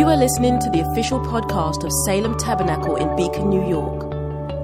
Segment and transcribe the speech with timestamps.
[0.00, 4.10] You are listening to the official podcast of Salem Tabernacle in Beacon, New York,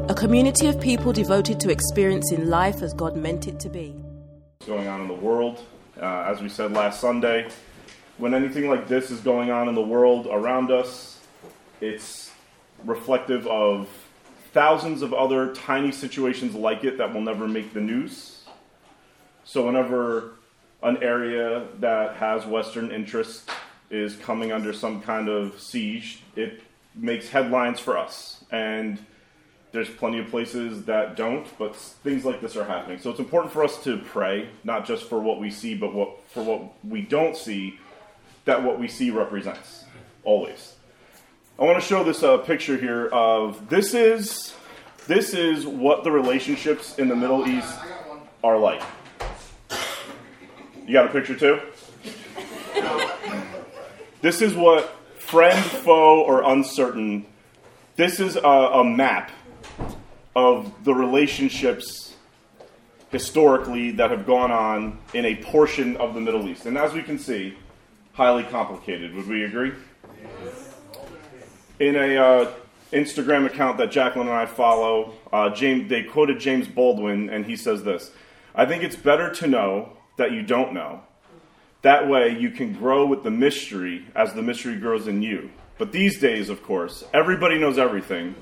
[0.09, 3.91] a community of people devoted to experiencing life as God meant it to be.
[3.91, 5.63] What's going on in the world?
[6.01, 7.51] Uh, as we said last Sunday,
[8.17, 11.21] when anything like this is going on in the world around us,
[11.83, 12.33] it's
[12.87, 13.91] reflective of
[14.55, 18.45] thousands of other tiny situations like it that will never make the news.
[19.45, 20.33] So, whenever
[20.83, 23.51] an area that has Western interest
[23.91, 26.63] is coming under some kind of siege, it
[26.95, 28.45] makes headlines for us.
[28.51, 28.99] And
[29.73, 32.99] there's plenty of places that don't, but things like this are happening.
[32.99, 36.27] So it's important for us to pray, not just for what we see, but what,
[36.31, 37.79] for what we don't see,
[38.45, 39.85] that what we see represents,
[40.25, 40.75] always.
[41.59, 44.55] I want to show this uh, picture here of this is
[45.07, 47.75] this is what the relationships in the Middle East
[48.43, 48.83] are like.
[50.87, 51.61] You got a picture too?
[54.23, 54.89] This is what
[55.19, 57.27] friend, foe, or uncertain.
[57.97, 59.31] This is a, a map
[60.35, 62.15] of the relationships
[63.11, 66.67] historically that have gone on in a portion of the Middle East.
[66.67, 67.57] And as we can see,
[68.13, 69.15] highly complicated.
[69.15, 69.73] Would we agree?
[71.79, 72.53] In a uh,
[72.93, 77.57] Instagram account that Jacqueline and I follow, uh, James, they quoted James Baldwin, and he
[77.57, 78.13] says this
[78.55, 81.03] I think it's better to know that you don't know.
[81.87, 85.51] That way, you can grow with the mystery as the mystery grows in you.
[85.79, 88.35] But these days, of course, everybody knows everything.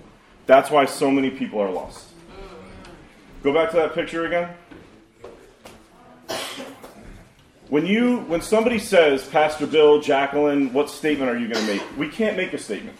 [0.46, 2.08] That's why so many people are lost.
[3.42, 4.48] Go back to that picture again.
[7.68, 11.98] When you when somebody says, Pastor Bill, Jacqueline, what statement are you going to make?
[11.98, 12.96] We can't make a statement.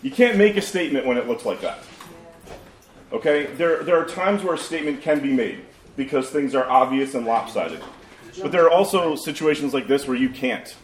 [0.00, 1.80] You can't make a statement when it looks like that.
[3.12, 3.48] Okay?
[3.56, 5.60] There, there are times where a statement can be made
[5.94, 7.82] because things are obvious and lopsided.
[8.40, 10.74] But there are also situations like this where you can't.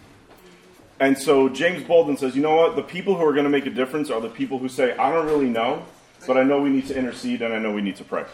[0.98, 2.77] And so James Baldwin says, you know what?
[2.77, 5.12] The people who are going to make a difference are the people who say, I
[5.12, 5.84] don't really know,
[6.27, 8.25] but I know we need to intercede and I know we need to pray.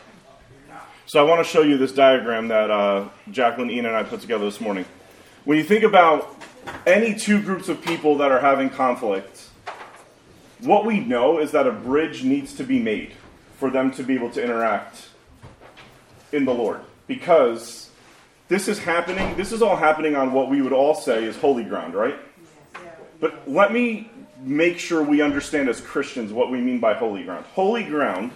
[1.07, 4.21] So I want to show you this diagram that uh, Jacqueline, Ian, and I put
[4.21, 4.85] together this morning.
[5.45, 6.41] When you think about
[6.87, 9.49] any two groups of people that are having conflict,
[10.61, 13.15] what we know is that a bridge needs to be made
[13.59, 15.09] for them to be able to interact
[16.31, 16.81] in the Lord.
[17.09, 17.91] Because
[18.53, 21.65] this is happening, this is all happening on what we would all say is holy
[21.65, 22.17] ground, right?
[23.19, 24.11] But let me
[24.43, 27.47] make sure we understand as Christians what we mean by holy ground.
[27.55, 28.31] Holy ground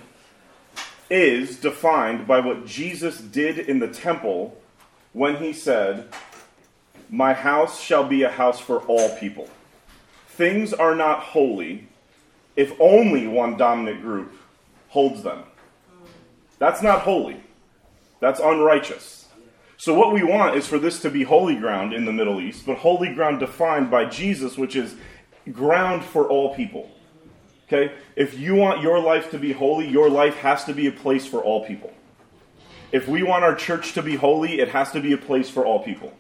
[1.10, 4.56] is defined by what Jesus did in the temple
[5.12, 6.08] when he said,
[7.10, 9.50] My house shall be a house for all people.
[10.28, 11.88] Things are not holy
[12.56, 14.32] if only one dominant group
[14.88, 15.42] holds them.
[16.58, 17.42] That's not holy.
[18.20, 19.15] That's unrighteous.
[19.86, 22.66] So, what we want is for this to be holy ground in the Middle East,
[22.66, 24.96] but holy ground defined by Jesus, which is
[25.52, 26.90] ground for all people.
[27.68, 27.94] Okay?
[28.16, 31.24] If you want your life to be holy, your life has to be a place
[31.24, 31.94] for all people.
[32.90, 35.64] If we want our church to be holy, it has to be a place for
[35.64, 36.12] all people.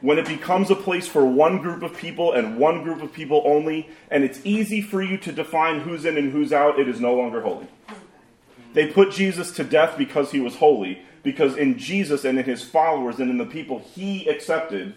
[0.00, 3.42] When it becomes a place for one group of people and one group of people
[3.44, 6.98] only, and it's easy for you to define who's in and who's out, it is
[6.98, 7.68] no longer holy.
[8.72, 12.62] They put Jesus to death because he was holy, because in Jesus and in his
[12.62, 14.94] followers and in the people he accepted,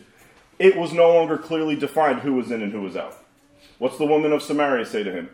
[0.60, 3.18] it was no longer clearly defined who was in and who was out.
[3.80, 5.30] What's the woman of Samaria say to him?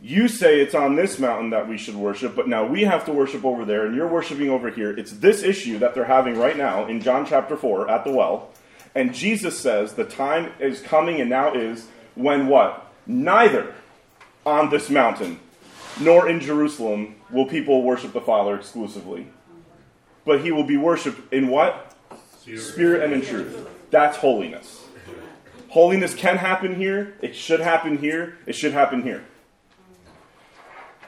[0.00, 3.12] You say it's on this mountain that we should worship, but now we have to
[3.12, 4.90] worship over there, and you're worshiping over here.
[4.90, 8.50] It's this issue that they're having right now in John chapter 4 at the well.
[8.94, 12.92] And Jesus says the time is coming and now is when what?
[13.06, 13.74] Neither
[14.44, 15.40] on this mountain
[16.00, 19.28] nor in Jerusalem will people worship the Father exclusively.
[20.24, 21.96] But he will be worshiped in what?
[22.56, 23.68] Spirit and in truth.
[23.90, 24.84] That's holiness.
[25.68, 27.14] Holiness can happen here.
[27.22, 28.36] It should happen here.
[28.46, 29.24] It should happen here.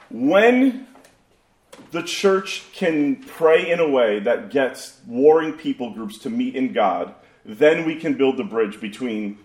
[0.09, 0.87] When
[1.91, 6.73] the church can pray in a way that gets warring people groups to meet in
[6.73, 7.13] God,
[7.45, 9.37] then we can build the bridge between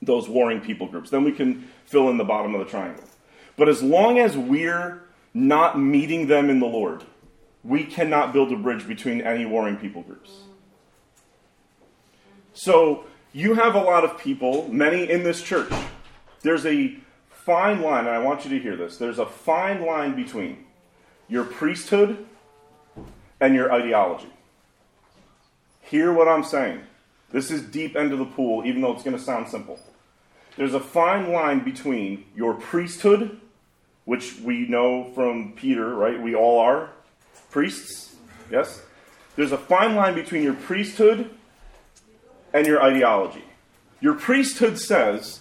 [0.00, 1.10] those warring people groups.
[1.10, 3.04] Then we can fill in the bottom of the triangle.
[3.56, 5.02] But as long as we're
[5.34, 7.04] not meeting them in the Lord,
[7.64, 10.30] we cannot build a bridge between any warring people groups.
[12.54, 15.72] So you have a lot of people, many in this church.
[16.42, 16.96] There's a
[17.30, 18.96] fine line, and I want you to hear this.
[18.96, 20.64] There's a fine line between
[21.28, 22.26] your priesthood
[23.40, 24.32] and your ideology.
[25.80, 26.82] Hear what I'm saying.
[27.30, 29.78] This is deep end of the pool, even though it's going to sound simple.
[30.56, 33.40] There's a fine line between your priesthood,
[34.04, 36.20] which we know from Peter, right?
[36.20, 36.90] We all are
[37.52, 38.16] priests,
[38.50, 38.82] yes?
[39.36, 41.30] There's a fine line between your priesthood
[42.52, 43.44] and your ideology.
[44.00, 45.40] Your priesthood says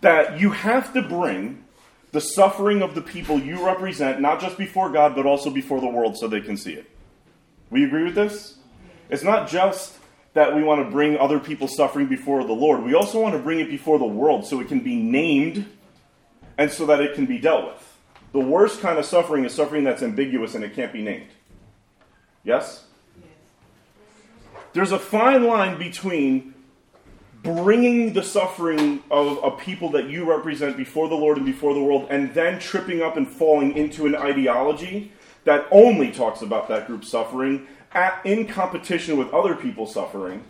[0.00, 1.64] that you have to bring
[2.12, 5.88] the suffering of the people you represent, not just before God, but also before the
[5.88, 6.88] world so they can see it.
[7.70, 8.56] We agree with this?
[9.10, 9.96] It's not just
[10.34, 13.40] that we want to bring other people's suffering before the Lord, we also want to
[13.40, 15.66] bring it before the world so it can be named
[16.56, 17.98] and so that it can be dealt with.
[18.32, 21.28] The worst kind of suffering is suffering that's ambiguous and it can't be named.
[22.48, 22.84] Yes?
[24.72, 26.54] There's a fine line between
[27.42, 31.82] bringing the suffering of a people that you represent before the Lord and before the
[31.82, 35.12] world, and then tripping up and falling into an ideology
[35.44, 40.42] that only talks about that group's suffering at, in competition with other people's suffering,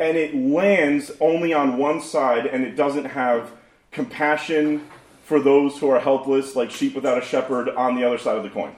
[0.00, 3.52] and it lands only on one side and it doesn't have
[3.90, 4.88] compassion
[5.22, 8.42] for those who are helpless, like sheep without a shepherd, on the other side of
[8.42, 8.74] the coin.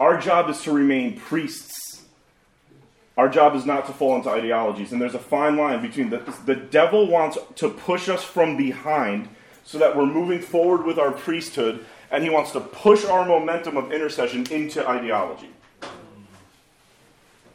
[0.00, 2.02] Our job is to remain priests.
[3.16, 4.92] Our job is not to fall into ideologies.
[4.92, 9.28] And there's a fine line between the, the devil wants to push us from behind
[9.64, 13.76] so that we're moving forward with our priesthood, and he wants to push our momentum
[13.76, 15.48] of intercession into ideology.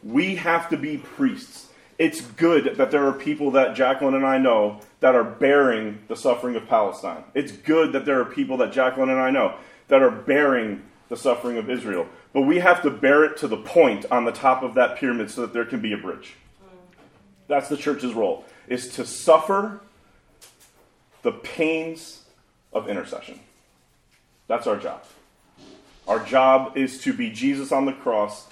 [0.02, 1.68] We have to be priests.
[1.98, 6.16] It's good that there are people that Jacqueline and I know that are bearing the
[6.16, 7.22] suffering of Palestine.
[7.34, 9.54] It's good that there are people that Jacqueline and I know
[9.88, 12.06] that are bearing the suffering of Israel.
[12.32, 15.30] But we have to bear it to the point on the top of that pyramid
[15.30, 16.34] so that there can be a bridge.
[17.48, 19.80] That's the church's role, is to suffer
[21.22, 22.22] the pains
[22.72, 23.40] of intercession.
[24.46, 25.04] That's our job.
[26.06, 28.46] Our job is to be Jesus on the cross,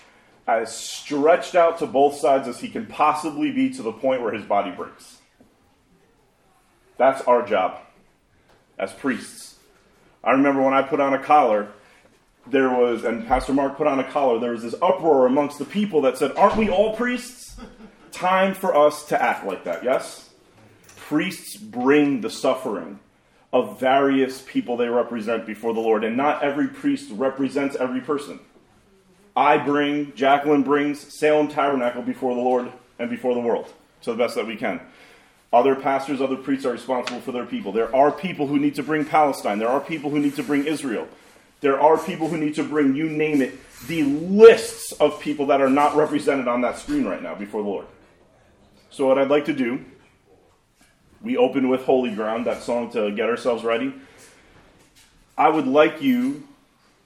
[0.47, 4.33] as stretched out to both sides as he can possibly be to the point where
[4.33, 5.19] his body breaks.
[6.97, 7.79] That's our job
[8.79, 9.57] as priests.
[10.25, 11.69] I remember when I put on a collar,
[12.51, 15.65] there was, and Pastor Mark put on a collar, there was this uproar amongst the
[15.65, 17.57] people that said, Aren't we all priests?
[18.13, 20.31] Time for us to act like that, yes?
[20.97, 22.99] Priests bring the suffering
[23.53, 28.41] of various people they represent before the Lord, and not every priest represents every person.
[29.35, 33.73] I bring, Jacqueline brings Salem Tabernacle before the Lord and before the world
[34.03, 34.81] to the best that we can.
[35.53, 37.73] Other pastors, other priests are responsible for their people.
[37.73, 39.59] There are people who need to bring Palestine.
[39.59, 41.09] There are people who need to bring Israel.
[41.61, 45.61] There are people who need to bring, you name it, the lists of people that
[45.61, 47.87] are not represented on that screen right now before the Lord.
[48.91, 49.85] So, what I'd like to do,
[51.23, 53.93] we open with Holy Ground, that song to get ourselves ready.
[55.37, 56.47] I would like you,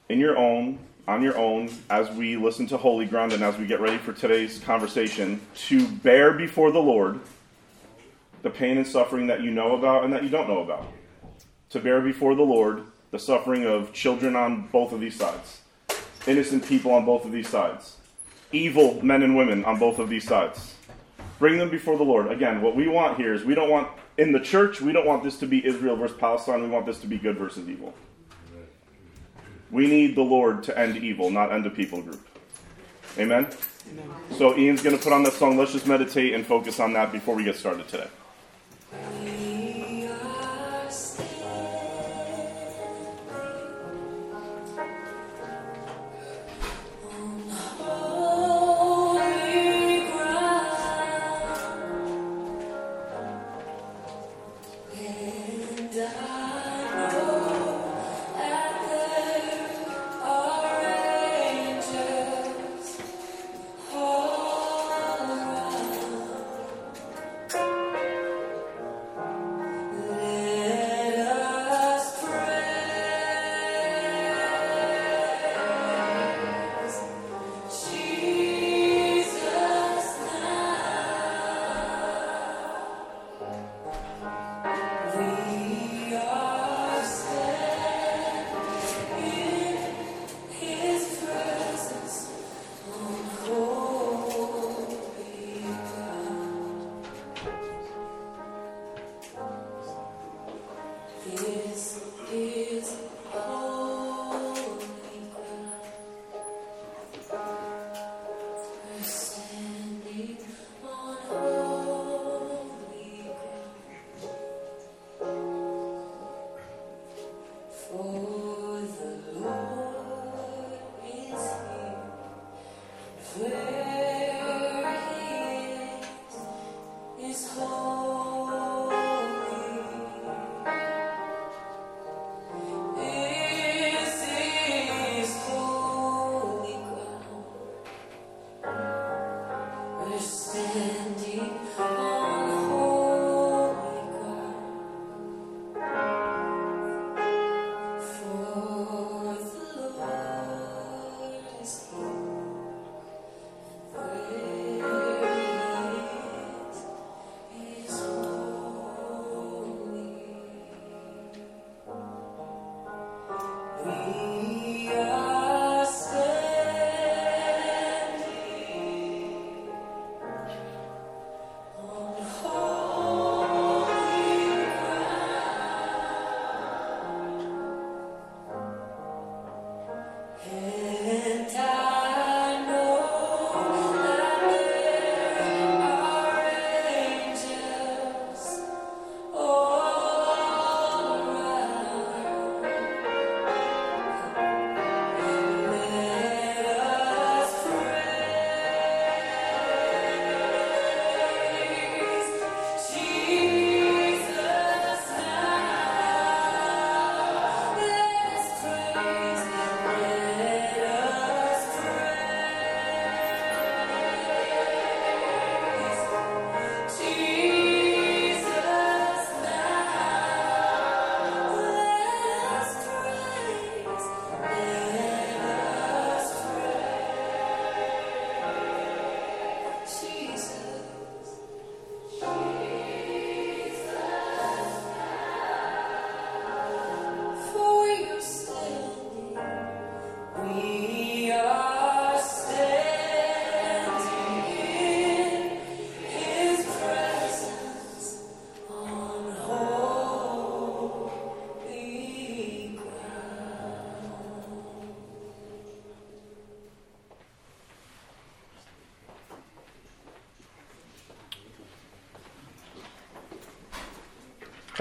[0.09, 3.65] in your own, on your own, as we listen to Holy Ground and as we
[3.65, 7.19] get ready for today's conversation, to bear before the Lord
[8.43, 10.85] the pain and suffering that you know about and that you don't know about.
[11.69, 12.83] To bear before the Lord
[13.13, 15.61] the suffering of children on both of these sides,
[16.25, 17.97] innocent people on both of these sides,
[18.51, 20.73] evil men and women on both of these sides.
[21.37, 22.31] Bring them before the Lord.
[22.31, 23.87] Again, what we want here is we don't want,
[24.17, 26.63] in the church, we don't want this to be Israel versus Palestine.
[26.63, 27.93] We want this to be good versus evil.
[29.69, 32.27] We need the Lord to end evil, not end a people group.
[33.19, 33.45] Amen?
[33.91, 34.09] Amen.
[34.39, 35.55] So Ian's going to put on that song.
[35.55, 38.07] Let's just meditate and focus on that before we get started today.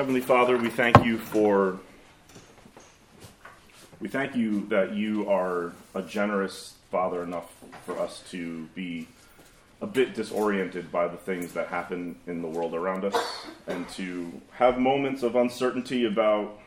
[0.02, 1.78] Heavenly Father, we thank you for.
[4.00, 7.54] We thank you that you are a generous Father enough
[7.86, 9.06] for us to be
[9.80, 14.40] a bit disoriented by the things that happen in the world around us and to
[14.54, 16.58] have moments of uncertainty about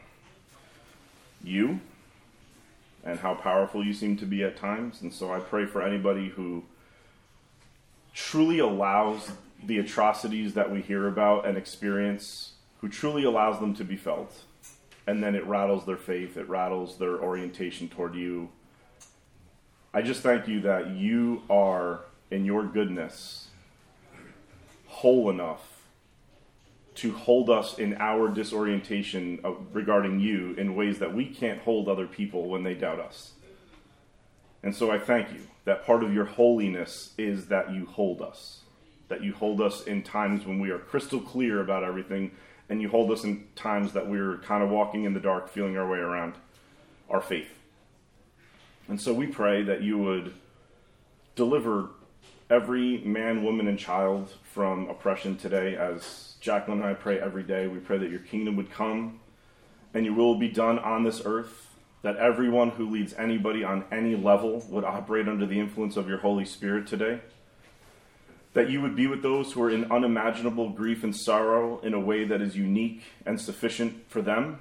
[1.43, 1.81] you
[3.03, 5.01] and how powerful you seem to be at times.
[5.01, 6.63] And so I pray for anybody who
[8.13, 9.29] truly allows
[9.61, 14.43] the atrocities that we hear about and experience, who truly allows them to be felt.
[15.07, 18.49] And then it rattles their faith, it rattles their orientation toward you.
[19.93, 22.01] I just thank you that you are,
[22.31, 23.49] in your goodness,
[24.87, 25.75] whole enough
[26.95, 31.87] to hold us in our disorientation of, regarding you in ways that we can't hold
[31.87, 33.33] other people when they doubt us.
[34.63, 38.61] And so I thank you that part of your holiness is that you hold us,
[39.09, 42.31] that you hold us in times when we are crystal clear about everything,
[42.69, 45.77] and you hold us in times that we're kind of walking in the dark, feeling
[45.77, 46.33] our way around
[47.09, 47.49] our faith.
[48.87, 50.33] And so we pray that you would
[51.35, 51.89] deliver
[52.49, 55.75] every man, woman, and child from oppression today.
[55.75, 59.19] As Jacqueline and I pray every day, we pray that your kingdom would come
[59.93, 61.69] and your will be done on this earth,
[62.01, 66.19] that everyone who leads anybody on any level would operate under the influence of your
[66.19, 67.21] Holy Spirit today.
[68.55, 71.99] That you would be with those who are in unimaginable grief and sorrow in a
[71.99, 74.59] way that is unique and sufficient for them.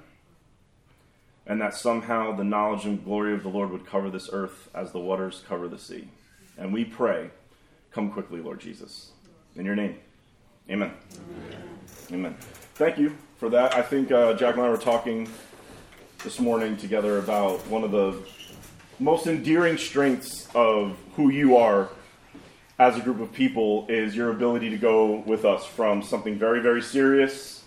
[1.47, 4.91] And that somehow the knowledge and glory of the Lord would cover this earth as
[4.91, 6.07] the waters cover the sea.
[6.57, 7.31] And we pray
[7.95, 9.11] Come quickly, Lord Jesus.
[9.55, 9.97] In your name.
[10.69, 10.91] Amen.
[11.15, 11.69] Amen.
[12.11, 12.35] Amen.
[12.73, 13.73] Thank you for that.
[13.73, 15.29] I think uh, Jack and I were talking
[16.21, 18.21] this morning together about one of the
[18.99, 21.89] most endearing strengths of who you are
[22.77, 26.59] as a group of people is your ability to go with us from something very,
[26.59, 27.63] very serious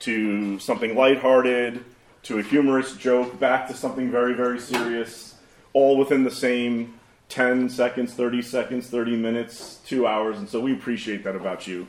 [0.00, 1.84] to something lighthearted
[2.22, 5.34] to a humorous joke back to something very, very serious,
[5.72, 6.98] all within the same
[7.30, 10.38] 10 seconds, 30 seconds, 30 minutes, two hours.
[10.38, 11.86] And so we appreciate that about you.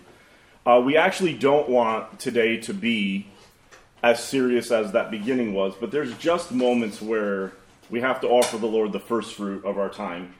[0.65, 3.27] Uh, we actually don't want today to be
[4.03, 7.51] as serious as that beginning was, but there's just moments where
[7.89, 10.33] we have to offer the Lord the first fruit of our time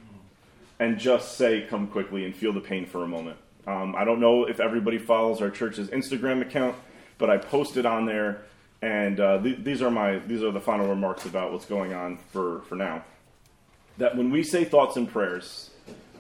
[0.82, 3.38] and just say, Come quickly and feel the pain for a moment.
[3.68, 6.76] Um, I don't know if everybody follows our church's Instagram account,
[7.20, 8.42] but I posted on there,
[8.82, 12.18] and uh, th- these are my these are the final remarks about what's going on
[12.32, 13.04] for, for now
[13.98, 15.70] that when we say thoughts and prayers,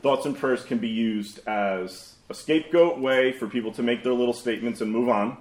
[0.03, 4.13] thoughts and prayers can be used as a scapegoat way for people to make their
[4.13, 5.37] little statements and move on.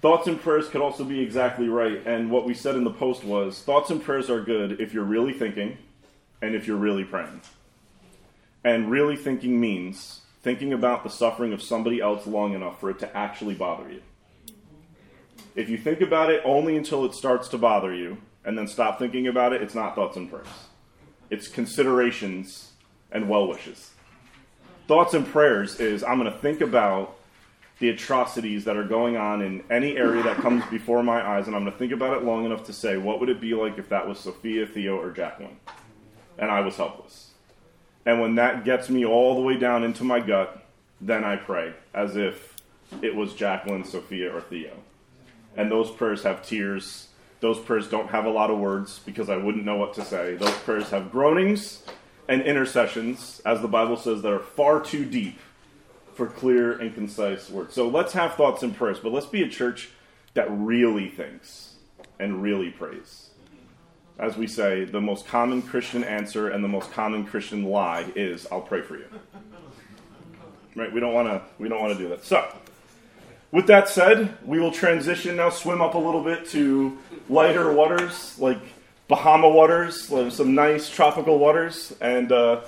[0.00, 2.06] Thoughts and prayers could also be exactly right.
[2.06, 5.04] And what we said in the post was thoughts and prayers are good if you're
[5.04, 5.76] really thinking
[6.40, 7.42] and if you're really praying.
[8.64, 12.98] And really thinking means thinking about the suffering of somebody else long enough for it
[13.00, 14.02] to actually bother you.
[15.54, 18.98] If you think about it only until it starts to bother you and then stop
[18.98, 20.46] thinking about it, it's not thoughts and prayers
[21.30, 22.72] it's considerations
[23.12, 23.92] and well wishes.
[24.88, 27.16] Thoughts and prayers is I'm going to think about
[27.78, 31.56] the atrocities that are going on in any area that comes before my eyes, and
[31.56, 33.78] I'm going to think about it long enough to say, what would it be like
[33.78, 35.56] if that was Sophia, Theo, or Jacqueline?
[36.36, 37.29] And I was helpless.
[38.06, 40.64] And when that gets me all the way down into my gut,
[41.00, 42.56] then I pray as if
[43.02, 44.76] it was Jacqueline, Sophia, or Theo.
[45.56, 47.08] And those prayers have tears
[47.40, 50.36] those prayers don't have a lot of words because I wouldn't know what to say.
[50.36, 51.82] Those prayers have groanings
[52.28, 55.38] and intercessions, as the Bible says, that are far too deep
[56.14, 57.74] for clear and concise words.
[57.74, 59.88] So let's have thoughts and prayers, but let's be a church
[60.34, 61.74] that really thinks
[62.18, 63.29] and really prays.
[64.20, 68.46] As we say, the most common Christian answer and the most common Christian lie is,
[68.52, 69.06] "I'll pray for you."
[70.76, 70.92] Right?
[70.92, 71.42] We don't want to.
[71.58, 72.24] We don't want to do that.
[72.24, 72.46] So,
[73.50, 76.96] with that said, we will transition now, swim up a little bit to
[77.28, 78.58] lighter waters, like
[79.08, 81.92] Bahama waters, some nice tropical waters.
[82.00, 82.60] And uh,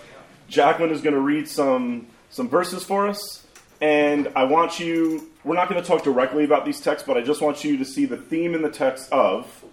[0.48, 3.46] Jacqueline is going to read some, some verses for us.
[3.80, 7.22] And I want you, we're not going to talk directly about these texts, but I
[7.22, 9.64] just want you to see the theme in the text of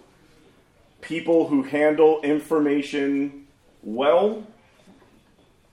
[1.00, 3.46] people who handle information
[3.82, 4.46] well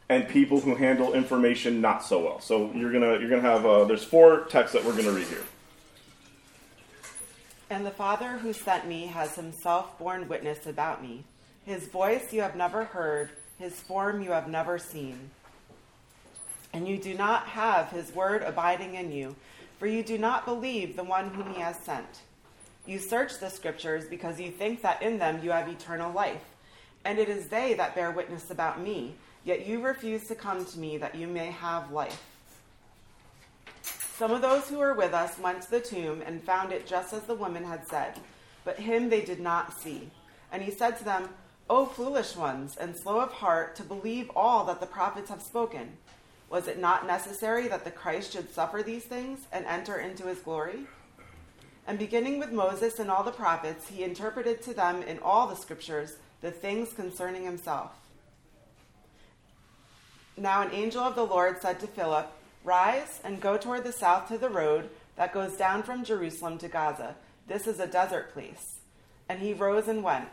[0.10, 2.40] and people who handle information not so well.
[2.40, 5.44] So you're gonna you're gonna have uh, there's four texts that we're gonna read here.
[7.70, 11.26] And the Father who sent me has himself borne witness about me.
[11.66, 15.32] His voice you have never heard, his form you have never seen.
[16.72, 19.36] And you do not have his word abiding in you,
[19.80, 22.22] for you do not believe the one whom he has sent.
[22.88, 26.44] You search the scriptures because you think that in them you have eternal life,
[27.03, 29.15] and it is they that bear witness about me.
[29.44, 32.24] Yet you refuse to come to me that you may have life.
[33.82, 37.13] Some of those who were with us went to the tomb and found it just
[37.13, 38.20] as the woman had said,
[38.63, 40.10] but him they did not see.
[40.52, 41.30] And he said to them,
[41.69, 45.97] O foolish ones, and slow of heart to believe all that the prophets have spoken.
[46.50, 50.39] Was it not necessary that the Christ should suffer these things and enter into his
[50.39, 50.88] glory?
[51.88, 55.56] And beginning with Moses and all the prophets, he interpreted to them in all the
[55.56, 57.91] scriptures the things concerning himself.
[60.36, 62.30] Now an angel of the Lord said to Philip,
[62.65, 66.67] Rise and go toward the south to the road that goes down from Jerusalem to
[66.67, 67.15] Gaza.
[67.47, 68.80] This is a desert place.
[69.30, 70.28] And he rose and went.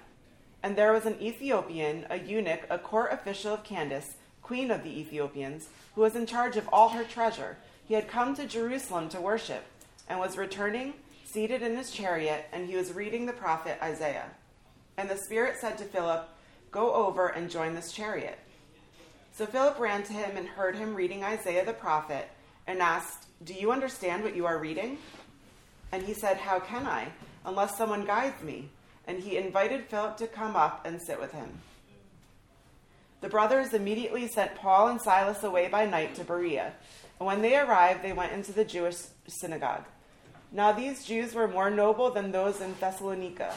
[0.63, 4.99] And there was an Ethiopian, a eunuch, a court official of Candace, queen of the
[4.99, 7.57] Ethiopians, who was in charge of all her treasure.
[7.87, 9.65] He had come to Jerusalem to worship,
[10.09, 10.95] and was returning,
[11.35, 14.31] seated in his chariot, and he was reading the prophet Isaiah.
[14.97, 16.29] And the Spirit said to Philip,
[16.71, 18.39] Go over and join this chariot.
[19.33, 22.29] So Philip ran to him and heard him reading Isaiah the prophet
[22.69, 24.97] and asked, Do you understand what you are reading?
[25.91, 27.09] And he said, How can I,
[27.45, 28.69] unless someone guides me?
[29.09, 31.49] And he invited Philip to come up and sit with him.
[33.23, 36.73] The brothers immediately sent Paul and Silas away by night to Berea.
[37.19, 39.85] And when they arrived, they went into the Jewish synagogue.
[40.55, 43.53] Now these Jews were more noble than those in Thessalonica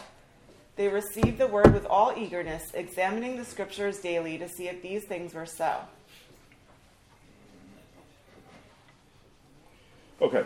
[0.77, 5.03] they received the word with all eagerness, examining the scriptures daily to see if these
[5.03, 5.79] things were so.
[10.21, 10.45] Okay.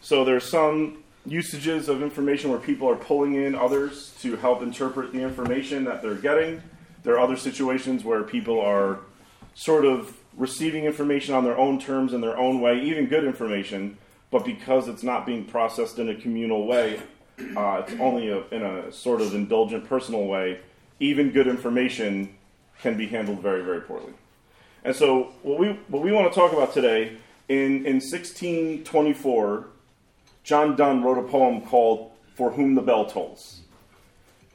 [0.00, 5.12] So there's some usages of information where people are pulling in others to help interpret
[5.12, 6.60] the information that they're getting.
[7.04, 8.98] There are other situations where people are
[9.54, 13.96] sort of receiving information on their own terms in their own way, even good information,
[14.30, 17.00] but because it's not being processed in a communal way,
[17.56, 20.60] uh, it's only a, in a sort of indulgent personal way,
[21.00, 22.36] even good information
[22.80, 24.12] can be handled very, very poorly.
[24.84, 27.16] And so, what we, what we want to talk about today,
[27.48, 29.66] in, in 1624,
[30.44, 33.60] John Donne wrote a poem called For Whom the Bell Tolls.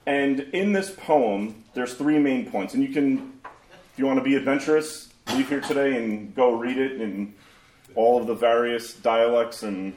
[0.05, 2.73] And in this poem, there's three main points.
[2.73, 6.77] And you can, if you want to be adventurous, leave here today and go read
[6.77, 7.33] it in
[7.95, 9.93] all of the various dialects and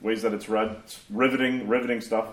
[0.00, 0.76] ways that it's read.
[0.84, 2.28] It's riveting, riveting stuff.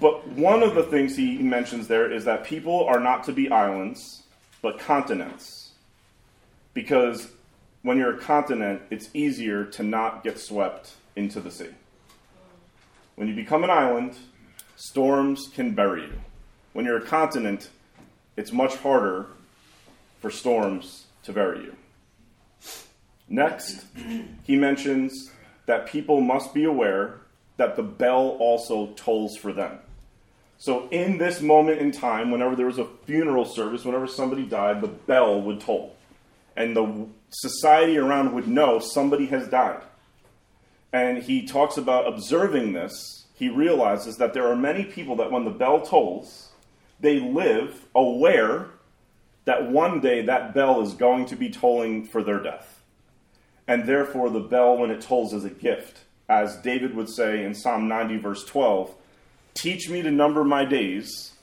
[0.00, 3.50] But one of the things he mentions there is that people are not to be
[3.50, 4.22] islands,
[4.62, 5.72] but continents.
[6.72, 7.30] Because
[7.82, 11.70] when you're a continent, it's easier to not get swept into the sea.
[13.16, 14.16] When you become an island,
[14.76, 16.20] storms can bury you.
[16.72, 17.68] When you're a continent,
[18.36, 19.26] it's much harder
[20.20, 21.76] for storms to bury you.
[23.32, 23.84] Next,
[24.42, 25.30] he mentions
[25.66, 27.20] that people must be aware
[27.58, 29.78] that the bell also tolls for them.
[30.58, 34.80] So, in this moment in time, whenever there was a funeral service, whenever somebody died,
[34.80, 35.96] the bell would toll.
[36.56, 39.80] And the society around would know somebody has died.
[40.92, 43.26] And he talks about observing this.
[43.34, 46.50] He realizes that there are many people that when the bell tolls,
[46.98, 48.66] they live aware
[49.44, 52.79] that one day that bell is going to be tolling for their death
[53.70, 56.00] and therefore the bell when it tolls is a gift.
[56.28, 58.92] As David would say in Psalm 90, verse 12,
[59.54, 61.34] Teach me to number my days,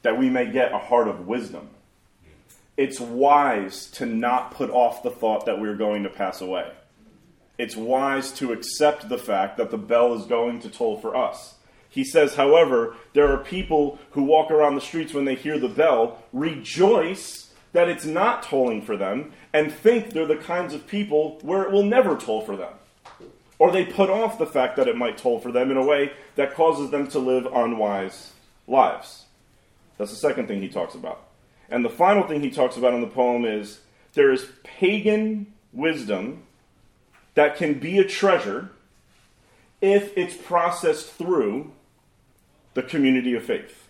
[0.00, 1.68] that we may get a heart of wisdom.
[2.78, 6.72] It's wise to not put off the thought that we're going to pass away.
[7.58, 11.56] It's wise to accept the fact that the bell is going to toll for us.
[11.90, 15.68] He says, however, there are people who walk around the streets when they hear the
[15.68, 17.45] bell, rejoice
[17.76, 21.70] that it's not tolling for them and think they're the kinds of people where it
[21.70, 22.72] will never toll for them.
[23.58, 26.12] Or they put off the fact that it might toll for them in a way
[26.36, 28.32] that causes them to live unwise
[28.66, 29.26] lives.
[29.98, 31.24] That's the second thing he talks about.
[31.68, 33.80] And the final thing he talks about in the poem is
[34.14, 36.44] there is pagan wisdom
[37.34, 38.70] that can be a treasure
[39.82, 41.72] if it's processed through
[42.72, 43.85] the community of faith.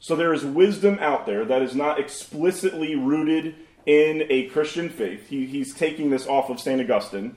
[0.00, 5.28] So there is wisdom out there that is not explicitly rooted in a Christian faith.
[5.28, 6.80] He, he's taking this off of St.
[6.80, 7.36] Augustine.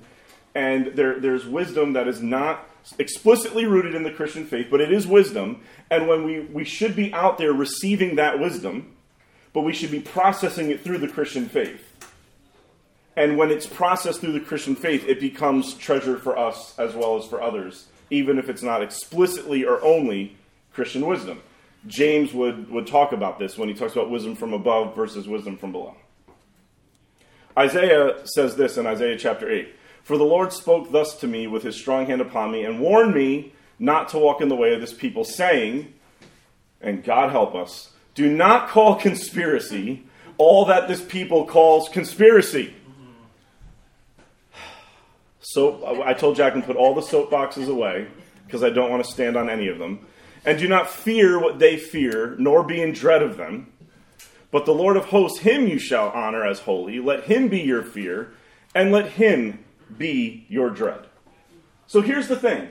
[0.55, 4.91] And there, there's wisdom that is not explicitly rooted in the Christian faith, but it
[4.91, 5.61] is wisdom.
[5.89, 8.95] And when we, we should be out there receiving that wisdom,
[9.51, 11.89] but we should be processing it through the Christian faith.
[13.15, 17.17] And when it's processed through the Christian faith, it becomes treasure for us as well
[17.17, 20.37] as for others, even if it's not explicitly or only
[20.71, 21.41] Christian wisdom.
[21.87, 25.57] James would, would talk about this when he talks about wisdom from above versus wisdom
[25.57, 25.95] from below.
[27.57, 31.63] Isaiah says this in Isaiah chapter 8 For the Lord spoke thus to me with
[31.63, 34.81] his strong hand upon me, and warned me not to walk in the way of
[34.81, 35.93] this people, saying,
[36.81, 40.05] and God help us, do not call conspiracy
[40.37, 42.73] all that this people calls conspiracy.
[45.45, 48.07] So I told Jacqueline put all the soapboxes away
[48.45, 50.07] because I don't want to stand on any of them.
[50.45, 53.71] And do not fear what they fear, nor be in dread of them.
[54.51, 56.99] But the Lord of hosts, him you shall honor as holy.
[56.99, 58.33] Let him be your fear,
[58.75, 59.63] and let him
[59.97, 61.05] be your dread.
[61.87, 62.69] So here's the thing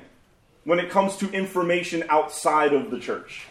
[0.65, 3.47] when it comes to information outside of the church.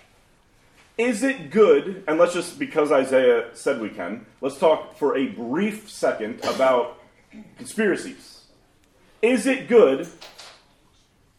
[0.98, 5.28] Is it good, and let's just, because Isaiah said we can, let's talk for a
[5.28, 7.00] brief second about
[7.58, 8.46] conspiracies.
[9.22, 10.08] Is it good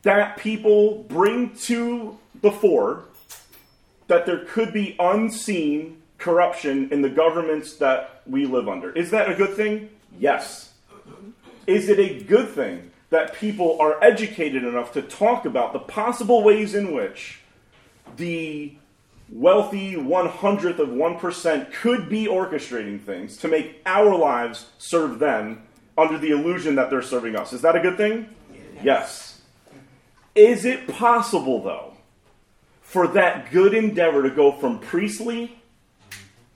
[0.02, 3.04] that people bring to the fore
[4.08, 8.92] that there could be unseen corruption in the governments that we live under?
[8.92, 9.88] Is that a good thing?
[10.18, 10.74] Yes.
[11.66, 16.42] Is it a good thing that people are educated enough to talk about the possible
[16.42, 17.40] ways in which
[18.16, 18.74] the
[19.30, 25.62] wealthy one hundredth of 1% could be orchestrating things to make our lives serve them
[25.96, 27.52] under the illusion that they're serving us.
[27.52, 28.28] Is that a good thing?
[28.76, 28.82] Yes.
[28.84, 29.40] yes.
[30.34, 31.91] Is it possible, though,
[32.92, 35.58] for that good endeavor to go from priestly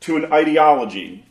[0.00, 1.24] to an ideology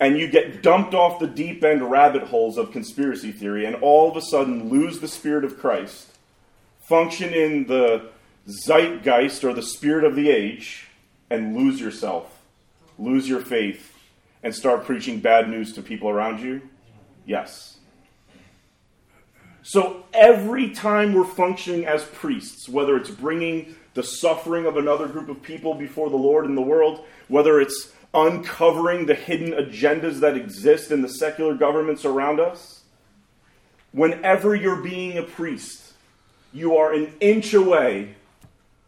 [0.00, 4.10] and you get dumped off the deep end rabbit holes of conspiracy theory and all
[4.10, 6.08] of a sudden lose the spirit of Christ,
[6.80, 8.10] function in the
[8.48, 10.88] zeitgeist or the spirit of the age
[11.30, 12.42] and lose yourself,
[12.98, 13.96] lose your faith,
[14.42, 16.62] and start preaching bad news to people around you?
[17.26, 17.76] Yes.
[19.62, 25.28] So every time we're functioning as priests, whether it's bringing the suffering of another group
[25.28, 30.36] of people before the Lord in the world, whether it's uncovering the hidden agendas that
[30.36, 32.82] exist in the secular governments around us,
[33.92, 35.92] whenever you're being a priest,
[36.52, 38.14] you are an inch away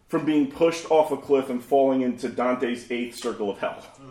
[0.08, 3.84] from being pushed off a cliff and falling into Dante's eighth circle of hell.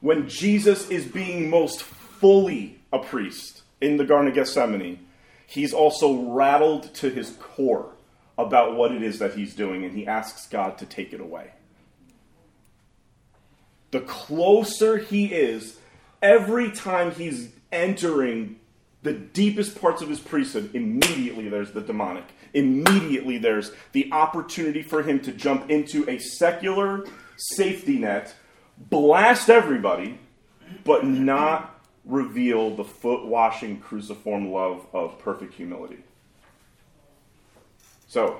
[0.00, 4.98] When Jesus is being most fully a priest in the Garden of Gethsemane,
[5.46, 7.93] he's also rattled to his core
[8.36, 11.52] about what it is that he's doing, and he asks God to take it away.
[13.90, 15.78] The closer he is,
[16.20, 18.58] every time he's entering
[19.02, 22.24] the deepest parts of his priesthood, immediately there's the demonic.
[22.54, 27.04] Immediately there's the opportunity for him to jump into a secular
[27.36, 28.34] safety net,
[28.78, 30.18] blast everybody,
[30.84, 36.03] but not reveal the foot washing cruciform love of perfect humility.
[38.14, 38.38] So,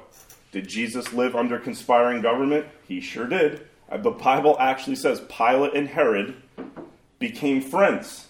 [0.52, 2.66] did Jesus live under conspiring government?
[2.86, 3.66] He sure did.
[3.90, 6.36] Uh, the Bible actually says Pilate and Herod
[7.18, 8.28] became friends.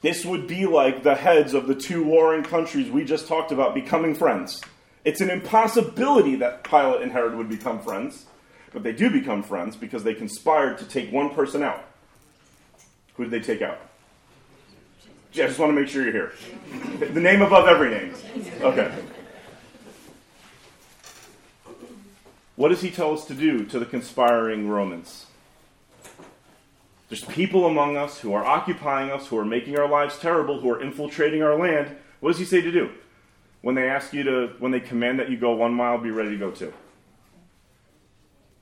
[0.00, 3.74] This would be like the heads of the two warring countries we just talked about
[3.74, 4.60] becoming friends.
[5.04, 8.26] It's an impossibility that Pilate and Herod would become friends,
[8.72, 11.84] but they do become friends because they conspired to take one person out.
[13.16, 13.80] Who did they take out?
[15.32, 16.32] Yeah, I just want to make sure you're here.
[17.00, 18.14] The name above every name.
[18.60, 18.92] Okay.
[22.62, 25.26] What does he tell us to do to the conspiring Romans?
[27.08, 30.70] There's people among us who are occupying us, who are making our lives terrible, who
[30.70, 31.96] are infiltrating our land.
[32.20, 32.92] What does he say to do?
[33.62, 36.30] When they ask you to, when they command that you go one mile, be ready
[36.30, 36.72] to go two.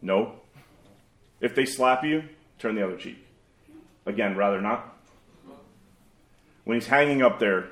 [0.00, 0.36] No.
[1.42, 2.24] If they slap you,
[2.58, 3.22] turn the other cheek.
[4.06, 4.96] Again, rather not.
[6.64, 7.66] When he's hanging up there,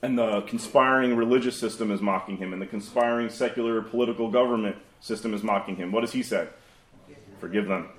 [0.00, 5.34] and the conspiring religious system is mocking him, and the conspiring secular political government system
[5.34, 6.48] is mocking him, what does he say?
[7.38, 7.90] Forgive them.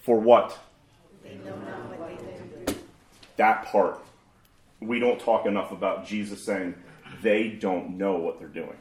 [0.00, 0.58] For what?
[3.36, 4.02] That part.
[4.80, 6.74] We don't talk enough about Jesus saying
[7.22, 8.76] they don't know what they're doing.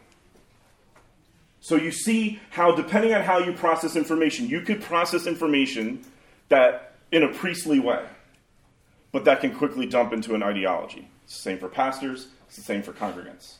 [1.59, 6.05] So you see how, depending on how you process information, you could process information
[6.49, 8.05] that in a priestly way,
[9.11, 11.09] but that can quickly dump into an ideology.
[11.23, 13.55] It's the same for pastors, it's the same for congregants.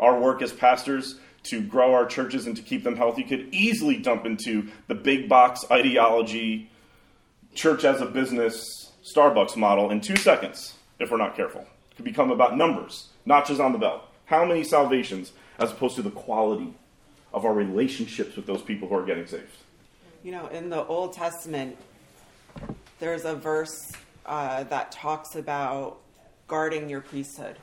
[0.00, 3.96] Our work as pastors to grow our churches and to keep them healthy could easily
[3.96, 6.70] dump into the big box ideology,
[7.54, 11.60] church as a business, Starbucks model in two seconds if we're not careful.
[11.90, 14.02] It could become about numbers, notches on the belt.
[14.26, 16.74] How many salvations, as opposed to the quality
[17.34, 19.58] of our relationships with those people who are getting saved.
[20.22, 21.76] You know, in the Old Testament,
[23.00, 23.92] there's a verse
[24.24, 25.98] uh, that talks about
[26.46, 27.58] guarding your priesthood.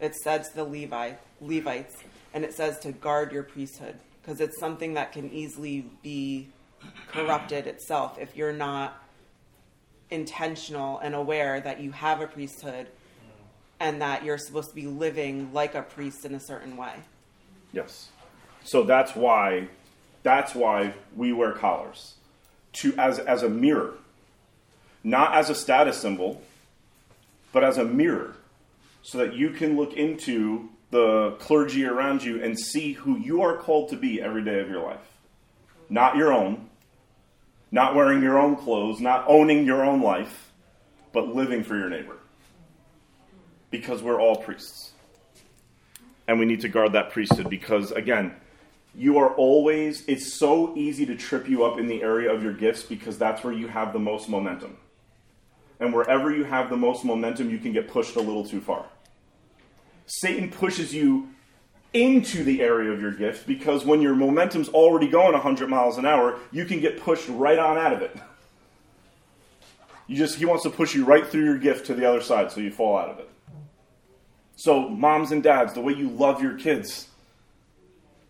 [0.00, 1.96] It says the Levi, Levites,
[2.34, 6.48] and it says to guard your priesthood because it's something that can easily be
[7.08, 9.02] corrupted itself if you're not
[10.10, 12.86] intentional and aware that you have a priesthood
[13.78, 16.94] and that you're supposed to be living like a priest in a certain way.
[17.72, 18.08] Yes.
[18.64, 19.68] So that's why
[20.22, 22.14] that's why we wear collars
[22.74, 23.94] to as as a mirror,
[25.02, 26.42] not as a status symbol,
[27.52, 28.36] but as a mirror
[29.02, 33.56] so that you can look into the clergy around you and see who you are
[33.56, 34.98] called to be every day of your life.
[35.88, 36.68] Not your own,
[37.70, 40.50] not wearing your own clothes, not owning your own life,
[41.12, 42.16] but living for your neighbor.
[43.70, 44.92] Because we're all priests.
[46.26, 48.34] And we need to guard that priesthood because, again,
[48.94, 52.52] you are always, it's so easy to trip you up in the area of your
[52.52, 54.76] gifts because that's where you have the most momentum.
[55.78, 58.86] And wherever you have the most momentum, you can get pushed a little too far.
[60.10, 61.28] Satan pushes you
[61.92, 66.04] into the area of your gift because when your momentum's already going 100 miles an
[66.04, 68.16] hour, you can get pushed right on out of it.
[70.08, 72.50] You just he wants to push you right through your gift to the other side
[72.50, 73.30] so you fall out of it.
[74.56, 77.08] So, moms and dads, the way you love your kids,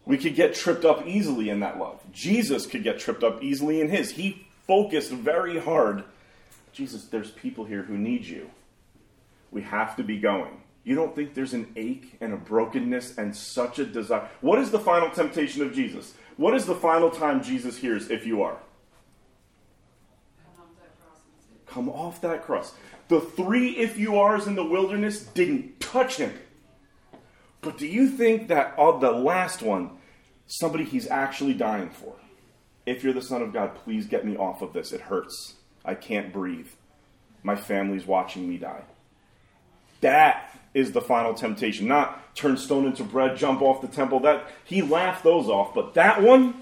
[0.05, 2.01] we could get tripped up easily in that love.
[2.13, 4.11] Jesus could get tripped up easily in his.
[4.11, 6.05] He focused very hard.
[6.73, 8.51] Jesus, there's people here who need you.
[9.51, 10.61] We have to be going.
[10.85, 14.29] You don't think there's an ache and a brokenness and such a desire?
[14.41, 16.15] What is the final temptation of Jesus?
[16.37, 18.57] What is the final time Jesus hears if you are?
[21.67, 22.73] Come off that cross.
[23.09, 26.33] The three if you are's in the wilderness didn't touch him.
[27.61, 29.91] But do you think that of the last one,
[30.47, 32.15] somebody he's actually dying for?
[32.87, 34.93] If you're the Son of God, please get me off of this.
[34.93, 35.55] It hurts.
[35.85, 36.69] I can't breathe.
[37.43, 38.83] My family's watching me die.
[40.01, 41.89] That is the final temptation.
[41.89, 44.21] Not turn stone into bread, jump off the temple.
[44.21, 46.55] That he laughed those off, but that one,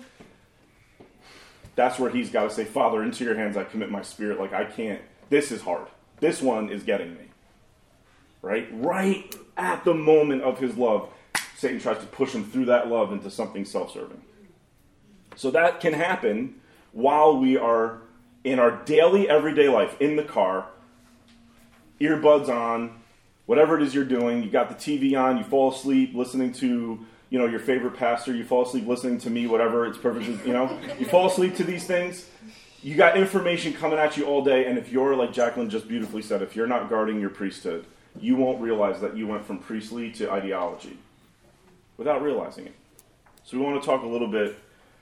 [1.74, 4.40] that's where he's got to say, Father, into your hands I commit my spirit.
[4.40, 5.00] Like I can't.
[5.30, 5.86] This is hard.
[6.20, 7.20] This one is getting me.
[8.40, 8.68] Right?
[8.72, 11.08] Right at the moment of his love,
[11.56, 14.22] Satan tries to push him through that love into something self serving.
[15.36, 16.60] So that can happen
[16.92, 18.00] while we are
[18.44, 20.66] in our daily, everyday life, in the car,
[22.00, 23.00] earbuds on,
[23.48, 27.00] whatever it is you're doing, you got the TV on, you fall asleep listening to
[27.30, 29.86] you know your favorite pastor, you fall asleep listening to me, whatever.
[29.86, 32.28] It's perfect, you know you fall asleep to these things.
[32.82, 36.22] You got information coming at you all day, and if you're like Jacqueline just beautifully
[36.22, 37.86] said, if you're not guarding your priesthood,
[38.20, 40.98] you won't realize that you went from priestly to ideology
[41.96, 42.74] without realizing it.
[43.44, 44.58] So we want to talk a little bit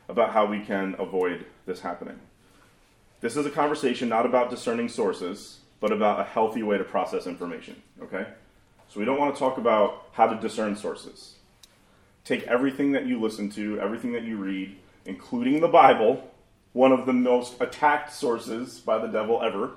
[0.08, 2.18] about how we can avoid this happening.
[3.20, 7.26] This is a conversation not about discerning sources but about a healthy way to process
[7.26, 7.82] information.
[8.02, 8.26] Okay?
[8.88, 11.34] So we don't want to talk about how to discern sources.
[12.24, 16.30] Take everything that you listen to, everything that you read, including the Bible,
[16.72, 19.72] one of the most attacked sources by the devil ever,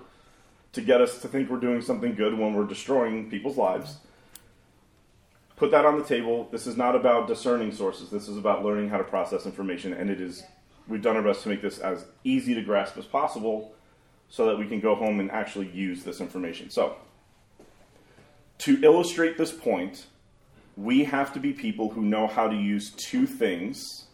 [0.73, 3.97] to get us to think we're doing something good when we're destroying people's lives.
[5.55, 6.47] Put that on the table.
[6.51, 8.09] This is not about discerning sources.
[8.09, 10.43] This is about learning how to process information, and it is
[10.87, 13.73] we've done our best to make this as easy to grasp as possible
[14.29, 16.69] so that we can go home and actually use this information.
[16.69, 16.95] So,
[18.59, 20.05] to illustrate this point,
[20.75, 24.05] we have to be people who know how to use two things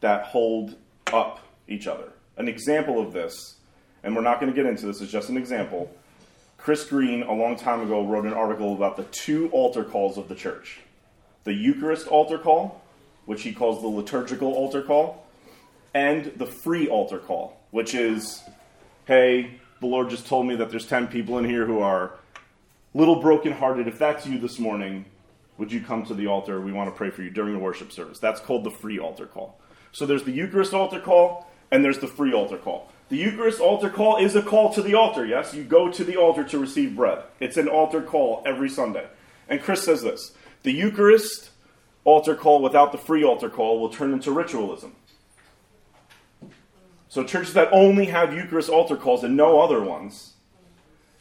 [0.00, 0.76] that hold
[1.12, 2.12] up each other.
[2.36, 3.56] An example of this,
[4.02, 5.90] and we're not going to get into this, is just an example.
[6.58, 10.28] Chris Green, a long time ago, wrote an article about the two altar calls of
[10.28, 10.80] the church
[11.44, 12.82] the Eucharist altar call,
[13.24, 15.24] which he calls the liturgical altar call,
[15.94, 18.42] and the free altar call, which is,
[19.06, 22.12] hey, the Lord just told me that there's 10 people in here who are
[22.94, 23.86] little brokenhearted.
[23.86, 25.04] If that's you this morning,
[25.58, 26.60] would you come to the altar?
[26.60, 28.18] We want to pray for you during the worship service.
[28.18, 29.58] That's called the free altar call.
[29.92, 32.90] So there's the Eucharist altar call, and there's the free altar call.
[33.08, 35.54] The Eucharist altar call is a call to the altar, yes?
[35.54, 37.22] You go to the altar to receive bread.
[37.38, 39.06] It's an altar call every Sunday.
[39.48, 40.32] And Chris says this
[40.64, 41.50] the Eucharist
[42.04, 44.94] altar call without the free altar call will turn into ritualism.
[47.16, 50.34] So churches that only have Eucharist altar calls and no other ones,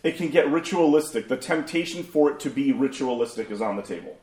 [0.03, 1.29] it can get ritualistic.
[1.29, 4.17] The temptation for it to be ritualistic is on the table.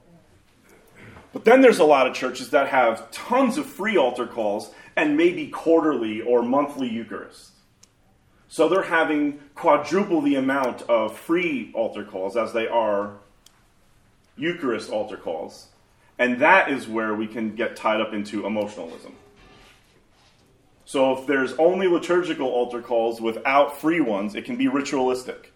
[1.32, 5.16] But then there's a lot of churches that have tons of free altar calls and
[5.16, 7.52] maybe quarterly or monthly Eucharist.
[8.48, 13.14] So they're having quadruple the amount of free altar calls as they are
[14.36, 15.68] Eucharist altar calls.
[16.18, 19.14] And that is where we can get tied up into emotionalism.
[20.92, 25.50] So if there's only liturgical altar calls without free ones, it can be ritualistic.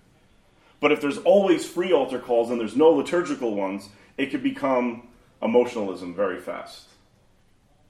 [0.80, 5.08] But if there's always free altar calls and there's no liturgical ones, it could become
[5.42, 6.88] emotionalism very fast.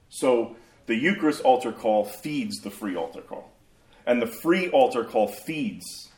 [0.09, 0.57] So
[0.87, 3.49] the Eucharist altar call feeds the free altar call.
[4.05, 6.09] And the free altar call feeds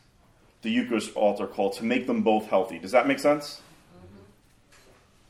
[0.64, 2.80] the Eucharist altar call to make them both healthy.
[2.80, 3.62] Does that make sense?
[3.96, 4.24] Mm-hmm.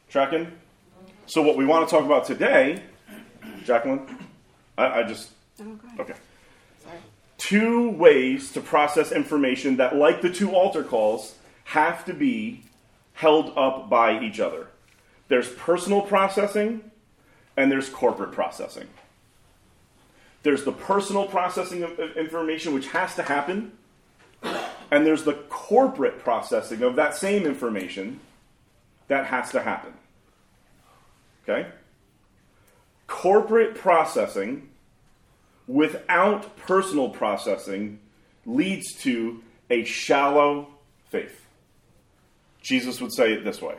[0.10, 0.52] Tracking?
[1.26, 2.84] So, what we want to talk about today,
[3.66, 4.08] Jacqueline,
[4.78, 5.32] I, I just
[6.00, 6.16] Okay.
[6.84, 6.98] Sorry.
[7.38, 12.64] Two ways to process information that, like the two altar calls, have to be
[13.14, 14.68] held up by each other.
[15.28, 16.90] There's personal processing
[17.56, 18.88] and there's corporate processing.
[20.44, 23.74] There's the personal processing of information, which has to happen,
[24.42, 28.22] and there's the corporate processing of that same information
[29.10, 29.94] that has to happen.
[31.44, 31.68] Okay?
[33.08, 34.70] Corporate processing
[35.70, 38.00] without personal processing
[38.44, 40.68] leads to a shallow
[41.10, 41.46] faith.
[42.60, 43.76] Jesus would say it this way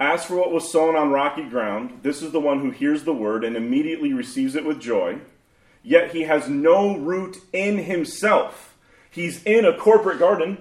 [0.00, 3.14] As for what was sown on rocky ground, this is the one who hears the
[3.14, 5.18] word and immediately receives it with joy,
[5.84, 8.76] yet he has no root in himself.
[9.08, 10.58] He's in a corporate garden,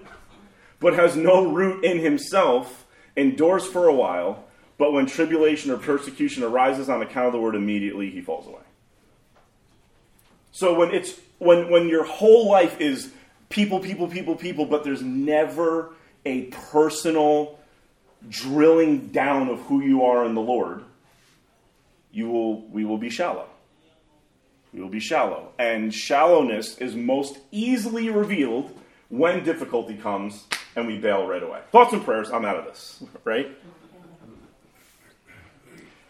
[0.79, 4.45] but has no root in himself, endures for a while,
[4.77, 8.61] but when tribulation or persecution arises on account of the word, immediately he falls away.
[10.53, 13.11] So when it's when when your whole life is
[13.49, 15.93] people, people, people, people, but there's never
[16.25, 17.59] a personal
[18.29, 20.83] drilling down of who you are in the Lord,
[22.11, 23.47] you will we will be shallow.
[24.71, 25.51] We will be shallow.
[25.57, 28.77] And shallowness is most easily revealed
[29.09, 31.61] when difficulty comes and we bail right away.
[31.71, 33.51] Thoughts and prayers, I'm out of this, right?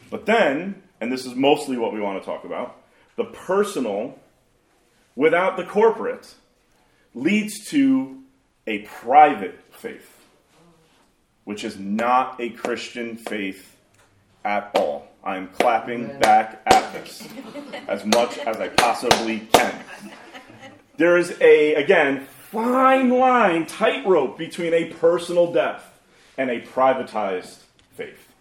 [0.10, 2.78] But then, and this is mostly what we want to talk about,
[3.16, 4.20] the personal
[5.16, 6.36] without the corporate
[7.14, 8.20] leads to
[8.66, 10.18] a private faith,
[11.44, 13.76] which is not a Christian faith
[14.44, 15.08] at all.
[15.24, 17.28] I'm clapping back at this
[17.88, 19.84] as much as I possibly can.
[20.98, 26.00] There is a, again, fine line, tightrope between a personal death
[26.38, 27.60] and a privatized
[27.94, 28.34] faith.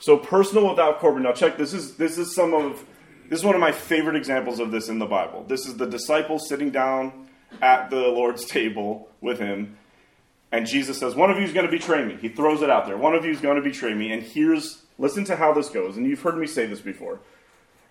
[0.00, 1.24] So personal without corporate.
[1.24, 2.84] Now check this is this is some of
[3.30, 5.44] this is one of my favorite examples of this in the Bible.
[5.46, 7.28] This is the disciples sitting down
[7.62, 9.76] at the Lord's table with him.
[10.50, 12.16] And Jesus says, One of you is going to betray me.
[12.20, 12.96] He throws it out there.
[12.96, 14.12] One of you is going to betray me.
[14.12, 15.96] And here's, listen to how this goes.
[15.96, 17.20] And you've heard me say this before.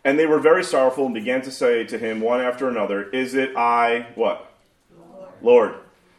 [0.04, 3.34] And they were very sorrowful and began to say to him one after another, Is
[3.34, 4.52] it I, what?
[4.94, 5.30] Lord.
[5.42, 5.76] Lord.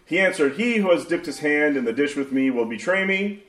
[0.07, 3.05] He answered, He who has dipped his hand in the dish with me will betray
[3.05, 3.43] me.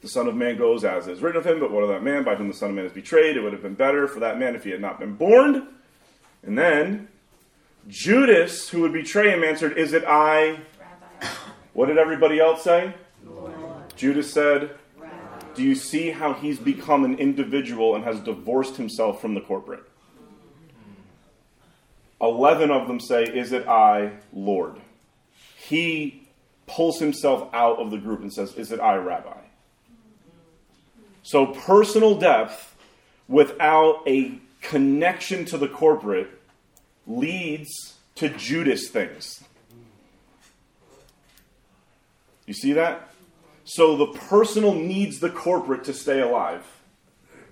[0.00, 2.22] The Son of Man goes as is written of him, but what of that man
[2.22, 3.36] by whom the Son of Man is betrayed?
[3.36, 5.68] It would have been better for that man if he had not been born.
[6.42, 7.08] And then
[7.88, 10.60] Judas, who would betray him, answered, Is it I?
[10.78, 11.32] Rabbi.
[11.72, 12.94] What did everybody else say?
[13.24, 13.52] Lord.
[13.96, 15.14] Judas said, Rabbi.
[15.54, 19.82] Do you see how he's become an individual and has divorced himself from the corporate?
[22.20, 24.76] Eleven of them say, Is it I, Lord?
[25.56, 26.28] He
[26.66, 29.37] pulls himself out of the group and says, Is it I, Rabbi?
[31.28, 32.74] So, personal depth
[33.28, 36.30] without a connection to the corporate
[37.06, 39.44] leads to Judas things.
[42.46, 43.10] You see that?
[43.64, 46.64] So, the personal needs the corporate to stay alive.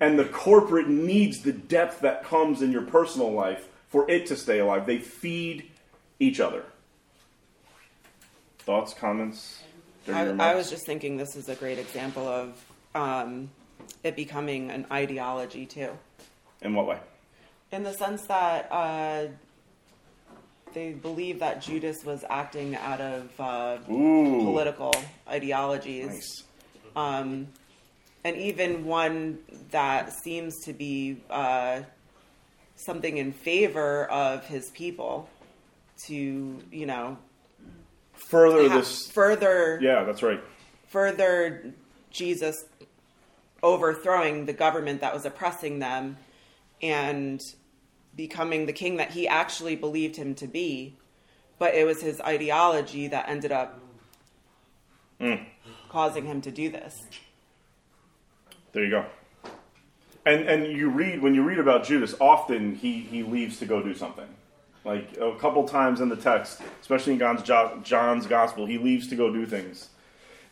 [0.01, 4.37] And the corporate needs the depth that comes in your personal life for it to
[4.37, 4.87] stay alive.
[4.87, 5.71] They feed
[6.19, 6.65] each other.
[8.61, 9.63] Thoughts, comments?
[10.11, 12.65] I, I, was just thinking this is a great example of
[12.95, 13.51] um,
[14.07, 15.91] it becoming an ideology too.
[16.63, 16.99] In what way?
[17.73, 19.27] In the sense that uh,
[20.73, 24.95] they believe that Judas was acting out of uh, political
[25.29, 26.07] ideologies.
[26.07, 26.45] Nice.
[26.95, 27.49] Um,
[28.25, 29.39] and even one
[29.71, 31.81] that seems to be uh,
[32.77, 35.29] something in favor of his people
[36.07, 37.19] to, you know,
[38.17, 40.41] further this further yeah that's right
[40.89, 41.73] further
[42.11, 42.65] jesus
[43.63, 46.17] overthrowing the government that was oppressing them
[46.83, 47.43] and
[48.15, 50.97] becoming the king that he actually believed him to be.
[51.59, 53.81] But it was his ideology that ended up
[55.21, 55.45] mm.
[55.89, 57.03] causing him to do this.
[58.73, 59.07] There you go.
[60.27, 63.83] And and you read when you read about Judas, often he he leaves to go
[63.83, 64.27] do something.
[64.85, 67.43] Like a couple times in the text, especially in John's,
[67.83, 69.89] John's gospel, he leaves to go do things.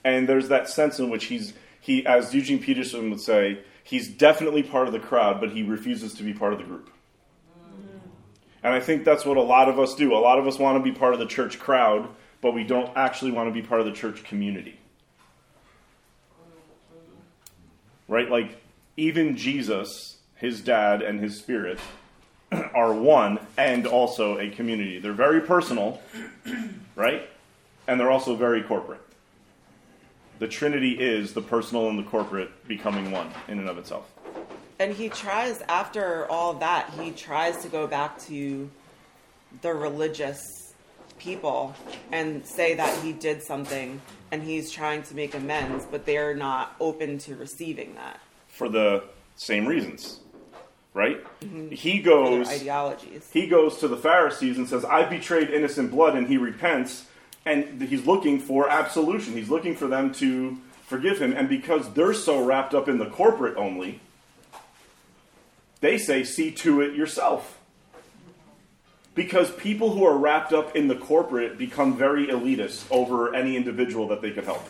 [0.02, 1.55] And there's that sense in which he's
[1.85, 6.14] he, as Eugene Peterson would say, he's definitely part of the crowd, but he refuses
[6.14, 6.89] to be part of the group.
[8.62, 10.14] And I think that's what a lot of us do.
[10.14, 12.09] A lot of us want to be part of the church crowd,
[12.41, 14.80] but we don't actually want to be part of the church community.
[18.09, 18.30] Right?
[18.30, 18.57] Like,
[18.97, 21.78] even Jesus, his dad, and his spirit
[22.74, 25.01] are one and also a community.
[25.01, 26.01] They're very personal,
[26.97, 27.28] right?
[27.87, 29.03] And they're also very corporate
[30.39, 34.11] the Trinity is the personal and the corporate becoming one in and of itself.
[34.78, 38.68] And he tries, after all that, he tries to go back to
[39.62, 40.72] the religious
[41.18, 41.74] people
[42.11, 44.01] and say that he did something
[44.32, 48.20] and he's trying to make amends, but they're not open to receiving that.
[48.49, 49.05] For the
[49.37, 50.20] same reasons,
[50.93, 51.22] right?
[51.41, 51.70] Mm-hmm.
[51.70, 52.49] He goes.
[52.49, 53.30] ideologies.
[53.32, 57.07] he goes to the Pharisees and says, I betrayed innocent blood, and he repents,
[57.47, 59.34] and he's looking for absolution.
[59.34, 61.32] He's looking for them to forgive him.
[61.32, 64.01] And because they're so wrapped up in the corporate only,
[65.80, 67.61] they say, See to it yourself.
[69.14, 74.09] Because people who are wrapped up in the corporate become very elitist over any individual
[74.09, 74.66] that they could help.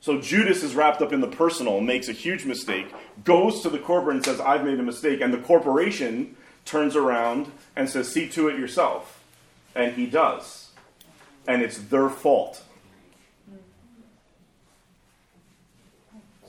[0.00, 2.92] So Judas is wrapped up in the personal, makes a huge mistake,
[3.22, 5.20] goes to the corporate and says, I've made a mistake.
[5.20, 9.22] And the corporation turns around and says, See to it yourself.
[9.74, 10.63] And he does.
[11.46, 12.62] And it's their fault.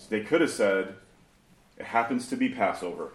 [0.08, 0.96] They could have said,
[1.78, 3.10] It happens to be Passover.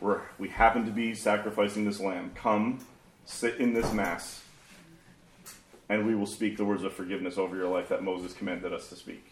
[0.00, 2.32] We're, we happen to be sacrificing this lamb.
[2.34, 2.78] Come,
[3.26, 4.42] sit in this Mass,
[5.90, 8.88] and we will speak the words of forgiveness over your life that Moses commanded us
[8.88, 9.30] to speak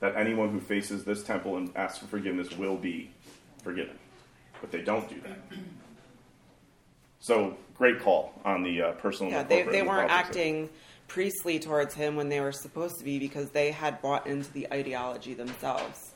[0.00, 3.10] that anyone who faces this temple and asks for forgiveness will be
[3.62, 3.98] forgiven.
[4.60, 5.38] But they don't do that.
[7.20, 9.30] So, great call on the uh, personal.
[9.30, 10.70] Yeah, they, they weren't acting
[11.06, 14.72] priestly towards him when they were supposed to be because they had bought into the
[14.72, 16.12] ideology themselves.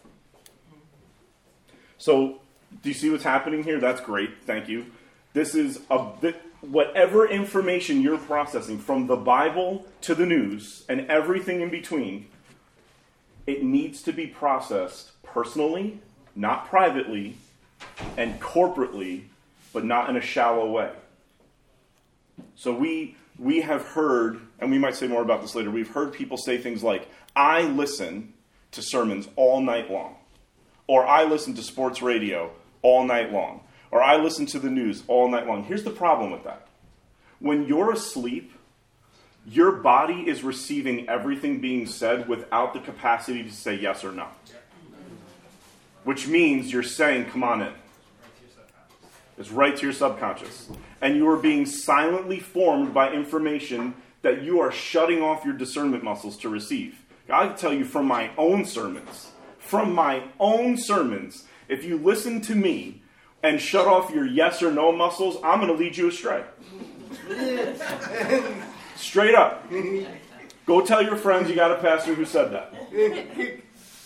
[1.98, 2.40] So,
[2.82, 3.80] do you see what's happening here?
[3.80, 4.42] That's great.
[4.44, 4.86] Thank you.
[5.34, 11.10] This is a bit, whatever information you're processing from the Bible to the news and
[11.10, 12.28] everything in between,
[13.46, 16.00] it needs to be processed personally,
[16.34, 17.36] not privately,
[18.16, 19.24] and corporately,
[19.74, 20.90] but not in a shallow way.
[22.54, 25.70] So we we have heard, and we might say more about this later.
[25.70, 28.32] We've heard people say things like, "I listen
[28.70, 30.16] to sermons all night long,"
[30.86, 33.60] or "I listen to sports radio all night long,"
[33.90, 36.68] or "I listen to the news all night long." Here's the problem with that:
[37.40, 38.52] when you're asleep,
[39.46, 44.28] your body is receiving everything being said without the capacity to say yes or no.
[46.04, 47.72] Which means you're saying, "Come on in."
[49.36, 50.68] It's right to your subconscious.
[51.00, 56.02] And you are being silently formed by information that you are shutting off your discernment
[56.04, 57.04] muscles to receive.
[57.28, 62.40] I can tell you from my own sermons, from my own sermons, if you listen
[62.42, 63.02] to me
[63.42, 66.44] and shut off your yes or no muscles, I'm going to lead you astray.
[68.96, 69.70] Straight up.
[70.66, 72.72] Go tell your friends you got a pastor who said that.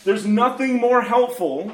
[0.04, 1.72] There's nothing more helpful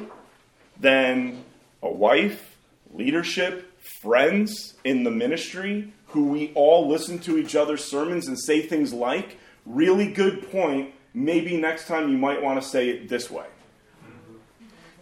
[0.79, 1.43] than
[1.81, 2.54] a wife,
[2.97, 8.61] leadership, friends in the ministry who we all listen to each other's sermons and say
[8.61, 13.29] things like, really good point, maybe next time you might want to say it this
[13.29, 13.45] way.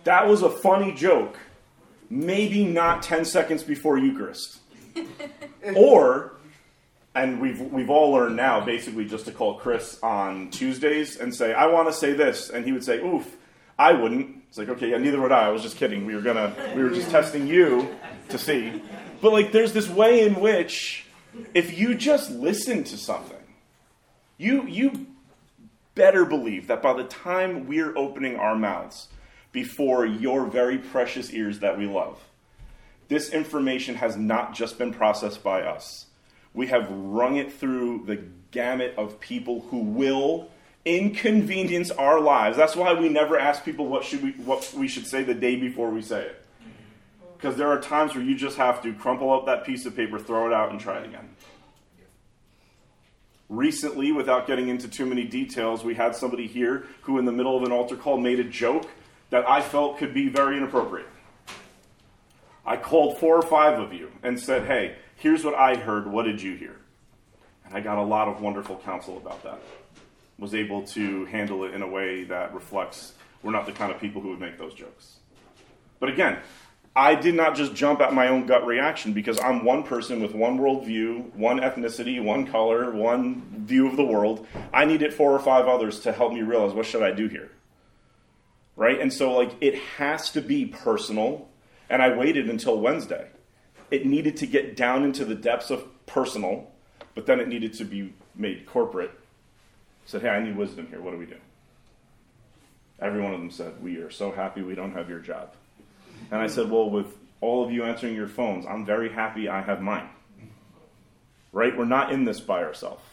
[0.06, 1.38] That was a funny joke.
[2.10, 4.60] Maybe not 10 seconds before Eucharist.
[5.76, 6.34] or,
[7.16, 11.54] and we've, we've all learned now basically just to call Chris on Tuesdays and say,
[11.54, 12.50] I want to say this.
[12.50, 13.36] And he would say, oof,
[13.78, 14.43] I wouldn't.
[14.54, 15.48] It's like, okay, yeah, neither would I.
[15.48, 16.06] I was just kidding.
[16.06, 17.90] We were gonna, we were just testing you
[18.30, 18.84] to see.
[19.20, 21.08] But like, there's this way in which,
[21.56, 23.44] if you just listen to something,
[24.38, 25.08] you you
[25.96, 29.08] better believe that by the time we're opening our mouths
[29.52, 32.20] before your very precious ears that we love,
[33.08, 36.06] this information has not just been processed by us.
[36.54, 40.52] We have wrung it through the gamut of people who will
[40.86, 42.58] inconvenience our lives.
[42.58, 45.56] That's why we never ask people what should we what we should say the day
[45.56, 46.46] before we say it.
[47.38, 50.18] Because there are times where you just have to crumple up that piece of paper,
[50.18, 51.30] throw it out, and try it again.
[53.50, 57.58] Recently, without getting into too many details, we had somebody here who, in the middle
[57.58, 58.90] of an altar call, made a joke
[59.30, 61.08] that I felt could be very inappropriate.
[62.66, 66.08] I called four or five of you and said, Hey, here's what I heard.
[66.08, 66.78] What did you hear?
[67.66, 69.60] And I got a lot of wonderful counsel about that.
[70.44, 73.14] Was able to handle it in a way that reflects
[73.44, 75.20] we're not the kind of people who would make those jokes.
[76.02, 76.40] But again,
[76.94, 80.36] I did not just jump at my own gut reaction because I'm one person with
[80.36, 84.46] one worldview, one ethnicity, one color, one view of the world.
[84.74, 87.50] I needed four or five others to help me realize what should I do here.
[88.76, 89.00] Right?
[89.00, 91.48] And so like it has to be personal,
[91.90, 93.30] and I waited until Wednesday.
[93.92, 96.70] It needed to get down into the depths of personal,
[97.16, 99.12] but then it needed to be made corporate.
[100.06, 101.02] Said, "Hey, I need wisdom here.
[101.02, 101.38] What do we do?"
[103.00, 105.54] Every one of them said, "We are so happy we don't have your job."
[106.32, 107.08] And I said, Well, with
[107.42, 110.10] all of you answering your phones, I'm very happy I have mine.
[111.52, 111.78] Right?
[111.78, 113.04] We're not in this by ourselves.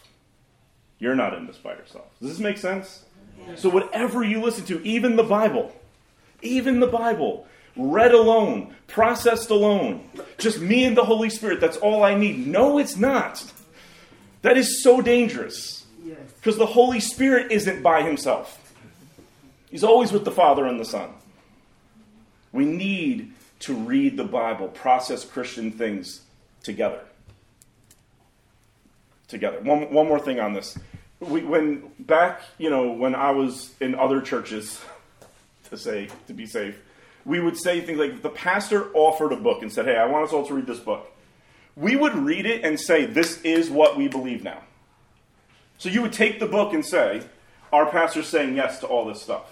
[0.99, 2.07] You're not in this by yourself.
[2.19, 3.03] Does this make sense?
[3.55, 5.73] So, whatever you listen to, even the Bible,
[6.41, 12.03] even the Bible, read alone, processed alone, just me and the Holy Spirit, that's all
[12.03, 12.45] I need.
[12.45, 13.43] No, it's not.
[14.43, 15.80] That is so dangerous.
[16.41, 18.57] Because the Holy Spirit isn't by himself,
[19.71, 21.09] He's always with the Father and the Son.
[22.51, 26.21] We need to read the Bible, process Christian things
[26.61, 26.99] together.
[29.29, 29.61] Together.
[29.61, 30.77] One, one more thing on this.
[31.21, 34.81] We, when back, you know, when I was in other churches,
[35.69, 36.77] to say to be safe,
[37.23, 40.25] we would say things like the pastor offered a book and said, "Hey, I want
[40.25, 41.07] us all to read this book."
[41.77, 44.63] We would read it and say, "This is what we believe now."
[45.81, 47.23] So you would take the book and say,
[47.73, 49.51] "Our pastor's saying yes to all this stuff."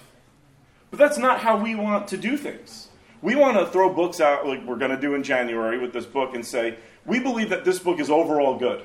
[0.91, 2.89] But that's not how we want to do things.
[3.23, 6.05] We want to throw books out like we're going to do in January with this
[6.05, 8.84] book and say, we believe that this book is overall good.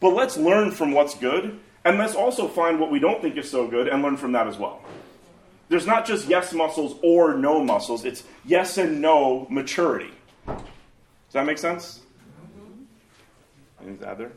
[0.00, 3.48] But let's learn from what's good, and let's also find what we don't think is
[3.48, 4.82] so good and learn from that as well.
[5.68, 10.10] There's not just yes muscles or no muscles, it's yes and no maturity.
[10.48, 10.56] Does
[11.30, 12.00] that make sense?
[12.58, 12.82] Mm-hmm.
[13.82, 14.32] Anything to add there?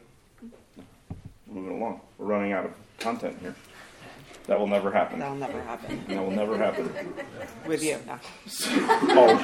[1.50, 2.02] Moving along.
[2.18, 3.56] We're running out of content here.
[4.48, 5.20] That will never happen.
[5.20, 6.92] That'll never happen That will never happen.
[7.68, 8.00] with you.
[8.08, 8.20] No.
[9.12, 9.38] Oh,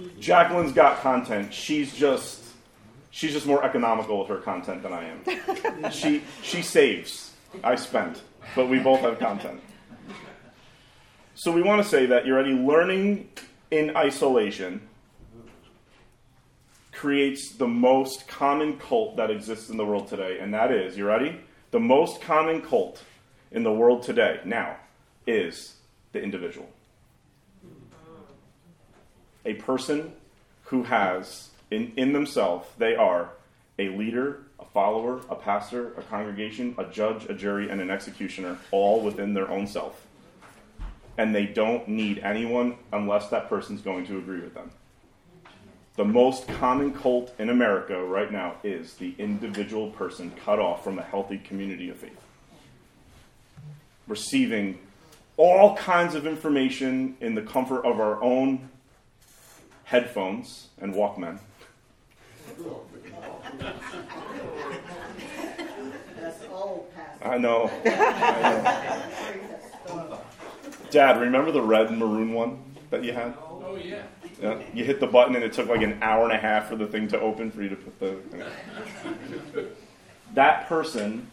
[0.00, 0.18] please.
[0.18, 1.52] Jacqueline's got content.
[1.52, 2.42] She's just
[3.10, 5.90] she's just more economical with her content than I am.
[5.90, 7.32] She she saves.
[7.62, 8.20] I spend.
[8.56, 9.60] But we both have content.
[11.34, 13.28] So we want to say that you're already learning
[13.70, 14.80] in isolation
[17.02, 21.04] creates the most common cult that exists in the world today, and that is, you
[21.04, 21.36] ready?
[21.72, 23.02] The most common cult
[23.50, 24.76] in the world today now
[25.26, 25.74] is
[26.12, 26.70] the individual.
[29.44, 30.12] A person
[30.66, 33.30] who has in, in themselves, they are
[33.80, 38.58] a leader, a follower, a pastor, a congregation, a judge, a jury, and an executioner,
[38.70, 40.06] all within their own self.
[41.18, 44.70] And they don't need anyone unless that person's going to agree with them.
[45.96, 50.98] The most common cult in America right now is the individual person cut off from
[50.98, 52.18] a healthy community of faith.
[54.08, 54.78] Receiving
[55.36, 58.70] all kinds of information in the comfort of our own
[59.84, 61.38] headphones and Walkman.
[66.16, 66.86] That's all.
[67.22, 67.70] I know.
[67.84, 68.54] I
[69.86, 70.20] know.
[70.90, 73.34] Dad, remember the red and maroon one that you had?
[73.72, 74.02] Oh, yeah.
[74.40, 76.76] Yeah, you hit the button and it took like an hour and a half for
[76.76, 79.68] the thing to open for you to put the.
[80.34, 81.28] that person,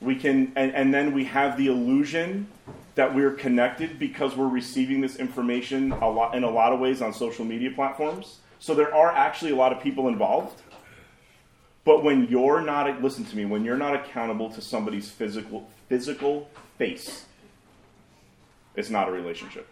[0.00, 2.48] we can, and, and then we have the illusion
[2.96, 7.00] that we're connected because we're receiving this information a lot in a lot of ways
[7.00, 8.38] on social media platforms.
[8.58, 10.60] So there are actually a lot of people involved.
[11.84, 16.50] But when you're not, listen to me, when you're not accountable to somebody's physical physical
[16.76, 17.26] face,
[18.74, 19.68] it's not a relationship.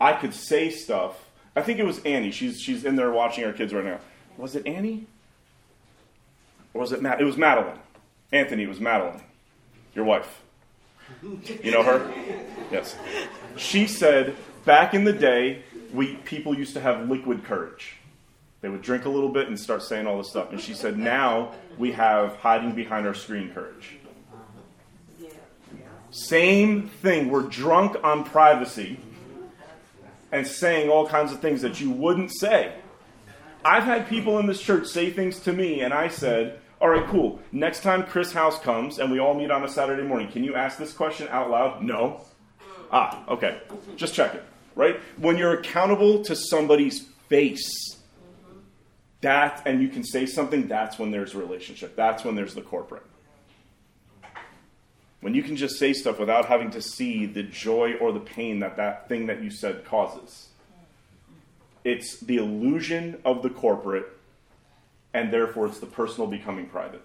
[0.00, 1.30] I could say stuff.
[1.54, 2.30] I think it was Annie.
[2.30, 3.98] She's she's in there watching our kids right now.
[4.36, 5.06] Was it Annie?
[6.74, 7.20] Or was it Matt?
[7.20, 7.78] It was Madeline.
[8.30, 9.22] Anthony, it was Madeline.
[9.94, 10.42] Your wife.
[11.22, 12.12] You know her?
[12.70, 12.96] Yes.
[13.56, 15.62] She said back in the day,
[15.94, 17.96] we people used to have liquid courage.
[18.60, 20.50] They would drink a little bit and start saying all this stuff.
[20.50, 23.96] And she said now we have hiding behind our screen courage.
[26.10, 27.30] Same thing.
[27.30, 28.98] We're drunk on privacy
[30.36, 32.74] and saying all kinds of things that you wouldn't say.
[33.64, 37.06] I've had people in this church say things to me, and I said, All right,
[37.08, 37.40] cool.
[37.52, 40.54] Next time Chris House comes and we all meet on a Saturday morning, can you
[40.54, 41.82] ask this question out loud?
[41.82, 42.20] No.
[42.92, 43.62] Ah, okay.
[43.96, 45.00] Just check it, right?
[45.16, 47.96] When you're accountable to somebody's face,
[49.22, 51.96] that, and you can say something, that's when there's a relationship.
[51.96, 53.06] That's when there's the corporate.
[55.26, 58.60] When you can just say stuff without having to see the joy or the pain
[58.60, 60.50] that that thing that you said causes.
[61.82, 64.06] It's the illusion of the corporate,
[65.12, 67.02] and therefore it's the personal becoming private.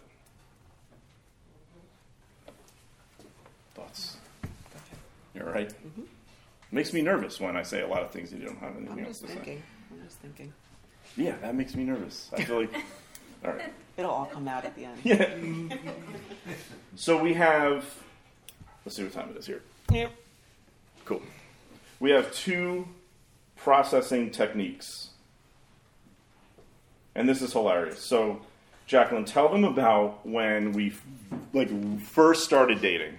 [3.73, 4.17] Thoughts?
[5.33, 5.69] You're right.
[5.69, 6.03] Mm-hmm.
[6.71, 8.99] Makes me nervous when I say a lot of things that you don't have anything
[8.99, 9.33] I'm else just to say.
[9.33, 9.63] thinking.
[9.91, 10.53] I'm just thinking.
[11.17, 12.29] Yeah, that makes me nervous.
[12.37, 12.75] I feel like,
[13.43, 13.73] all right.
[13.97, 14.99] It'll all come out at the end.
[15.03, 15.75] Yeah.
[16.95, 17.83] so we have,
[18.85, 19.61] let's see what time it is here.
[19.91, 20.11] Yep.
[21.05, 21.21] Cool.
[21.99, 22.87] We have two
[23.55, 25.09] processing techniques.
[27.15, 27.99] And this is hilarious.
[27.99, 28.41] So,
[28.87, 30.93] Jacqueline, tell them about when we
[31.53, 31.69] like
[32.01, 33.17] first started dating.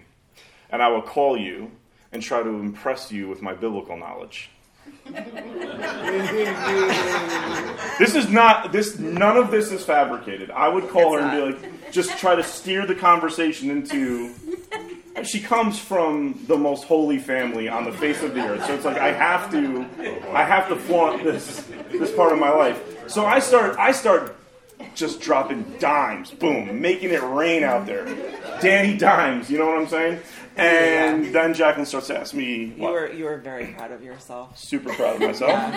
[0.71, 1.71] And I will call you
[2.13, 4.51] and try to impress you with my biblical knowledge.
[7.99, 10.51] this is not this none of this is fabricated.
[10.51, 14.33] I would call her and be like just try to steer the conversation into
[15.25, 18.65] she comes from the most holy family on the face of the earth.
[18.67, 19.87] So it's like I have to
[20.33, 23.09] I have to flaunt this this part of my life.
[23.09, 24.37] So I start, I start
[24.95, 28.05] just dropping dimes, boom, making it rain out there.
[28.61, 30.21] Danny dimes, you know what I'm saying?
[30.57, 34.59] And then Jacqueline starts to ask me, You were you were very proud of yourself.
[34.59, 35.75] super proud of myself.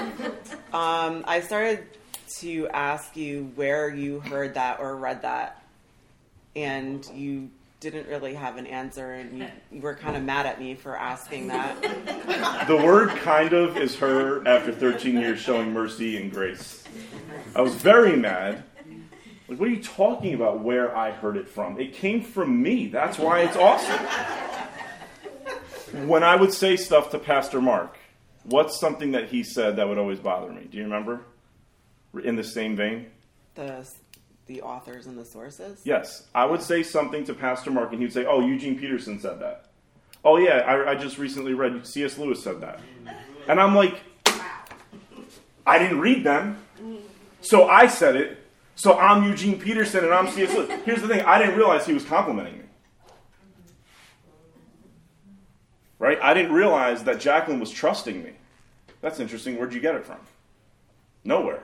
[0.73, 1.85] Um, I started
[2.39, 5.61] to ask you where you heard that or read that,
[6.53, 7.49] and you
[7.91, 11.47] didn't really have an answer, and you were kind of mad at me for asking
[11.47, 11.75] that.
[12.67, 16.83] The word kind of is her after 13 years showing mercy and grace.
[17.55, 18.63] I was very mad.
[19.47, 21.79] Like, what are you talking about where I heard it from?
[21.79, 22.87] It came from me.
[22.87, 23.99] That's why it's awesome.
[26.07, 27.97] When I would say stuff to Pastor Mark,
[28.43, 30.67] what's something that he said that would always bother me?
[30.69, 31.21] Do you remember?
[32.23, 33.11] In the same vein?
[33.53, 33.85] The
[34.47, 35.81] the authors and the sources.
[35.83, 36.27] Yes.
[36.33, 39.65] I would say something to Pastor Mark, and he'd say, Oh, Eugene Peterson said that.
[40.23, 42.17] Oh, yeah, I, I just recently read C.S.
[42.17, 42.79] Lewis said that.
[42.79, 43.51] Mm-hmm.
[43.51, 44.01] And I'm like,
[45.67, 46.57] I didn't read them.
[46.79, 46.97] Mm-hmm.
[47.41, 48.39] So I said it.
[48.75, 50.53] So I'm Eugene Peterson and I'm C.S.
[50.53, 50.69] Lewis.
[50.83, 52.65] Here's the thing I didn't realize he was complimenting me.
[55.97, 56.19] Right?
[56.21, 58.31] I didn't realize that Jacqueline was trusting me.
[59.01, 59.57] That's interesting.
[59.57, 60.17] Where'd you get it from?
[61.23, 61.63] Nowhere.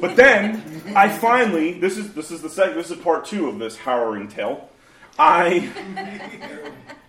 [0.00, 0.62] But then
[0.94, 4.28] I finally this is this is the second this is part two of this harrowing
[4.28, 4.68] tale.
[5.18, 5.70] I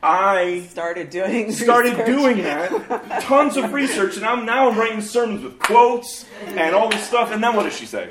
[0.04, 2.06] I Started doing started research.
[2.08, 6.90] doing that, tons of research, and I'm now I'm writing sermons with quotes and all
[6.90, 7.32] this stuff.
[7.32, 8.10] And then what does she say?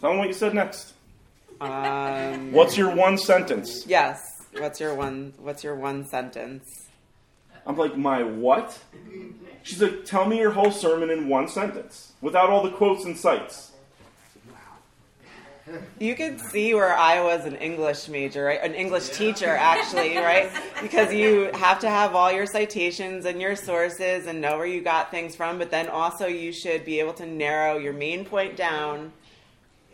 [0.00, 0.92] Tell me what you said next.
[1.60, 3.86] Um, What's your one sentence?
[3.86, 4.20] yes.
[4.58, 5.34] What's your one?
[5.38, 6.64] What's your one sentence?
[7.66, 8.78] I'm like, my what?
[9.62, 13.16] She's like, tell me your whole sermon in one sentence without all the quotes and
[13.16, 13.70] cites.
[15.98, 18.60] You could see where I was an English major, right?
[18.62, 20.50] An English teacher, actually, right?
[20.82, 24.80] Because you have to have all your citations and your sources and know where you
[24.82, 28.56] got things from, but then also you should be able to narrow your main point
[28.56, 29.12] down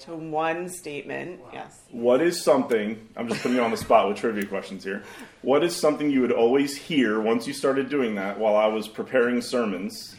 [0.00, 1.40] to one statement.
[1.52, 1.80] Yes.
[1.90, 5.02] What is something, I'm just putting you on the spot with trivia questions here.
[5.42, 8.88] What is something you would always hear once you started doing that while I was
[8.88, 10.16] preparing sermons?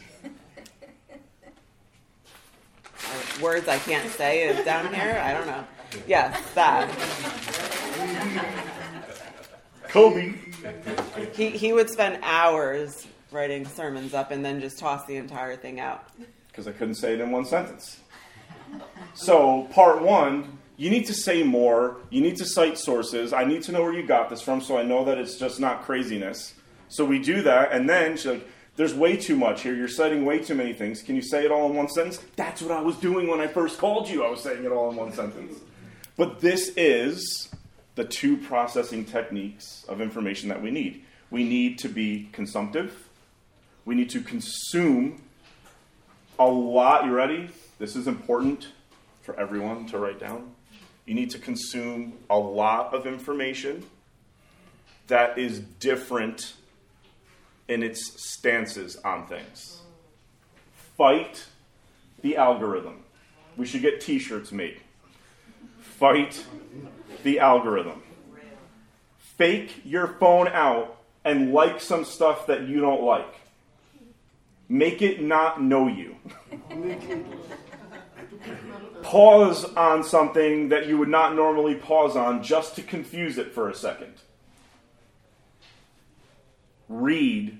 [3.04, 5.20] Uh, Words I can't say is down here.
[5.22, 5.64] I don't know.
[6.06, 6.88] Yes, that.
[9.88, 10.34] Kobe.
[11.34, 15.80] He, he would spend hours writing sermons up and then just toss the entire thing
[15.80, 16.06] out.
[16.48, 18.00] Because I couldn't say it in one sentence.
[19.14, 21.98] So, part one, you need to say more.
[22.10, 23.32] You need to cite sources.
[23.32, 25.60] I need to know where you got this from so I know that it's just
[25.60, 26.54] not craziness.
[26.88, 29.74] So we do that, and then she's like, there's way too much here.
[29.74, 31.02] You're citing way too many things.
[31.02, 32.20] Can you say it all in one sentence?
[32.36, 34.24] That's what I was doing when I first called you.
[34.24, 35.58] I was saying it all in one sentence.
[36.16, 37.48] But this is
[37.94, 41.04] the two processing techniques of information that we need.
[41.30, 43.08] We need to be consumptive.
[43.84, 45.22] We need to consume
[46.38, 47.04] a lot.
[47.04, 47.50] You ready?
[47.78, 48.68] This is important
[49.22, 50.52] for everyone to write down.
[51.04, 53.84] You need to consume a lot of information
[55.08, 56.54] that is different
[57.72, 59.80] in its stances on things.
[60.96, 61.46] Fight
[62.20, 63.02] the algorithm.
[63.56, 64.80] We should get t shirts made.
[65.80, 66.44] Fight
[67.22, 68.02] the algorithm.
[69.18, 73.40] Fake your phone out and like some stuff that you don't like.
[74.68, 76.16] Make it not know you.
[79.02, 83.68] pause on something that you would not normally pause on just to confuse it for
[83.68, 84.14] a second.
[86.88, 87.58] Read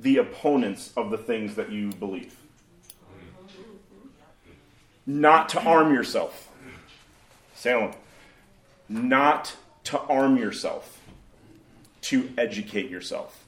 [0.00, 2.36] the opponents of the things that you believe.
[5.06, 6.50] Not to arm yourself.
[7.54, 7.92] Salem.
[8.88, 11.00] Not to arm yourself,
[12.02, 13.44] to educate yourself,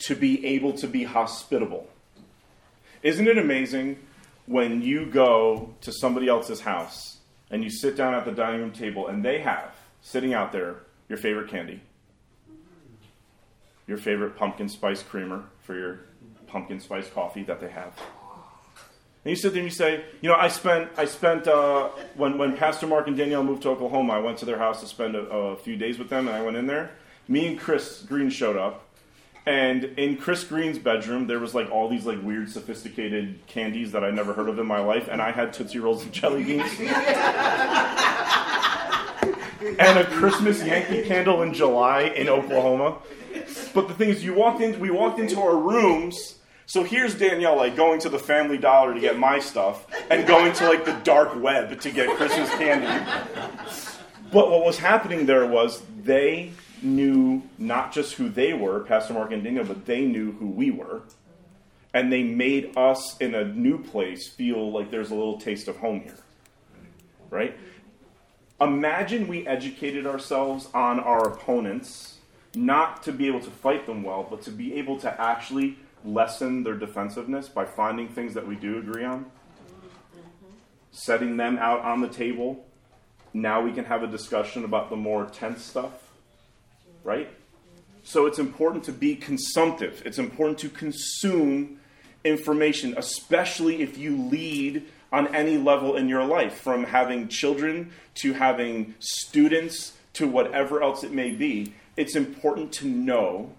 [0.00, 1.88] to be able to be hospitable.
[3.02, 3.98] Isn't it amazing
[4.46, 7.18] when you go to somebody else's house
[7.50, 10.76] and you sit down at the dining room table and they have sitting out there
[11.08, 11.80] your favorite candy,
[13.90, 15.98] your favorite pumpkin spice creamer for your
[16.46, 17.92] pumpkin spice coffee that they have.
[19.24, 22.38] And you sit there and you say, you know, I spent, I spent, uh, when,
[22.38, 25.16] when Pastor Mark and Danielle moved to Oklahoma, I went to their house to spend
[25.16, 26.92] a, a few days with them, and I went in there.
[27.26, 28.86] Me and Chris Green showed up,
[29.44, 34.04] and in Chris Green's bedroom, there was like all these like weird, sophisticated candies that
[34.04, 36.70] I never heard of in my life, and I had Tootsie Rolls and jelly beans.
[39.78, 42.98] and a Christmas Yankee candle in July in Oklahoma.
[43.74, 46.36] But the thing is, you walked in, we walked into our rooms.
[46.66, 50.52] So here's Danielle like going to the Family Dollar to get my stuff, and going
[50.54, 52.86] to like the dark web to get Christmas candy.
[54.32, 56.52] But what was happening there was they
[56.82, 60.70] knew not just who they were, Pastor Mark and Daniel, but they knew who we
[60.70, 61.02] were.
[61.92, 65.76] and they made us in a new place feel like there's a little taste of
[65.78, 66.18] home here.
[67.30, 67.56] Right?
[68.60, 72.09] Imagine we educated ourselves on our opponents,
[72.54, 76.62] not to be able to fight them well, but to be able to actually lessen
[76.64, 79.26] their defensiveness by finding things that we do agree on,
[80.90, 82.64] setting them out on the table.
[83.32, 85.92] Now we can have a discussion about the more tense stuff,
[87.04, 87.28] right?
[88.02, 90.02] So it's important to be consumptive.
[90.04, 91.78] It's important to consume
[92.24, 98.32] information, especially if you lead on any level in your life, from having children to
[98.32, 101.74] having students to whatever else it may be.
[102.00, 103.52] It's important to know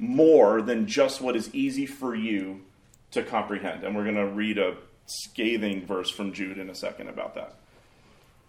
[0.00, 2.62] more than just what is easy for you
[3.12, 3.84] to comprehend.
[3.84, 4.74] And we're going to read a
[5.06, 7.54] scathing verse from Jude in a second about that.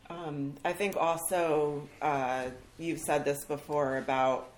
[0.09, 2.45] Um, I think also uh,
[2.79, 4.49] you've said this before about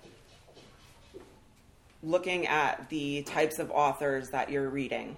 [2.02, 5.14] looking at the types of authors that you're reading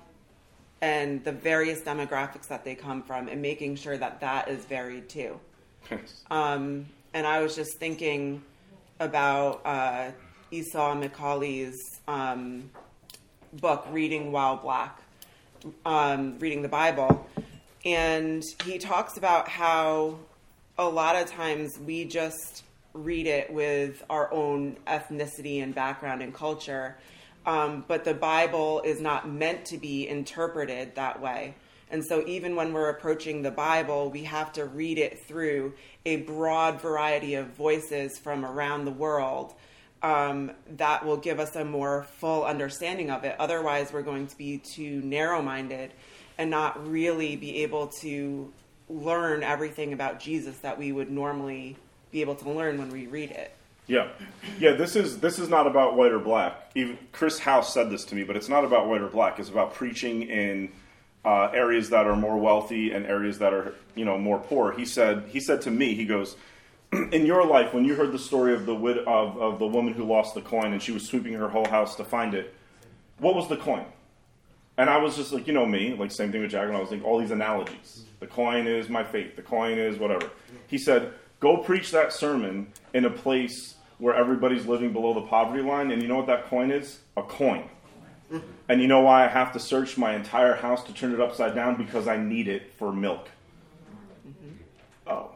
[0.80, 5.08] and the various demographics that they come from and making sure that that is varied
[5.08, 5.38] too.
[6.32, 6.84] um,
[7.14, 8.42] and I was just thinking
[9.02, 10.10] about uh,
[10.50, 12.70] Esau McCaulley's um,
[13.52, 15.00] book, Reading While Black,
[15.84, 17.26] um, reading the Bible.
[17.84, 20.18] And he talks about how
[20.78, 26.32] a lot of times we just read it with our own ethnicity and background and
[26.32, 26.96] culture.
[27.44, 31.54] Um, but the Bible is not meant to be interpreted that way.
[31.92, 35.74] And so, even when we're approaching the Bible, we have to read it through
[36.06, 39.54] a broad variety of voices from around the world
[40.02, 43.36] um, that will give us a more full understanding of it.
[43.38, 45.92] Otherwise, we're going to be too narrow minded
[46.38, 48.50] and not really be able to
[48.88, 51.76] learn everything about Jesus that we would normally
[52.10, 53.54] be able to learn when we read it.
[53.86, 54.08] Yeah,
[54.58, 54.72] yeah.
[54.72, 56.70] This is this is not about white or black.
[56.74, 59.38] Even Chris House said this to me, but it's not about white or black.
[59.38, 60.70] It's about preaching in
[61.24, 64.72] uh, areas that are more wealthy and areas that are you know more poor.
[64.72, 66.36] He said he said to me, he goes,
[67.12, 69.94] in your life when you heard the story of the wid- of, of the woman
[69.94, 72.54] who lost the coin and she was sweeping her whole house to find it,
[73.18, 73.84] what was the coin?
[74.76, 76.80] And I was just like, you know me, like same thing with Jack, and I
[76.80, 78.04] was like, all these analogies.
[78.20, 79.36] The coin is my faith.
[79.36, 80.30] The coin is whatever.
[80.66, 85.62] He said, Go preach that sermon in a place where everybody's living below the poverty
[85.62, 87.00] line, and you know what that coin is?
[87.16, 87.68] A coin.
[88.68, 91.54] And you know why I have to search my entire house to turn it upside
[91.54, 91.76] down?
[91.76, 93.28] Because I need it for milk.
[94.26, 94.56] Mm-hmm.
[95.06, 95.30] Oh.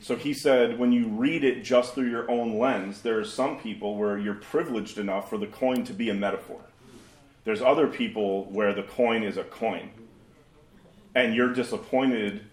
[0.00, 3.58] So he said, when you read it just through your own lens, there are some
[3.58, 6.60] people where you're privileged enough for the coin to be a metaphor.
[7.44, 9.90] There's other people where the coin is a coin.
[11.14, 12.44] And you're disappointed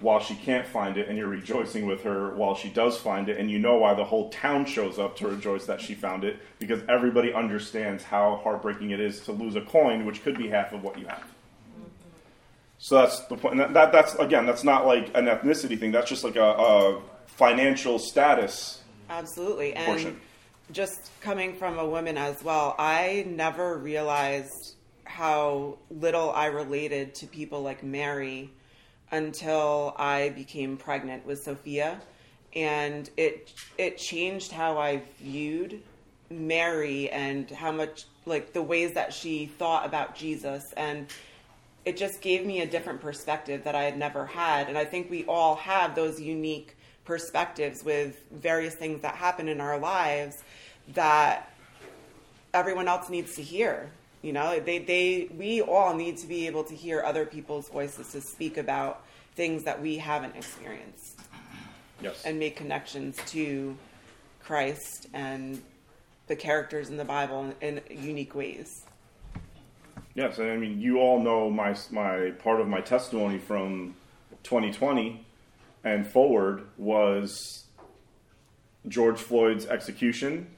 [0.00, 3.36] while she can't find it, and you're rejoicing with her while she does find it,
[3.38, 6.38] and you know why the whole town shows up to rejoice that she found it,
[6.60, 10.72] because everybody understands how heartbreaking it is to lose a coin, which could be half
[10.72, 11.24] of what you have.
[12.78, 13.56] So that's the point.
[13.56, 15.90] That, that, that's again, that's not like an ethnicity thing.
[15.90, 18.82] That's just like a, a financial status.
[19.10, 20.16] Absolutely, and
[20.70, 27.26] just coming from a woman as well, I never realized how little I related to
[27.26, 28.50] people like Mary
[29.10, 32.00] until I became pregnant with Sophia,
[32.54, 35.82] and it it changed how I viewed
[36.30, 40.72] Mary and how much like the ways that she thought about Jesus.
[40.76, 41.06] And
[41.84, 44.68] it just gave me a different perspective that I had never had.
[44.68, 49.60] And I think we all have those unique perspectives with various things that happen in
[49.60, 50.42] our lives
[50.92, 51.50] that
[52.52, 53.90] everyone else needs to hear
[54.22, 58.12] you know they they we all need to be able to hear other people's voices
[58.12, 59.04] to speak about
[59.34, 61.20] things that we haven't experienced
[62.00, 62.22] Yes.
[62.24, 63.76] and make connections to
[64.40, 65.60] Christ and
[66.28, 68.84] the characters in the Bible in, in unique ways.
[70.14, 73.94] Yes, and I mean, you all know my my part of my testimony from
[74.44, 75.24] 2020
[75.84, 77.64] and forward was
[78.86, 80.48] George Floyd's execution.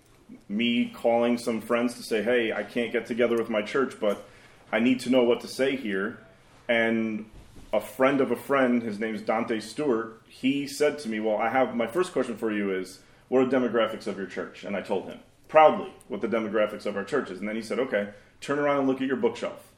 [0.49, 4.27] Me calling some friends to say, "Hey, I can't get together with my church, but
[4.73, 6.19] I need to know what to say here."
[6.69, 7.27] And
[7.73, 11.49] a friend of a friend, his name's Dante Stewart, he said to me, Well, I
[11.49, 14.65] have my first question for you is, what are the demographics of your church?
[14.65, 17.39] And I told him proudly what the demographics of our church is.
[17.39, 18.11] And then he said, Okay,
[18.41, 19.69] turn around and look at your bookshelf.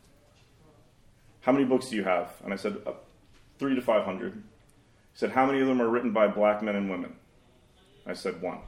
[1.42, 2.32] How many books do you have?
[2.44, 2.92] And I said, uh,
[3.58, 4.32] Three to 500.
[4.32, 4.40] He
[5.14, 7.14] said, How many of them are written by black men and women?
[8.06, 8.58] I said, One.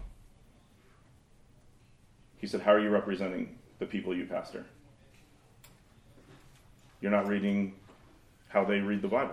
[2.45, 4.67] He said, How are you representing the people you pastor?
[7.01, 7.73] You're not reading
[8.49, 9.33] how they read the Bible.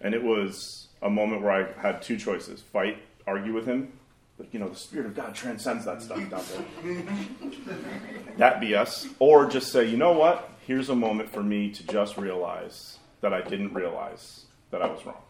[0.00, 3.92] And it was a moment where I had two choices fight, argue with him.
[4.38, 6.64] But, you know, the Spirit of God transcends that stuff, Dante.
[8.36, 10.48] that BS, or just say, you know what?
[10.64, 15.04] Here's a moment for me to just realize that I didn't realize that I was
[15.04, 15.22] wrong.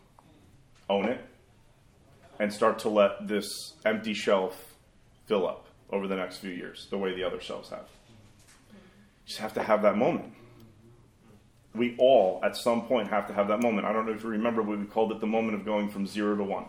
[0.91, 1.25] Own it
[2.39, 4.77] and start to let this empty shelf
[5.27, 7.87] fill up over the next few years, the way the other shelves have.
[8.73, 8.79] You
[9.27, 10.33] just have to have that moment.
[11.75, 13.87] We all, at some point, have to have that moment.
[13.87, 16.07] I don't know if you remember, but we called it the moment of going from
[16.07, 16.65] zero to one.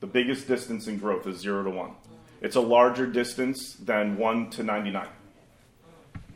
[0.00, 1.92] The biggest distance in growth is zero to one.
[2.40, 5.08] It's a larger distance than one to 99.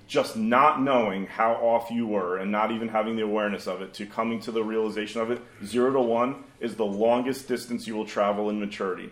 [0.08, 3.94] Just not knowing how off you were and not even having the awareness of it
[3.94, 7.94] to coming to the realization of it, zero to one is the longest distance you
[7.94, 9.10] will travel in maturity.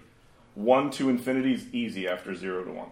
[0.54, 2.90] One to infinity is easy after zero to one.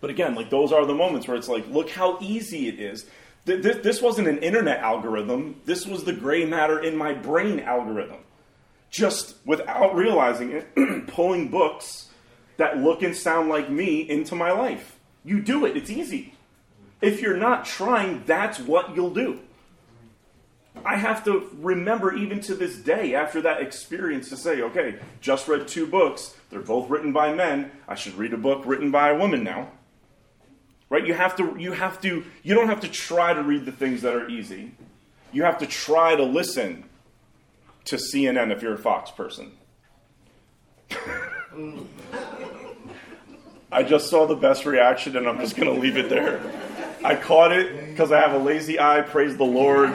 [0.00, 3.06] But again, like those are the moments where it's like, look how easy it is.
[3.44, 5.60] This wasn't an internet algorithm.
[5.64, 8.18] This was the gray matter in my brain algorithm
[8.90, 12.08] just without realizing it, pulling books
[12.56, 14.98] that look and sound like me into my life.
[15.24, 16.34] You do it, it's easy.
[17.00, 19.40] If you're not trying, that's what you'll do.
[20.84, 25.48] I have to remember, even to this day, after that experience, to say, okay, just
[25.48, 26.36] read two books.
[26.50, 27.70] They're both written by men.
[27.86, 29.70] I should read a book written by a woman now.
[30.90, 31.06] Right?
[31.06, 34.02] You have to, you have to, you don't have to try to read the things
[34.02, 34.72] that are easy.
[35.32, 36.84] You have to try to listen
[37.84, 39.52] to CNN if you're a Fox person.
[43.70, 46.40] I just saw the best reaction and I'm just going to leave it there.
[47.04, 49.02] I caught it because I have a lazy eye.
[49.02, 49.92] Praise the Lord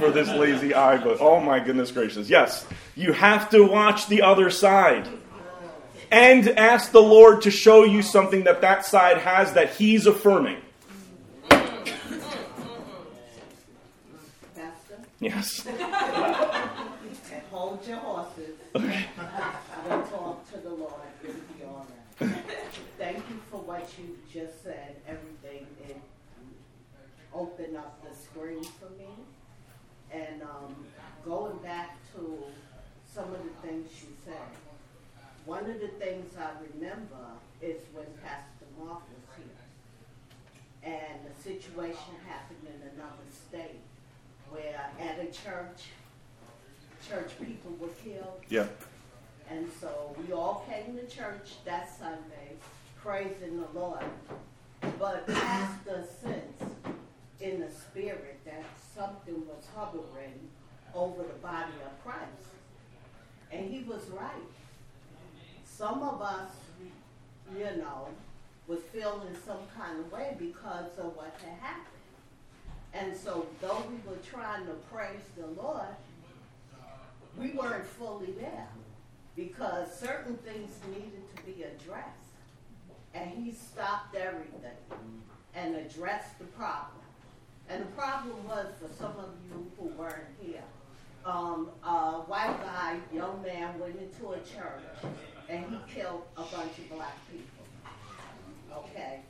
[0.00, 0.96] for this lazy eye.
[0.96, 2.28] But oh my goodness gracious.
[2.28, 5.06] Yes, you have to watch the other side
[6.10, 10.56] and ask the Lord to show you something that that side has that He's affirming.
[15.20, 15.66] Yes.
[17.50, 18.56] hold your horses.
[18.74, 19.04] Okay.
[19.86, 20.92] We'll talk to the Lord.
[21.22, 21.86] It'll be all
[22.20, 22.30] right.
[22.98, 24.96] Thank you for what you just said.
[25.06, 26.00] Everything it
[27.34, 29.08] opened up the screen for me.
[30.12, 30.74] And um,
[31.24, 32.38] going back to
[33.12, 34.34] some of the things you said,
[35.44, 37.24] one of the things I remember
[37.60, 40.92] is when Pastor Mark was here.
[40.94, 43.80] And the situation happened in another state
[44.50, 45.88] where at a church
[47.08, 48.40] church people were killed.
[48.48, 48.66] Yeah.
[49.50, 52.56] And so we all came to church that Sunday,
[53.02, 54.04] praising the Lord.
[54.98, 56.74] But Pastor sensed
[57.40, 58.64] in the spirit that
[58.94, 60.48] something was hovering
[60.94, 62.48] over the body of Christ.
[63.50, 64.30] And he was right.
[65.64, 66.50] Some of us,
[67.56, 68.08] you know,
[68.66, 71.86] was feeling some kind of way because of what had happened.
[72.92, 75.86] And so though we were trying to praise the Lord,
[77.38, 78.68] we weren't fully there
[79.36, 82.06] because certain things needed to be addressed.
[83.14, 84.76] And he stopped everything
[85.54, 86.99] and addressed the problem.
[87.70, 90.62] And the problem was for some of you who weren't here.
[91.24, 95.12] Um, a white guy, young man, went into a church
[95.48, 97.64] and he killed a bunch of black people.
[98.76, 99.20] Okay.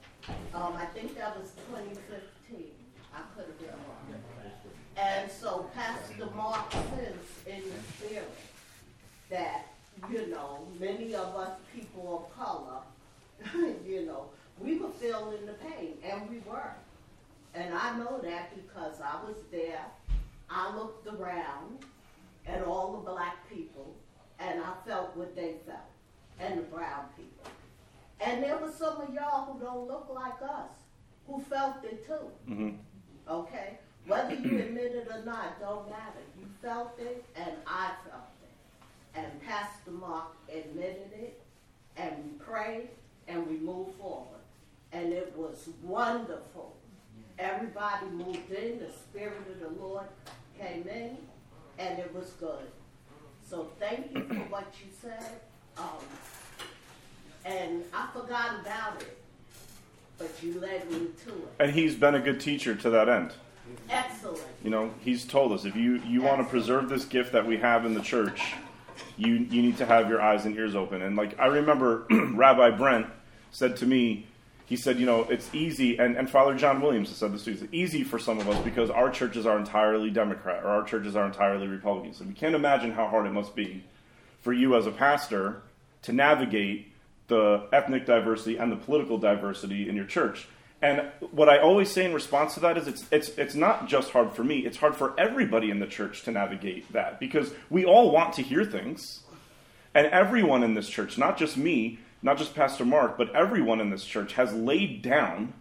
[0.55, 2.71] Um, I think that was 2015.
[3.13, 4.21] I could have been wrong.
[4.97, 8.31] And so Pastor Mark sensed in the spirit
[9.29, 9.67] that,
[10.11, 12.81] you know, many of us people of color,
[13.87, 14.27] you know,
[14.59, 16.73] we were feeling the pain, and we were.
[17.55, 19.85] And I know that because I was there.
[20.49, 21.85] I looked around
[22.47, 23.95] at all the black people,
[24.39, 25.79] and I felt what they felt,
[26.39, 27.51] and the brown people.
[28.21, 30.71] And there were some of y'all who don't look like us
[31.27, 32.31] who felt it too.
[32.49, 32.71] Mm-hmm.
[33.29, 33.79] Okay?
[34.07, 36.21] Whether you admit it or not, don't matter.
[36.39, 39.19] You felt it, and I felt it.
[39.19, 41.41] And Pastor Mark admitted it,
[41.97, 42.89] and we prayed,
[43.29, 44.41] and we moved forward.
[44.93, 46.75] And it was wonderful.
[47.41, 50.07] Everybody moved in, the Spirit of the Lord
[50.59, 51.17] came in,
[51.79, 52.67] and it was good.
[53.49, 55.41] So thank you for what you said.
[55.79, 55.85] Um,
[57.47, 59.19] and I forgot about it,
[60.19, 61.49] but you led me to it.
[61.59, 63.33] And he's been a good teacher to that end.
[63.89, 64.43] Excellent.
[64.63, 67.57] You know, he's told us if you, you want to preserve this gift that we
[67.57, 68.53] have in the church,
[69.17, 71.01] you you need to have your eyes and ears open.
[71.01, 73.07] And like I remember Rabbi Brent
[73.51, 74.27] said to me,
[74.71, 77.51] he said, you know, it's easy, and, and Father John Williams has said this too,
[77.51, 81.17] it's easy for some of us because our churches are entirely Democrat or our churches
[81.17, 82.15] are entirely Republican.
[82.15, 83.83] So we can't imagine how hard it must be
[84.43, 85.63] for you as a pastor
[86.03, 86.93] to navigate
[87.27, 90.47] the ethnic diversity and the political diversity in your church.
[90.81, 91.03] And
[91.33, 94.31] what I always say in response to that is it's, it's, it's not just hard
[94.35, 98.13] for me, it's hard for everybody in the church to navigate that because we all
[98.13, 99.19] want to hear things.
[99.97, 103.91] And everyone in this church, not just me, not just Pastor Mark, but everyone in
[103.91, 105.55] this church has laid down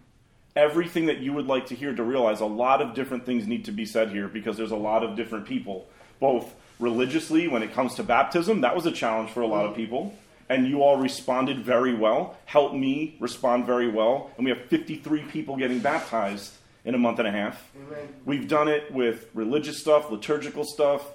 [0.56, 3.64] everything that you would like to hear to realize a lot of different things need
[3.64, 5.88] to be said here because there's a lot of different people,
[6.18, 8.62] both religiously when it comes to baptism.
[8.62, 10.14] That was a challenge for a lot of people.
[10.48, 14.30] And you all responded very well, helped me respond very well.
[14.36, 16.52] And we have 53 people getting baptized
[16.84, 17.70] in a month and a half.
[17.76, 18.08] Amen.
[18.24, 21.06] We've done it with religious stuff, liturgical stuff,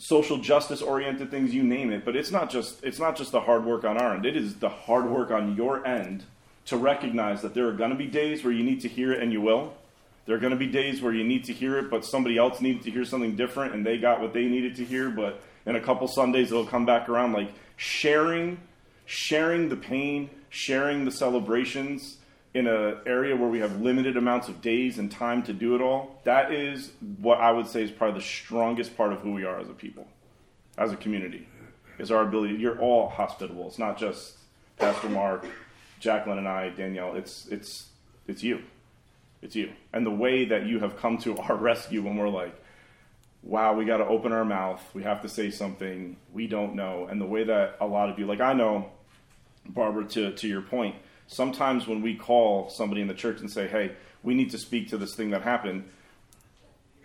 [0.00, 2.04] social justice oriented things, you name it.
[2.04, 4.26] But it's not just it's not just the hard work on our end.
[4.26, 6.24] It is the hard work on your end
[6.66, 9.22] to recognize that there are going to be days where you need to hear it
[9.22, 9.74] and you will.
[10.26, 12.60] There are going to be days where you need to hear it, but somebody else
[12.60, 15.10] needed to hear something different and they got what they needed to hear.
[15.10, 18.60] But in a couple Sundays, it'll come back around like sharing,
[19.06, 22.18] sharing the pain, sharing the celebrations
[22.52, 25.80] in an area where we have limited amounts of days and time to do it
[25.80, 26.20] all.
[26.24, 29.58] That is what I would say is probably the strongest part of who we are
[29.58, 30.08] as a people,
[30.76, 31.46] as a community,
[31.98, 32.54] is our ability.
[32.54, 33.68] You're all hospitable.
[33.68, 34.34] It's not just
[34.78, 35.46] Pastor Mark,
[36.00, 37.14] Jacqueline, and I, Danielle.
[37.14, 37.88] It's it's
[38.26, 38.62] it's you.
[39.42, 39.72] It's you.
[39.92, 42.60] And the way that you have come to our rescue when we're like,
[43.42, 44.82] wow, we got to open our mouth.
[44.92, 46.16] We have to say something.
[46.32, 47.06] We don't know.
[47.08, 48.90] And the way that a lot of you, like I know,
[49.66, 50.96] Barbara, to, to your point,
[51.30, 54.90] sometimes when we call somebody in the church and say, hey, we need to speak
[54.90, 55.88] to this thing that happened,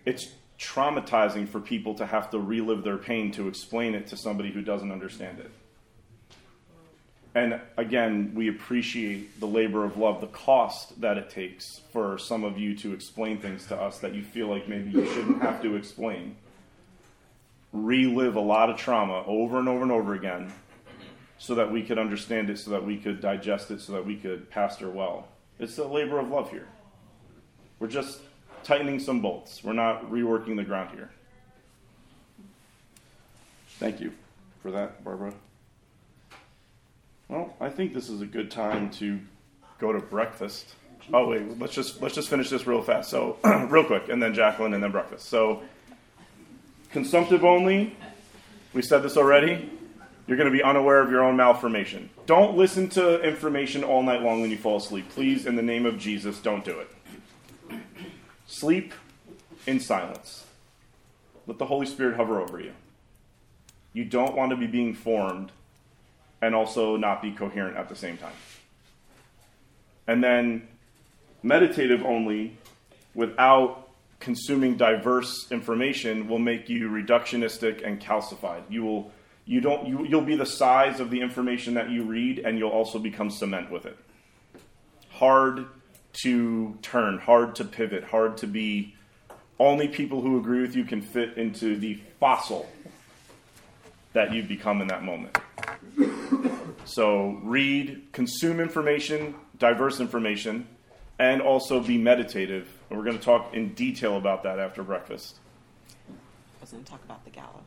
[0.05, 0.27] it's
[0.59, 4.61] traumatizing for people to have to relive their pain to explain it to somebody who
[4.61, 5.51] doesn't understand it.
[7.35, 12.43] And again, we appreciate the labor of love, the cost that it takes for some
[12.43, 15.61] of you to explain things to us that you feel like maybe you shouldn't have
[15.61, 16.37] to explain.
[17.73, 20.51] Relive a lot of trauma over and over and over again
[21.37, 24.15] so that we could understand it, so that we could digest it, so that we
[24.15, 25.27] could pastor well.
[25.59, 26.67] It's a labor of love here.
[27.79, 28.19] We're just
[28.63, 31.09] tightening some bolts, we're not reworking the ground here.
[33.77, 34.11] Thank you
[34.61, 35.33] for that, Barbara.
[37.27, 39.19] Well, I think this is a good time to
[39.79, 40.75] go to breakfast.
[41.13, 43.09] Oh wait, let's just let's just finish this real fast.
[43.09, 43.37] So
[43.69, 45.27] real quick, and then Jacqueline, and then breakfast.
[45.27, 45.61] So
[46.91, 47.95] consumptive only.
[48.73, 49.69] We said this already.
[50.27, 52.09] You're going to be unaware of your own malformation.
[52.25, 55.09] Don't listen to information all night long when you fall asleep.
[55.09, 56.89] Please, in the name of Jesus, don't do it.
[58.47, 58.93] Sleep
[59.67, 60.45] in silence.
[61.45, 62.73] Let the Holy Spirit hover over you.
[63.93, 65.51] You don't want to be being formed
[66.41, 68.33] and also not be coherent at the same time.
[70.07, 70.67] And then
[71.43, 72.57] meditative only
[73.13, 78.63] without consuming diverse information will make you reductionistic and calcified.
[78.69, 79.11] You will
[79.45, 82.71] you don't you, you'll be the size of the information that you read and you'll
[82.71, 83.97] also become cement with it.
[85.09, 85.67] Hard
[86.13, 88.95] to turn, hard to pivot, hard to be
[89.59, 92.67] only people who agree with you can fit into the fossil
[94.13, 95.37] that you become in that moment.
[96.85, 100.67] So read, consume information, diverse information,
[101.19, 102.67] and also be meditative.
[102.89, 105.37] And we're going to talk in detail about that after breakfast.
[106.09, 106.13] I
[106.61, 107.61] was going to talk about the gala.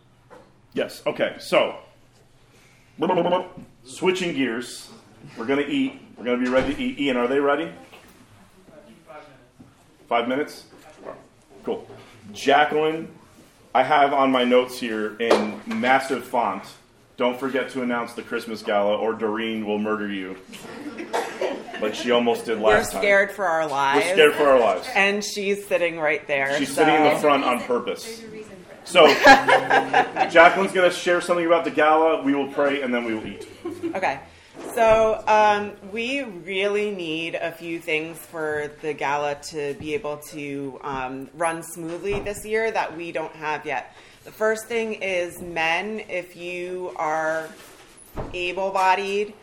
[0.78, 1.74] Yes, okay, so
[3.84, 4.88] switching gears.
[5.36, 6.00] We're going to eat.
[6.16, 7.00] We're going to be ready to eat.
[7.00, 7.72] Ian, are they ready?
[10.08, 10.66] Five minutes?
[11.64, 11.84] Cool.
[12.32, 13.08] Jacqueline,
[13.74, 16.62] I have on my notes here in massive font.
[17.16, 20.36] Don't forget to announce the Christmas gala, or Doreen will murder you,
[21.80, 22.62] like she almost did last night.
[22.62, 23.02] We're last time.
[23.02, 24.06] scared for our lives.
[24.06, 24.88] We're scared for our lives.
[24.94, 26.56] And she's sitting right there.
[26.56, 28.22] She's so- sitting in the front on purpose.
[28.88, 29.06] So,
[30.30, 32.22] Jacqueline's going to share something about the gala.
[32.22, 33.46] We will pray, and then we will eat.
[33.94, 34.20] Okay.
[34.74, 40.78] So um, we really need a few things for the gala to be able to
[40.82, 43.94] um, run smoothly this year that we don't have yet.
[44.24, 47.48] The first thing is men, if you are
[48.34, 49.34] able bodied,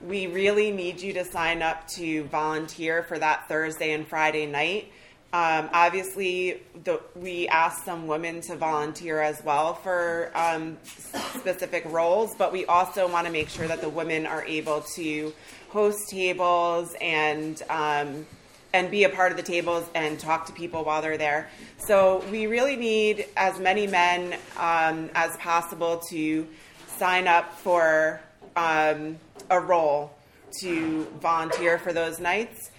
[0.00, 4.90] we really need you to sign up to volunteer for that Thursday and Friday night.
[5.34, 12.34] Um, obviously, the, we asked some women to volunteer as well for um, specific roles,
[12.34, 15.32] but we also want to make sure that the women are able to
[15.70, 18.26] host tables and um,
[18.74, 21.48] and be a part of the tables and talk to people while they're there.
[21.78, 26.46] So we really need as many men um, as possible to
[26.86, 28.20] sign up for
[28.56, 29.18] um,
[29.50, 30.14] a role
[30.60, 32.70] to volunteer for those nights.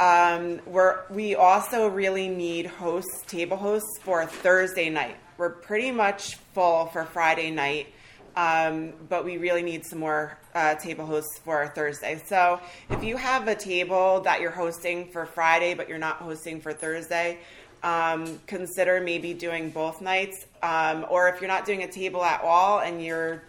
[0.00, 5.16] Um, we're, we also really need hosts, table hosts for Thursday night.
[5.38, 7.88] We're pretty much full for Friday night,
[8.36, 12.22] um, but we really need some more uh, table hosts for Thursday.
[12.26, 16.60] So if you have a table that you're hosting for Friday, but you're not hosting
[16.60, 17.38] for Thursday,
[17.82, 20.46] um, consider maybe doing both nights.
[20.62, 23.42] Um, or if you're not doing a table at all and you're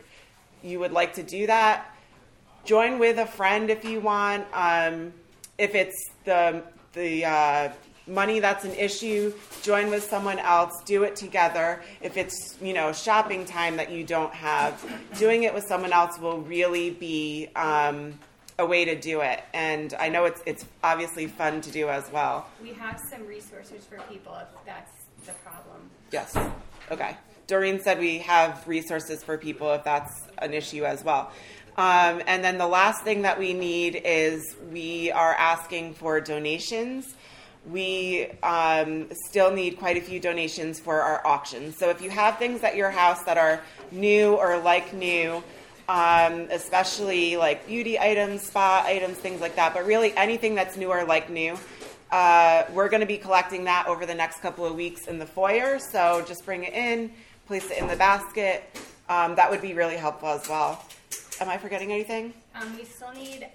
[0.61, 1.95] you would like to do that,
[2.65, 4.45] join with a friend if you want.
[4.53, 5.13] Um,
[5.59, 6.63] if it's the
[6.93, 7.69] the uh,
[8.07, 10.82] money that's an issue, join with someone else.
[10.86, 11.82] Do it together.
[12.01, 14.73] If it's you know shopping time that you don't have,
[15.17, 18.13] doing it with someone else will really be um,
[18.59, 19.43] a way to do it.
[19.53, 22.47] And I know it's it's obviously fun to do as well.
[22.61, 24.91] We have some resources for people if that's
[25.25, 25.89] the problem.
[26.11, 26.38] Yes.
[26.91, 27.17] Okay.
[27.47, 31.32] Doreen said we have resources for people if that's an issue as well.
[31.80, 37.15] Um, and then the last thing that we need is we are asking for donations.
[37.71, 41.71] We um, still need quite a few donations for our auction.
[41.71, 43.61] So if you have things at your house that are
[43.93, 45.41] new or like new,
[45.88, 50.89] um, especially like beauty items, spa items, things like that, but really anything that's new
[50.89, 51.57] or like new,
[52.11, 55.25] uh, we're going to be collecting that over the next couple of weeks in the
[55.25, 55.80] foyer.
[55.80, 57.09] So just bring it in,
[57.47, 58.69] place it in the basket.
[59.07, 60.84] Um, that would be really helpful as well.
[61.39, 62.33] Am I forgetting anything?
[62.53, 63.47] Um, we still need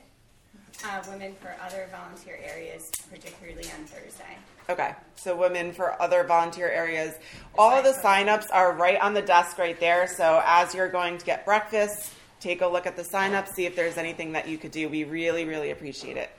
[0.84, 4.38] uh, women for other volunteer areas, particularly on Thursday.
[4.70, 7.14] Okay, so women for other volunteer areas.
[7.58, 10.06] All of the signups are right on the desk right there.
[10.06, 13.76] So as you're going to get breakfast, take a look at the signups, see if
[13.76, 14.88] there's anything that you could do.
[14.88, 16.30] We really, really appreciate it.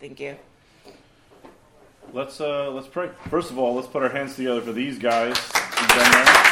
[0.00, 0.36] Thank you.
[2.14, 3.10] Let's uh, let's pray.
[3.28, 5.36] First of all, let's put our hands together for these guys.
[5.36, 6.44] who've been there.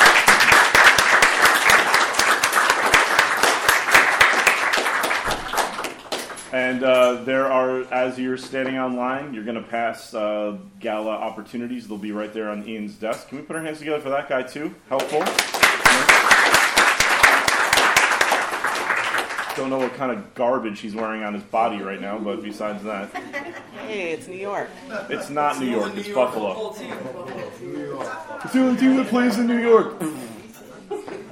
[6.53, 11.89] And uh, there are, as you're standing online, you're going to pass uh, gala opportunities.
[11.89, 13.29] They'll be right there on Ian's desk.
[13.29, 14.75] Can we put our hands together for that guy too?
[14.91, 15.21] Helpful.
[19.57, 22.83] Don't know what kind of garbage he's wearing on his body right now, but besides
[22.85, 23.11] that,
[23.87, 24.69] Hey, it's New York.
[25.11, 25.93] it's not New York.
[25.95, 26.71] It's Buffalo.
[28.45, 30.03] It's the only team that plays in New York.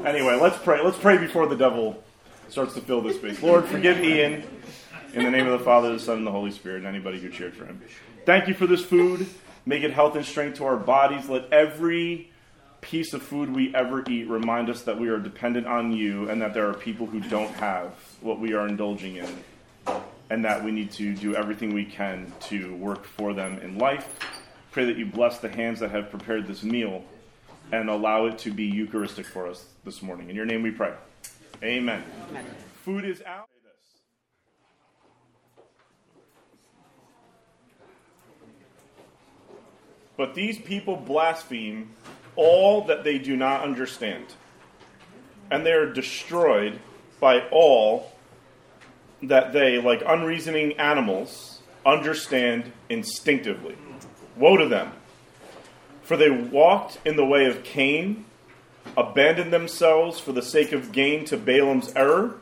[0.05, 0.83] Anyway, let's pray.
[0.83, 2.03] Let's pray before the devil
[2.49, 3.43] starts to fill this space.
[3.43, 4.43] Lord, forgive Ian
[5.15, 7.29] in the name of the Father, the Son, and the Holy Spirit, and anybody who
[7.31, 7.81] cheered for him.
[8.25, 9.27] Thank you for this food.
[9.67, 11.29] Make it health and strength to our bodies.
[11.29, 12.31] Let every
[12.81, 16.41] piece of food we ever eat remind us that we are dependent on you and
[16.41, 19.45] that there are people who don't have what we are indulging in
[20.31, 24.19] and that we need to do everything we can to work for them in life.
[24.71, 27.05] Pray that you bless the hands that have prepared this meal
[27.73, 30.31] and allow it to be Eucharistic for us this morning.
[30.31, 30.95] In your name we pray.
[31.63, 32.03] Amen.
[32.31, 32.47] Amen.
[32.85, 33.49] Food is out.
[40.21, 41.95] But these people blaspheme
[42.37, 44.27] all that they do not understand,
[45.51, 46.79] and they are destroyed
[47.21, 48.13] by all
[49.23, 53.79] that they, like unreasoning animals, understand instinctively.
[54.37, 54.93] Woe to them!
[56.03, 58.27] For they walked in the way of Cain,
[58.99, 62.35] abandoned themselves for the sake of gain to Balaam's error,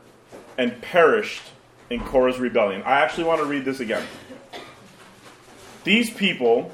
[0.56, 1.44] and perished
[1.90, 2.82] in Korah's rebellion.
[2.82, 4.04] I actually want to read this again.
[5.84, 6.72] These people,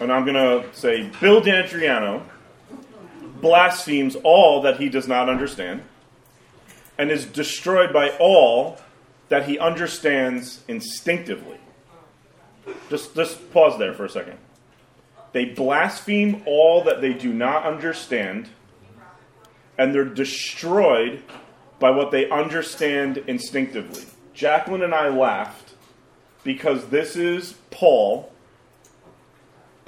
[0.00, 2.22] and I'm going to say Bill D'Antriano,
[3.40, 5.82] blasphemes all that he does not understand
[6.96, 8.78] and is destroyed by all
[9.28, 11.58] that he understands instinctively.
[12.90, 14.38] Just, just pause there for a second.
[15.32, 18.48] They blaspheme all that they do not understand,
[19.76, 21.22] and they're destroyed
[21.78, 24.04] by what they understand instinctively.
[24.34, 25.74] Jacqueline and I laughed
[26.42, 28.32] because this is Paul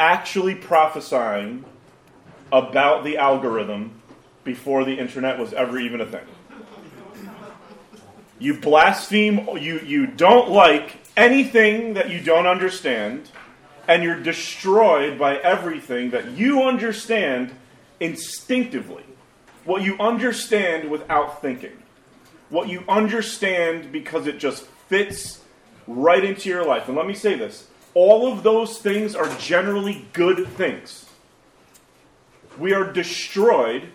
[0.01, 1.63] actually prophesying
[2.51, 4.01] about the algorithm
[4.45, 6.25] before the internet was ever even a thing.
[8.39, 13.31] You blaspheme, you, you don't like anything that you don't understand,
[13.87, 17.53] and you're destroyed by everything that you understand
[18.01, 19.05] instinctively.
[19.67, 21.77] What you understand without thinking.
[22.49, 25.45] What you understand because it just fits
[25.87, 26.89] right into your life.
[26.89, 31.07] And let me say this all of those things are generally good things.
[32.59, 33.89] We are destroyed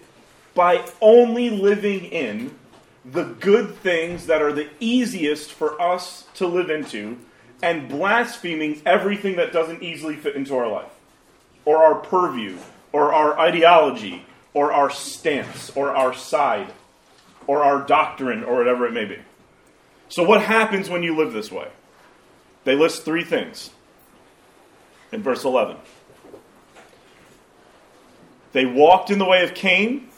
[0.53, 2.55] by only living in
[3.03, 7.17] the good things that are the easiest for us to live into
[7.61, 10.91] and blaspheming everything that doesn't easily fit into our life
[11.65, 12.57] or our purview
[12.91, 16.71] or our ideology or our stance or our side
[17.47, 19.19] or our doctrine or whatever it may be.
[20.09, 21.67] So, what happens when you live this way?
[22.63, 23.69] They list three things
[25.11, 25.77] in verse 11.
[28.51, 30.09] They walked in the way of Cain,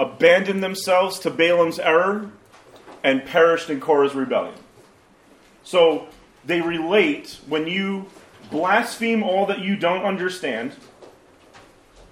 [0.00, 2.30] abandoned themselves to Balaam's error,
[3.04, 4.54] and perished in Korah's rebellion.
[5.62, 6.08] So
[6.44, 8.06] they relate when you
[8.50, 10.72] blaspheme all that you don't understand,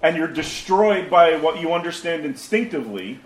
[0.01, 3.19] and you're destroyed by what you understand instinctively,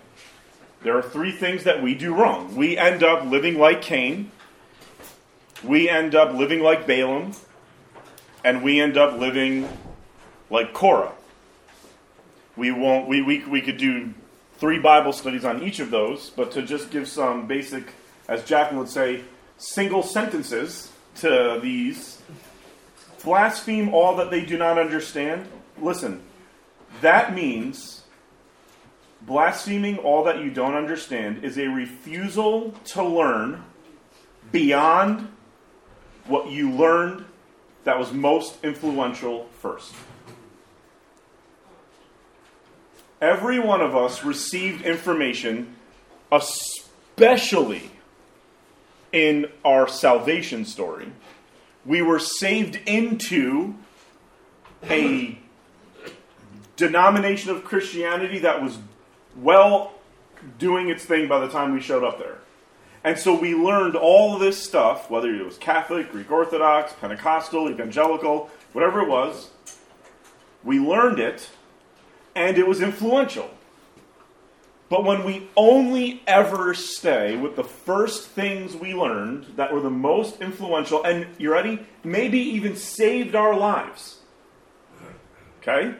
[0.82, 2.54] there are three things that we do wrong.
[2.54, 4.30] We end up living like Cain,
[5.64, 7.32] we end up living like Balaam,
[8.46, 9.68] and we end up living
[10.50, 11.10] like Korah.
[12.56, 13.08] We won't.
[13.08, 14.14] We, we, we could do
[14.58, 17.92] three Bible studies on each of those, but to just give some basic,
[18.28, 19.22] as Jacqueline would say,
[19.58, 22.22] single sentences to these
[23.24, 25.48] blaspheme all that they do not understand.
[25.82, 26.22] Listen,
[27.00, 28.04] that means
[29.22, 33.64] blaspheming all that you don't understand is a refusal to learn
[34.52, 35.26] beyond
[36.28, 37.25] what you learned
[37.86, 39.94] that was most influential first.
[43.20, 45.76] Every one of us received information,
[46.32, 47.92] especially
[49.12, 51.12] in our salvation story.
[51.84, 53.76] We were saved into
[54.82, 55.38] a
[56.74, 58.78] denomination of Christianity that was
[59.36, 59.92] well
[60.58, 62.38] doing its thing by the time we showed up there.
[63.06, 68.50] And so we learned all this stuff, whether it was Catholic, Greek Orthodox, Pentecostal, Evangelical,
[68.72, 69.50] whatever it was.
[70.64, 71.48] We learned it,
[72.34, 73.48] and it was influential.
[74.88, 79.88] But when we only ever stay with the first things we learned that were the
[79.88, 81.86] most influential, and you ready?
[82.02, 84.18] Maybe even saved our lives.
[85.62, 85.94] Okay?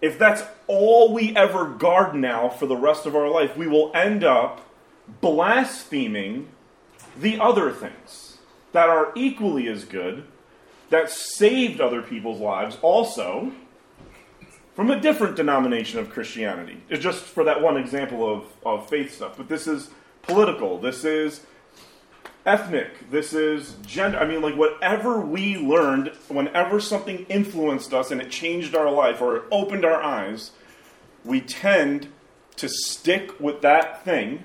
[0.00, 3.90] If that's all we ever guard now for the rest of our life, we will
[3.94, 4.64] end up
[5.20, 6.48] blaspheming
[7.18, 8.38] the other things
[8.72, 10.24] that are equally as good,
[10.90, 13.52] that saved other people's lives also
[14.74, 16.80] from a different denomination of Christianity.
[16.88, 19.36] It's just for that one example of, of faith stuff.
[19.36, 19.90] But this is
[20.22, 20.78] political.
[20.78, 21.40] This is
[22.46, 23.10] ethnic.
[23.10, 24.18] This is gender.
[24.18, 29.20] I mean, like, whatever we learned, whenever something influenced us and it changed our life
[29.20, 30.52] or it opened our eyes,
[31.24, 32.08] we tend
[32.56, 34.44] to stick with that thing,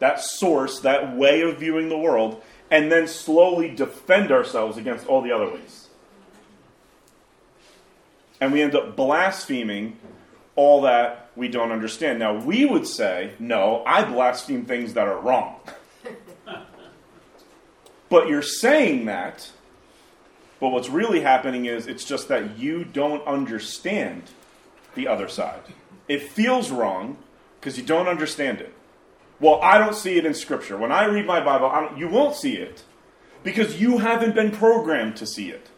[0.00, 5.22] that source, that way of viewing the world, and then slowly defend ourselves against all
[5.22, 5.88] the other ways.
[8.40, 9.98] And we end up blaspheming
[10.56, 12.18] all that we don't understand.
[12.18, 15.60] Now, we would say, no, I blaspheme things that are wrong.
[18.08, 19.52] But you're saying that,
[20.58, 24.24] but what's really happening is it's just that you don't understand
[24.96, 25.62] the other side.
[26.08, 27.18] It feels wrong
[27.60, 28.74] because you don't understand it.
[29.40, 30.76] Well, I don't see it in Scripture.
[30.76, 32.84] When I read my Bible, you won't see it
[33.42, 35.68] because you haven't been programmed to see it.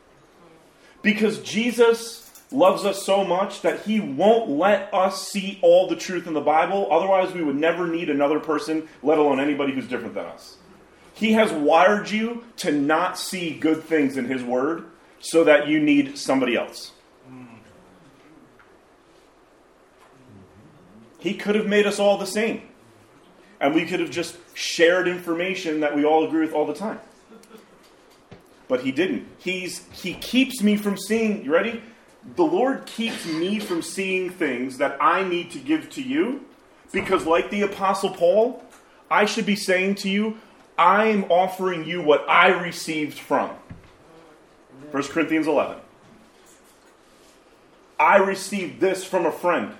[1.00, 6.26] Because Jesus loves us so much that he won't let us see all the truth
[6.26, 6.88] in the Bible.
[6.90, 10.56] Otherwise, we would never need another person, let alone anybody who's different than us.
[11.14, 14.86] He has wired you to not see good things in His Word
[15.20, 16.92] so that you need somebody else.
[21.18, 22.62] He could have made us all the same.
[23.62, 27.00] And we could have just shared information that we all agree with all the time.
[28.68, 29.26] But he didn't.
[29.38, 31.80] He's he keeps me from seeing, you ready?
[32.36, 36.44] The Lord keeps me from seeing things that I need to give to you
[36.90, 38.64] because like the apostle Paul,
[39.10, 40.38] I should be saying to you,
[40.76, 43.50] I'm offering you what I received from.
[44.90, 45.76] 1 Corinthians 11.
[47.98, 49.74] I received this from a friend.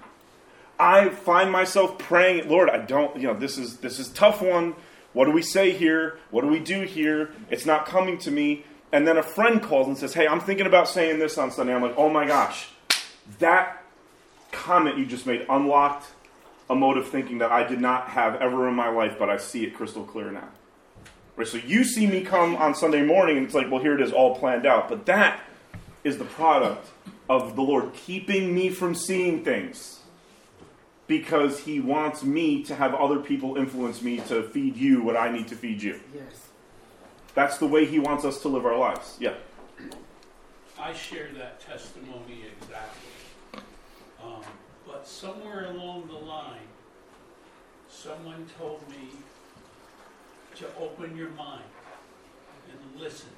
[0.82, 4.74] I find myself praying, Lord, I don't, you know, this is this is tough one.
[5.12, 6.18] What do we say here?
[6.32, 7.30] What do we do here?
[7.50, 8.64] It's not coming to me.
[8.90, 11.72] And then a friend calls and says, Hey, I'm thinking about saying this on Sunday.
[11.72, 12.68] I'm like, oh my gosh,
[13.38, 13.84] that
[14.50, 16.06] comment you just made unlocked
[16.68, 19.36] a mode of thinking that I did not have ever in my life, but I
[19.36, 20.48] see it crystal clear now.
[21.36, 21.46] Right?
[21.46, 24.10] So you see me come on Sunday morning and it's like, well, here it is,
[24.12, 24.88] all planned out.
[24.88, 25.40] But that
[26.02, 26.88] is the product
[27.30, 30.00] of the Lord keeping me from seeing things
[31.06, 35.30] because He wants me to have other people influence me to feed you what I
[35.30, 36.00] need to feed you.
[36.14, 36.48] Yes.
[37.34, 39.16] That's the way He wants us to live our lives.
[39.20, 39.34] Yeah.
[40.78, 43.62] I share that testimony exactly.
[44.22, 44.42] Um,
[44.86, 46.68] but somewhere along the line,
[47.88, 49.10] someone told me
[50.56, 51.62] to open your mind
[52.70, 53.30] and listen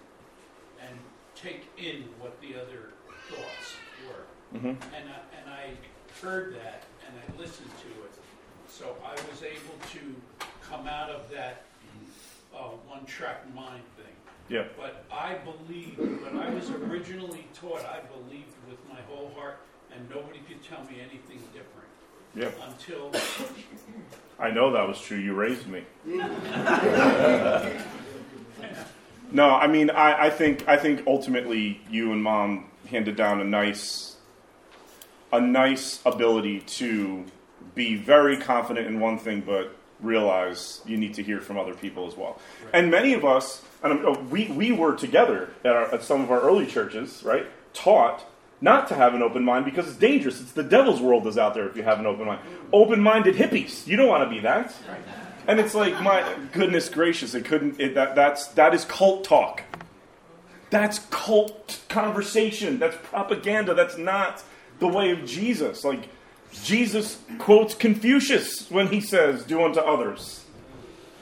[0.81, 0.99] and
[1.35, 2.93] take in what the other
[3.29, 3.77] thoughts
[4.07, 4.59] were.
[4.59, 4.69] Mm-hmm.
[4.69, 4.79] And,
[5.09, 5.71] I, and I
[6.21, 8.13] heard that and I listened to it.
[8.69, 10.01] So I was able to
[10.69, 11.63] come out of that
[12.55, 14.07] uh, one track mind thing.
[14.49, 14.65] Yeah.
[14.77, 19.59] But I believed, when I was originally taught, I believed with my whole heart,
[19.95, 21.89] and nobody could tell me anything different
[22.35, 22.51] Yeah.
[22.69, 23.11] until
[24.39, 25.19] I know that was true.
[25.19, 25.85] You raised me.
[29.31, 33.45] no, I mean, I, I think I think ultimately you and mom handed down a
[33.45, 34.14] nice
[35.35, 37.25] a nice ability to
[37.75, 42.07] be very confident in one thing, but realize you need to hear from other people
[42.07, 42.41] as well.
[42.73, 46.41] And many of us, and we, we were together at, our, at some of our
[46.41, 48.25] early churches, right, taught
[48.61, 50.41] not to have an open mind because it's dangerous.
[50.41, 52.41] It's the devil's world is out there if you have an open mind.
[52.73, 53.87] Open minded hippies.
[53.87, 54.73] You don't want to be that.
[55.49, 59.63] And it's like, my goodness gracious, it couldn't, it, that, that's, that is cult talk.
[60.71, 62.79] That's cult conversation.
[62.79, 63.75] That's propaganda.
[63.75, 64.43] That's not
[64.79, 65.85] the way of Jesus.
[65.85, 66.09] Like,
[66.63, 70.45] Jesus quotes Confucius when he says, Do unto others.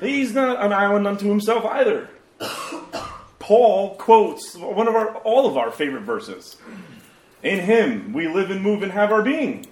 [0.01, 2.11] He's not an island unto himself either.
[3.39, 6.57] Paul quotes one of our all of our favorite verses.
[7.43, 9.67] In him we live and move and have our being.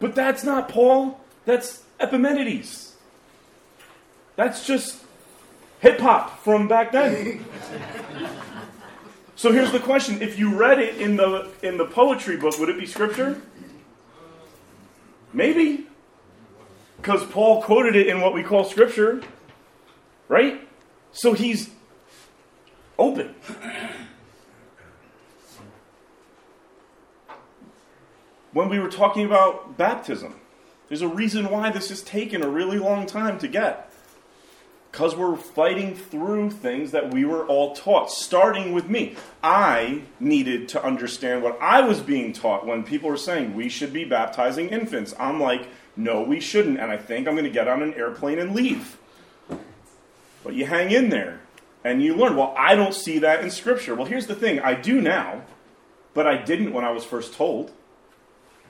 [0.00, 2.94] But that's not Paul, that's Epimenides.
[4.36, 5.02] That's just
[5.80, 7.44] hip hop from back then.
[9.36, 10.22] so here's the question.
[10.22, 13.40] If you read it in the in the poetry book, would it be scripture?
[15.32, 15.86] Maybe.
[16.96, 19.22] Because Paul quoted it in what we call scripture.
[20.28, 20.66] Right?
[21.12, 21.70] So he's
[22.98, 23.34] open.
[28.52, 30.40] When we were talking about baptism,
[30.88, 33.85] there's a reason why this has taken a really long time to get.
[34.96, 39.14] Because we're fighting through things that we were all taught, starting with me.
[39.42, 43.92] I needed to understand what I was being taught when people were saying we should
[43.92, 45.14] be baptizing infants.
[45.18, 46.80] I'm like, no, we shouldn't.
[46.80, 48.96] And I think I'm going to get on an airplane and leave.
[50.42, 51.40] But you hang in there
[51.84, 53.94] and you learn, well, I don't see that in Scripture.
[53.94, 55.42] Well, here's the thing I do now,
[56.14, 57.70] but I didn't when I was first told.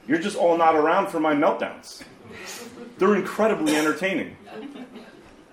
[0.09, 2.03] You're just all not around for my meltdowns.
[2.99, 4.37] They're incredibly entertaining.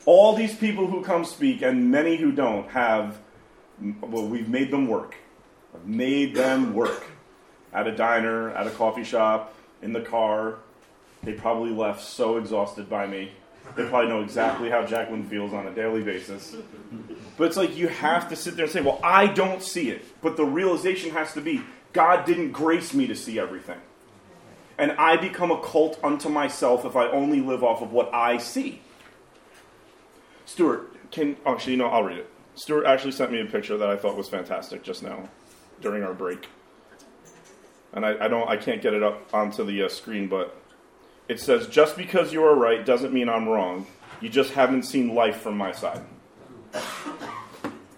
[0.06, 3.20] All these people who come speak, and many who don't, have,
[4.02, 5.16] well, we've made them work.
[5.74, 7.06] I've made them work.
[7.74, 10.58] At a diner, at a coffee shop, in the car.
[11.24, 13.32] They probably left so exhausted by me.
[13.76, 16.56] They probably know exactly how Jacqueline feels on a daily basis.
[17.38, 20.04] But it's like you have to sit there and say, well, I don't see it.
[20.22, 21.62] But the realization has to be
[21.94, 23.80] God didn't grace me to see everything.
[24.78, 28.38] And I become a cult unto myself if I only live off of what I
[28.38, 28.82] see.
[30.46, 32.30] Stuart, can oh, actually, you know, I'll read it.
[32.56, 35.30] Stuart actually sent me a picture that I thought was fantastic just now
[35.82, 36.48] during our break,
[37.94, 40.56] and I, I don't, I can't get it up onto the uh, screen, but
[41.28, 43.88] it says, "Just because you are right doesn't mean I'm wrong.
[44.22, 46.02] You just haven't seen life from my side."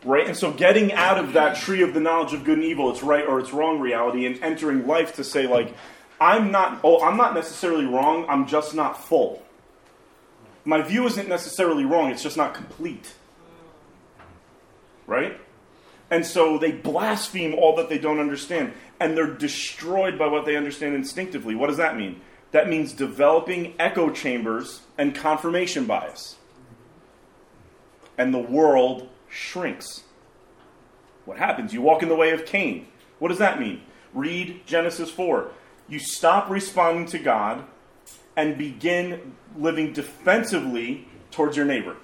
[0.04, 2.92] Right, and so getting out of that tree of the knowledge of good and evil,
[2.92, 5.76] it's right or it's wrong reality, and entering life to say like,
[6.22, 8.26] I'm not, oh, I'm not necessarily wrong.
[8.30, 9.45] I'm just not full
[10.66, 13.14] my view isn't necessarily wrong, it's just not complete.
[15.08, 15.40] Right?
[16.10, 20.56] And so they blaspheme all that they don't understand, and they're destroyed by what they
[20.56, 21.56] understand instinctively.
[21.56, 22.22] What does that mean?
[22.52, 26.36] That means developing echo chambers and confirmation bias.
[28.18, 30.04] And the world shrinks.
[31.26, 31.74] What happens?
[31.74, 32.88] You walk in the way of Cain.
[33.20, 33.82] What does that mean?
[34.14, 35.50] Read Genesis 4.
[35.90, 37.66] You stop responding to God
[38.36, 41.96] and begin living defensively towards your neighbor,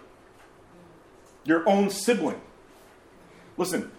[1.45, 2.39] your own sibling.
[3.57, 3.91] Listen,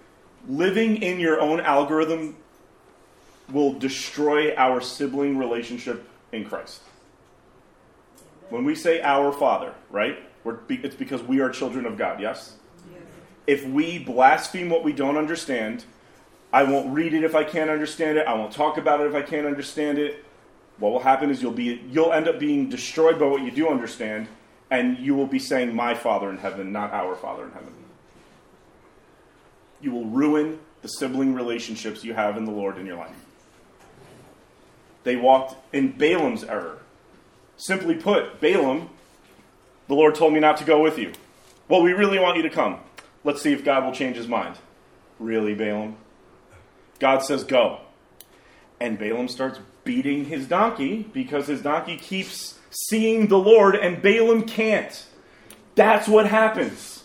[0.49, 2.37] living in your own algorithm
[3.51, 6.81] will destroy our sibling relationship in Christ.
[8.49, 10.19] When we say our Father, right?
[10.69, 12.57] it's because we are children of God, yes?
[12.91, 13.03] yes?
[13.47, 15.85] If we blaspheme what we don't understand,
[16.53, 18.27] I won't read it if I can't understand it.
[18.27, 20.24] I won't talk about it if I can't understand it
[20.82, 23.68] what will happen is you'll be you'll end up being destroyed by what you do
[23.68, 24.26] understand,
[24.68, 27.72] and you will be saying my Father in heaven, not our Father in heaven.
[29.80, 33.14] You will ruin the sibling relationships you have in the Lord in your life.
[35.04, 36.80] They walked in Balaam's error.
[37.56, 38.90] Simply put, Balaam,
[39.86, 41.12] the Lord told me not to go with you.
[41.68, 42.80] Well, we really want you to come.
[43.22, 44.56] Let's see if God will change his mind.
[45.20, 45.94] Really, Balaam?
[46.98, 47.82] God says go.
[48.80, 54.42] And Balaam starts beating his donkey because his donkey keeps seeing the Lord and Balaam
[54.42, 55.06] can't.
[55.74, 57.04] That's what happens.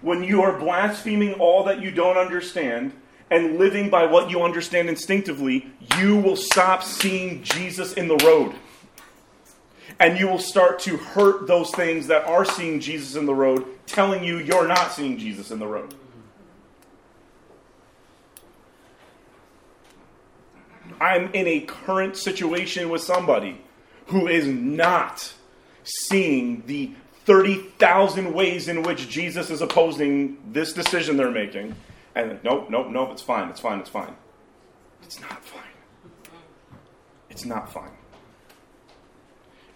[0.00, 2.92] When you are blaspheming all that you don't understand
[3.30, 5.66] and living by what you understand instinctively,
[5.98, 8.54] you will stop seeing Jesus in the road.
[9.98, 13.64] And you will start to hurt those things that are seeing Jesus in the road,
[13.86, 15.94] telling you you're not seeing Jesus in the road.
[21.00, 23.60] I'm in a current situation with somebody
[24.06, 25.32] who is not
[25.84, 26.92] seeing the
[27.24, 31.74] 30,000 ways in which Jesus is opposing this decision they're making.
[32.14, 34.14] And nope, nope, nope, it's fine, it's fine, it's fine.
[35.02, 35.62] It's not fine.
[37.28, 37.90] It's not fine.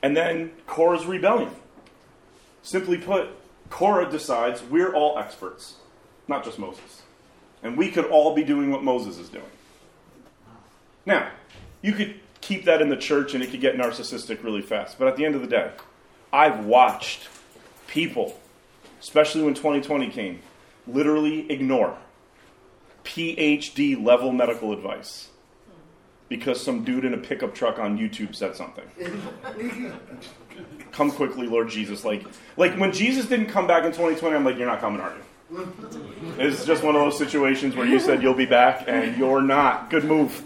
[0.03, 1.51] And then Korah's rebellion.
[2.62, 3.28] Simply put,
[3.69, 5.74] Korah decides we're all experts,
[6.28, 7.03] not just Moses.
[7.62, 9.45] And we could all be doing what Moses is doing.
[11.06, 11.31] Now,
[11.82, 14.98] you could keep that in the church and it could get narcissistic really fast.
[14.98, 15.72] But at the end of the day,
[16.32, 17.28] I've watched
[17.86, 18.39] people,
[19.01, 20.40] especially when 2020 came,
[20.86, 21.97] literally ignore
[23.05, 25.28] PhD level medical advice
[26.28, 28.85] because some dude in a pickup truck on YouTube said something.
[30.93, 32.05] come quickly, Lord Jesus.
[32.05, 32.24] Like,
[32.56, 35.22] like when Jesus didn't come back in 2020, I'm like, you're not coming, are you?
[36.39, 39.90] It's just one of those situations where you said you'll be back and you're not.
[39.90, 40.43] Good move.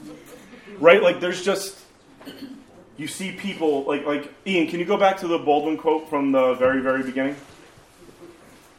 [0.78, 1.02] Right?
[1.02, 1.78] Like there's just
[2.96, 6.32] you see people like like Ian, can you go back to the Baldwin quote from
[6.32, 7.36] the very, very beginning?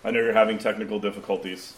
[0.04, 1.74] I know you're having technical difficulties.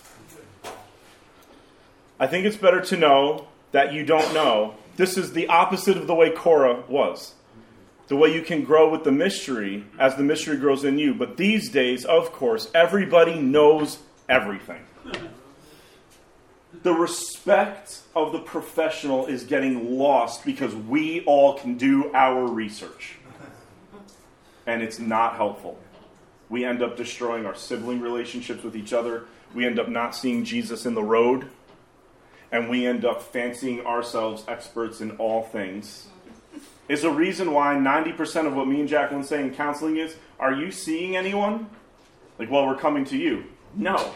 [2.20, 4.76] I think it's better to know that you don't know.
[4.96, 7.36] This is the opposite of the way Korah was.
[8.08, 11.14] The way you can grow with the mystery as the mystery grows in you.
[11.14, 14.82] But these days, of course, everybody knows everything.
[16.84, 23.18] The respect of the professional is getting lost because we all can do our research.
[24.66, 25.80] And it's not helpful.
[26.50, 29.26] We end up destroying our sibling relationships with each other.
[29.54, 31.50] We end up not seeing Jesus in the road.
[32.52, 36.08] And we end up fancying ourselves experts in all things.
[36.88, 40.54] Is a reason why 90% of what me and Jacqueline say in counseling is Are
[40.54, 41.70] you seeing anyone?
[42.40, 43.46] Like, well, we're coming to you.
[43.76, 44.14] No.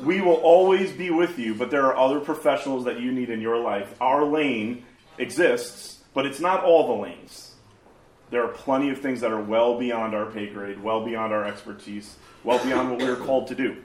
[0.00, 3.40] We will always be with you, but there are other professionals that you need in
[3.40, 3.94] your life.
[4.00, 4.84] Our lane
[5.18, 7.52] exists, but it's not all the lanes.
[8.30, 11.44] There are plenty of things that are well beyond our pay grade, well beyond our
[11.44, 13.76] expertise, well beyond what we're called to do.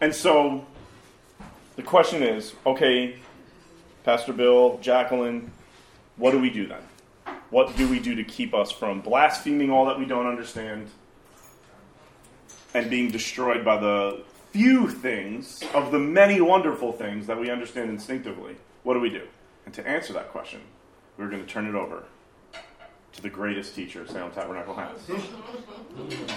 [0.00, 0.66] And so
[1.76, 3.16] the question is okay,
[4.04, 5.50] Pastor Bill, Jacqueline,
[6.16, 6.82] what do we do then?
[7.50, 10.88] What do we do to keep us from blaspheming all that we don't understand
[12.74, 17.90] and being destroyed by the few things of the many wonderful things that we understand
[17.90, 18.56] instinctively?
[18.82, 19.26] What do we do?
[19.66, 20.60] And to answer that question,
[21.16, 22.04] we're going to turn it over
[23.12, 24.98] to the greatest teacher Salem Tabernacle has.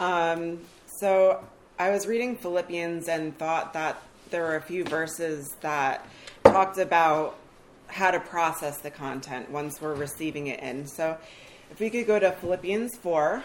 [0.00, 0.58] Um,
[0.98, 1.44] so
[1.78, 6.04] I was reading Philippians and thought that there were a few verses that
[6.42, 7.38] talked about
[7.86, 10.88] how to process the content once we're receiving it in.
[10.88, 11.16] So
[11.70, 13.44] if we could go to Philippians 4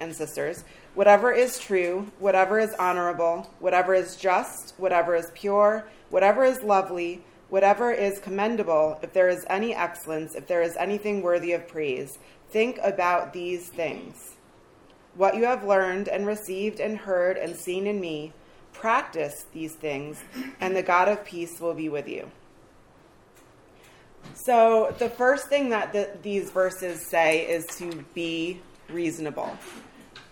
[0.00, 0.64] and sisters,
[0.94, 7.22] whatever is true, whatever is honorable, whatever is just, whatever is pure, whatever is lovely,
[7.48, 12.18] whatever is commendable, if there is any excellence, if there is anything worthy of praise,
[12.50, 14.36] think about these things.
[15.14, 18.32] What you have learned and received and heard and seen in me,
[18.72, 20.22] practice these things,
[20.60, 22.30] and the God of peace will be with you.
[24.34, 29.56] So, the first thing that the, these verses say is to be reasonable.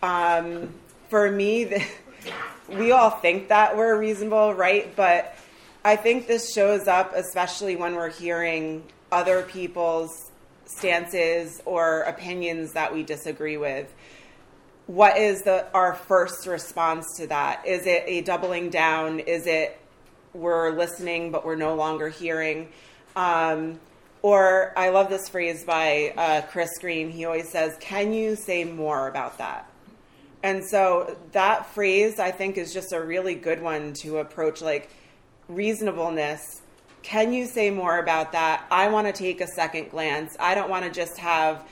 [0.03, 0.73] Um,
[1.09, 1.85] for me, the,
[2.69, 4.95] we all think that we're reasonable, right?
[4.95, 5.37] But
[5.85, 10.31] I think this shows up especially when we're hearing other people's
[10.67, 13.93] stances or opinions that we disagree with.
[14.87, 17.67] What is the our first response to that?
[17.67, 19.21] Is it a doubling down?
[19.21, 19.79] Is it
[20.33, 22.69] we're listening but we're no longer hearing?
[23.17, 23.81] Um,
[24.23, 27.11] or I love this phrase by uh, Chris Green.
[27.11, 29.71] He always says, "Can you say more about that?"
[30.43, 34.91] And so that phrase, I think, is just a really good one to approach like
[35.49, 36.63] reasonableness.
[37.03, 38.65] Can you say more about that?
[38.71, 40.37] I want to take a second glance.
[40.39, 41.67] I don't want to just have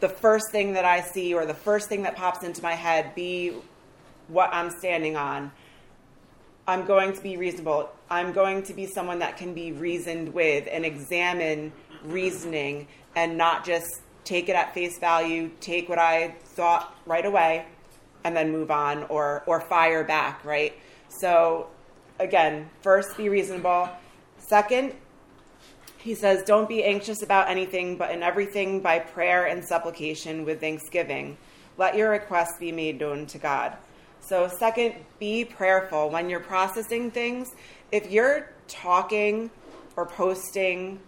[0.00, 3.14] the first thing that I see or the first thing that pops into my head
[3.14, 3.52] be
[4.28, 5.52] what I'm standing on.
[6.66, 7.90] I'm going to be reasonable.
[8.10, 11.72] I'm going to be someone that can be reasoned with and examine
[12.02, 17.66] reasoning and not just take it at face value, take what I thought right away,
[18.24, 20.74] and then move on or or fire back, right?
[21.08, 21.68] So
[22.18, 23.88] again, first be reasonable.
[24.38, 24.94] Second,
[25.98, 30.60] he says, Don't be anxious about anything, but in everything by prayer and supplication with
[30.60, 31.36] thanksgiving.
[31.76, 33.76] Let your requests be made known to God.
[34.20, 37.54] So, second, be prayerful when you're processing things.
[37.90, 39.50] If you're talking
[39.96, 41.00] or posting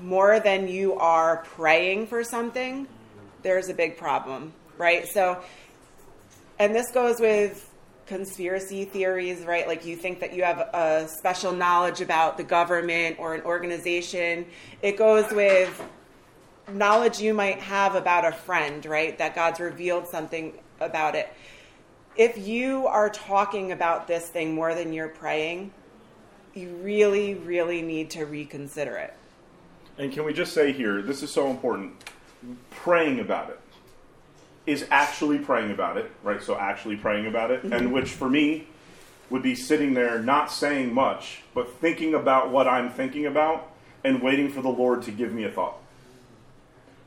[0.00, 2.86] more than you are praying for something,
[3.42, 5.06] there's a big problem, right?
[5.06, 5.42] So,
[6.58, 7.70] and this goes with
[8.06, 9.68] conspiracy theories, right?
[9.68, 14.46] Like you think that you have a special knowledge about the government or an organization.
[14.82, 15.80] It goes with
[16.68, 19.16] knowledge you might have about a friend, right?
[19.18, 21.32] That God's revealed something about it.
[22.16, 25.72] If you are talking about this thing more than you're praying,
[26.54, 29.14] you really, really need to reconsider it.
[29.98, 31.92] And can we just say here, this is so important
[32.70, 33.60] praying about it
[34.66, 36.42] is actually praying about it, right?
[36.42, 37.72] So actually praying about it, mm-hmm.
[37.72, 38.66] and which for me
[39.28, 43.70] would be sitting there not saying much, but thinking about what I'm thinking about
[44.04, 45.76] and waiting for the Lord to give me a thought.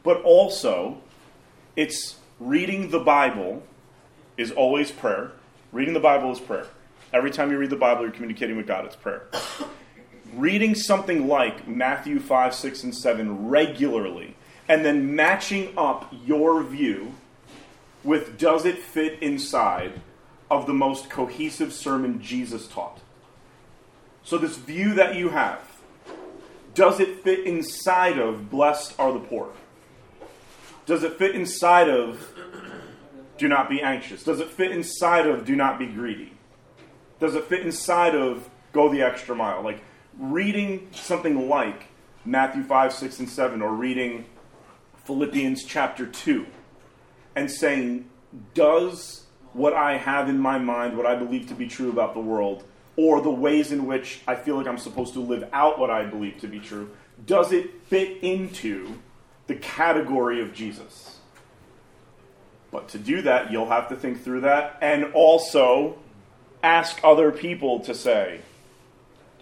[0.04, 0.98] But also,
[1.76, 3.64] it's reading the Bible
[4.38, 5.32] is always prayer.
[5.72, 6.68] Reading the Bible is prayer.
[7.14, 9.28] Every time you read the Bible, you're communicating with God, it's prayer.
[10.34, 14.36] Reading something like Matthew 5, 6, and 7 regularly,
[14.68, 17.14] and then matching up your view
[18.04, 20.02] with does it fit inside
[20.50, 23.00] of the most cohesive sermon Jesus taught?
[24.24, 25.62] So, this view that you have,
[26.74, 29.50] does it fit inside of blessed are the poor?
[30.86, 32.34] Does it fit inside of
[33.38, 34.24] do not be anxious?
[34.24, 36.34] Does it fit inside of do not be greedy?
[37.20, 39.62] Does it fit inside of go the extra mile?
[39.62, 39.82] Like
[40.18, 41.86] reading something like
[42.26, 44.26] Matthew 5, 6, and 7, or reading
[45.06, 46.46] Philippians chapter 2
[47.36, 48.10] and saying,
[48.54, 52.20] Does what I have in my mind, what I believe to be true about the
[52.20, 52.64] world,
[52.96, 56.06] or the ways in which I feel like I'm supposed to live out what I
[56.06, 56.92] believe to be true,
[57.26, 59.00] does it fit into
[59.48, 61.13] the category of Jesus?
[62.74, 66.00] But to do that, you'll have to think through that and also
[66.64, 68.42] ask other people to say,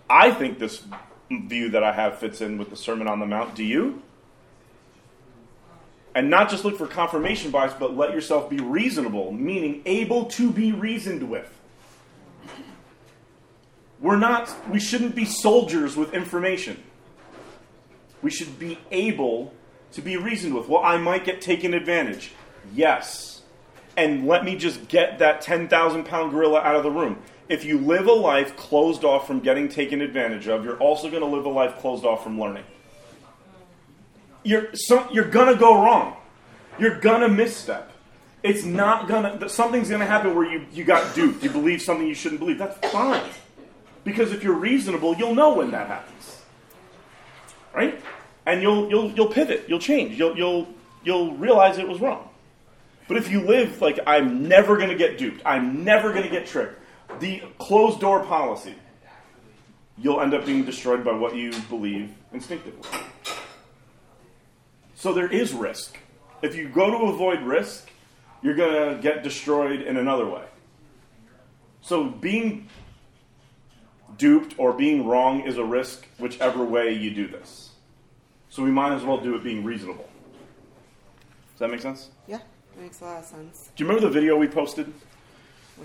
[0.09, 0.83] I think this
[1.31, 3.55] view that I have fits in with the Sermon on the Mount.
[3.55, 4.01] Do you?
[6.13, 10.51] And not just look for confirmation bias, but let yourself be reasonable, meaning able to
[10.51, 11.57] be reasoned with.
[14.01, 16.83] We're not, we shouldn't be soldiers with information.
[18.21, 19.53] We should be able
[19.93, 20.67] to be reasoned with.
[20.67, 22.33] Well, I might get taken advantage.
[22.73, 23.41] Yes.
[23.97, 27.19] And let me just get that 10,000 pound gorilla out of the room.
[27.49, 31.21] If you live a life closed off from getting taken advantage of, you're also going
[31.21, 32.63] to live a life closed off from learning
[34.43, 36.15] you're, so, you're gonna go wrong.
[36.79, 37.91] You're gonna misstep.
[38.43, 41.43] It's not gonna, something's gonna happen where you, you got duped.
[41.43, 42.57] You believe something you shouldn't believe.
[42.57, 43.23] That's fine.
[44.03, 46.41] Because if you're reasonable, you'll know when that happens.
[47.73, 48.01] Right?
[48.45, 49.65] And you'll, you'll, you'll pivot.
[49.67, 50.17] You'll change.
[50.17, 50.67] You'll, you'll,
[51.03, 52.27] you'll realize it was wrong.
[53.11, 56.79] But if you live like, I'm never gonna get duped, I'm never gonna get tricked,
[57.19, 58.73] the closed door policy,
[59.97, 62.89] you'll end up being destroyed by what you believe instinctively.
[64.95, 65.97] So there is risk.
[66.41, 67.89] If you go to avoid risk,
[68.41, 70.45] you're going to get destroyed in another way.
[71.81, 72.69] So being
[74.17, 77.71] duped or being wrong is a risk, whichever way you do this.
[78.47, 80.07] So we might as well do it being reasonable.
[81.53, 82.09] Does that make sense?
[82.25, 82.39] Yeah,
[82.81, 83.69] makes a lot of sense.
[83.75, 84.91] Do you remember the video we posted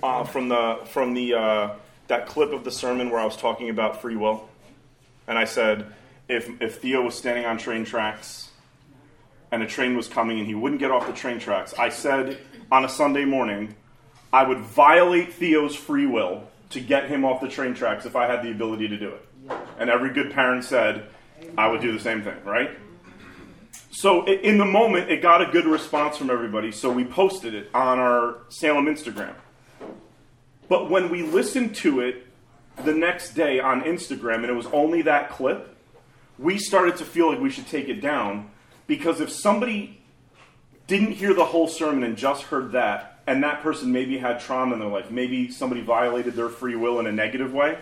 [0.02, 1.74] uh, from the from the uh,
[2.08, 4.48] that clip of the sermon where I was talking about free will,
[5.28, 5.92] and I said
[6.28, 8.50] if if Theo was standing on train tracks
[9.52, 12.38] and a train was coming and he wouldn't get off the train tracks, I said
[12.72, 13.76] on a Sunday morning,
[14.32, 18.26] I would violate Theo's free will to get him off the train tracks if I
[18.26, 19.22] had the ability to do it.
[19.78, 21.06] And every good parent said,
[21.56, 22.70] I would do the same thing, right?
[23.96, 27.70] So in the moment, it got a good response from everybody, so we posted it
[27.72, 29.32] on our Salem Instagram.
[30.68, 32.26] But when we listened to it
[32.84, 35.74] the next day on Instagram, and it was only that clip,
[36.38, 38.50] we started to feel like we should take it down
[38.86, 39.98] because if somebody
[40.86, 44.74] didn't hear the whole sermon and just heard that, and that person maybe had trauma
[44.74, 47.78] in their life, maybe somebody violated their free will in a negative way,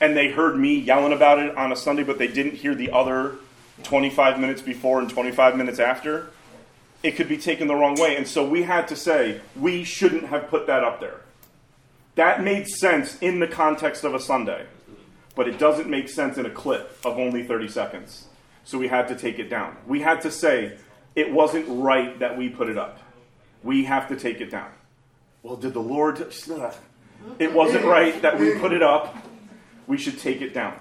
[0.00, 2.90] and they heard me yelling about it on a Sunday, but they didn't hear the
[2.90, 3.36] other
[3.82, 6.30] 25 minutes before and 25 minutes after,
[7.02, 8.16] it could be taken the wrong way.
[8.16, 11.20] And so we had to say, we shouldn't have put that up there.
[12.14, 14.66] That made sense in the context of a Sunday,
[15.34, 18.28] but it doesn't make sense in a clip of only 30 seconds
[18.66, 19.76] so we had to take it down.
[19.86, 20.76] We had to say
[21.14, 22.98] it wasn't right that we put it up.
[23.62, 24.70] We have to take it down.
[25.42, 26.34] Well, did the Lord?
[27.38, 29.16] It wasn't right that we put it up.
[29.86, 30.78] We should take it down.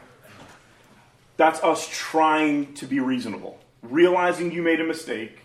[1.38, 5.40] That's us trying to be reasonable, realizing you made a mistake.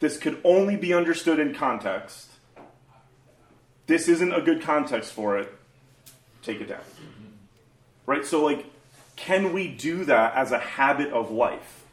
[0.00, 2.28] This could only be understood in context.
[3.86, 5.52] This isn't a good context for it.
[6.42, 6.82] Take it down.
[8.06, 8.24] Right?
[8.24, 8.66] So, like,
[9.16, 11.84] can we do that as a habit of life?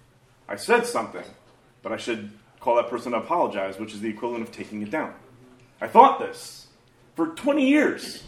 [0.47, 1.23] I said something,
[1.81, 4.91] but I should call that person to apologize, which is the equivalent of taking it
[4.91, 5.13] down.
[5.81, 6.67] I thought this
[7.15, 8.23] for 20 years,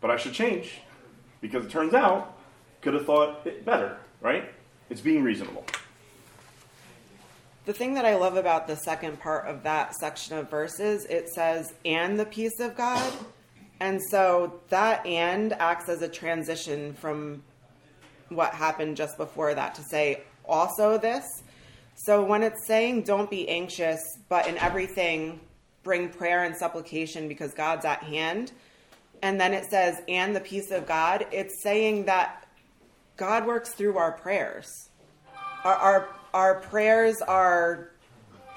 [0.00, 0.80] but I should change
[1.40, 2.38] because it turns out
[2.82, 4.50] could have thought it better, right?
[4.88, 5.64] It's being reasonable.
[7.64, 11.28] The thing that I love about the second part of that section of verses, it
[11.28, 13.12] says, and the peace of God.
[13.78, 17.42] And so that and acts as a transition from
[18.30, 21.24] what happened just before that to say also this.
[21.94, 25.40] So when it's saying don't be anxious, but in everything
[25.82, 28.52] bring prayer and supplication because God's at hand,
[29.22, 32.41] and then it says and the peace of God, it's saying that
[33.16, 34.90] God works through our prayers.
[35.64, 37.90] Our, our, our prayers are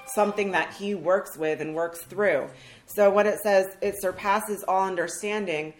[0.06, 2.48] something that He works with and works through.
[2.86, 5.74] So when it says it surpasses all understanding,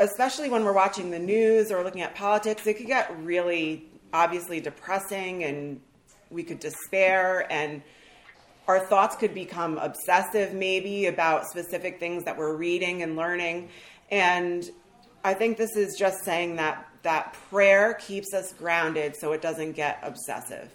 [0.00, 4.60] especially when we're watching the news or looking at politics, it could get really obviously
[4.60, 5.80] depressing and
[6.30, 7.82] we could despair and
[8.66, 13.68] our thoughts could become obsessive maybe about specific things that we're reading and learning
[14.10, 14.70] and
[15.24, 19.72] i think this is just saying that that prayer keeps us grounded so it doesn't
[19.72, 20.70] get obsessive.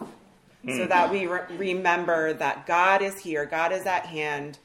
[0.65, 0.87] So hmm.
[0.87, 4.59] that we re- remember that god is here god is at hand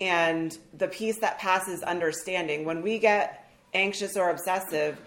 [0.00, 2.64] and the peace that passes understanding.
[2.64, 5.00] When we get anxious or obsessive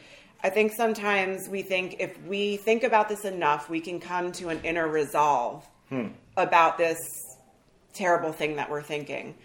[0.44, 4.50] I think sometimes we think if we think about this enough, we can come to
[4.50, 6.10] an inner resolve hmm.
[6.36, 6.98] about this
[7.94, 9.36] terrible thing that we're thinking.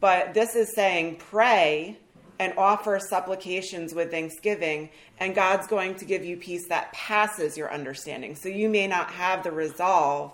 [0.00, 1.98] But this is saying pray
[2.38, 7.72] and offer supplications with thanksgiving, and God's going to give you peace that passes your
[7.72, 8.36] understanding.
[8.36, 10.32] So you may not have the resolve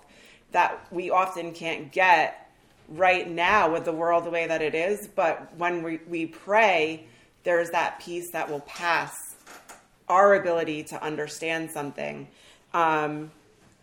[0.52, 2.50] that we often can't get
[2.88, 7.06] right now with the world the way that it is, but when we, we pray,
[7.42, 9.34] there's that peace that will pass
[10.08, 12.28] our ability to understand something
[12.74, 13.30] um,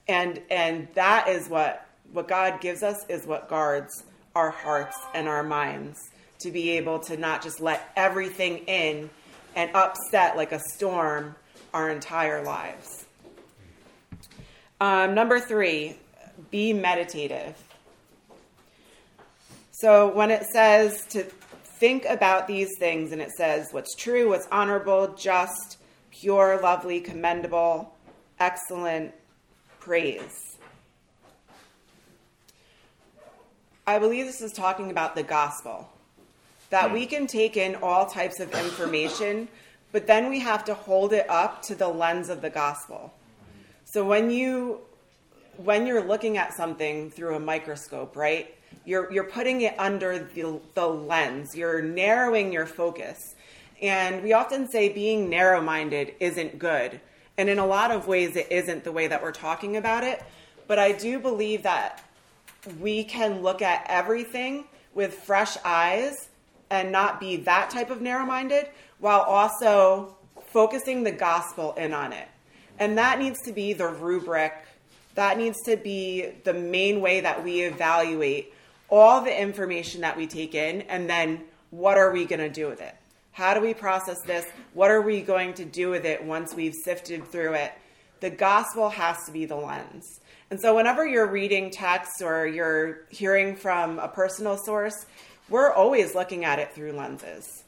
[0.07, 4.03] and and that is what what god gives us is what guards
[4.35, 6.10] our hearts and our minds
[6.41, 9.09] to be able to not just let everything in
[9.55, 11.35] and upset like a storm
[11.73, 13.05] our entire lives
[14.79, 15.95] um, number three
[16.49, 17.55] be meditative
[19.71, 24.47] so when it says to think about these things and it says what's true what's
[24.51, 25.77] honorable just
[26.11, 27.95] pure, lovely, commendable,
[28.39, 29.13] excellent
[29.79, 30.57] praise.
[33.87, 35.89] I believe this is talking about the gospel.
[36.71, 36.93] That hmm.
[36.93, 39.47] we can take in all types of information,
[39.91, 43.13] but then we have to hold it up to the lens of the gospel.
[43.85, 44.79] So when you
[45.57, 48.55] when you're looking at something through a microscope, right?
[48.85, 51.55] You're you're putting it under the, the lens.
[51.55, 53.35] You're narrowing your focus.
[53.81, 57.01] And we often say being narrow minded isn't good.
[57.37, 60.23] And in a lot of ways, it isn't the way that we're talking about it.
[60.67, 62.03] But I do believe that
[62.79, 66.29] we can look at everything with fresh eyes
[66.71, 68.67] and not be that type of narrow minded
[68.99, 70.15] while also
[70.47, 72.27] focusing the gospel in on it.
[72.79, 74.53] And that needs to be the rubric,
[75.15, 78.53] that needs to be the main way that we evaluate
[78.89, 82.67] all the information that we take in, and then what are we going to do
[82.67, 82.95] with it?
[83.31, 84.45] How do we process this?
[84.73, 87.71] What are we going to do with it once we've sifted through it?
[88.19, 90.19] The gospel has to be the lens.
[90.49, 95.05] And so, whenever you're reading text or you're hearing from a personal source,
[95.51, 97.63] we're always looking at it through lenses.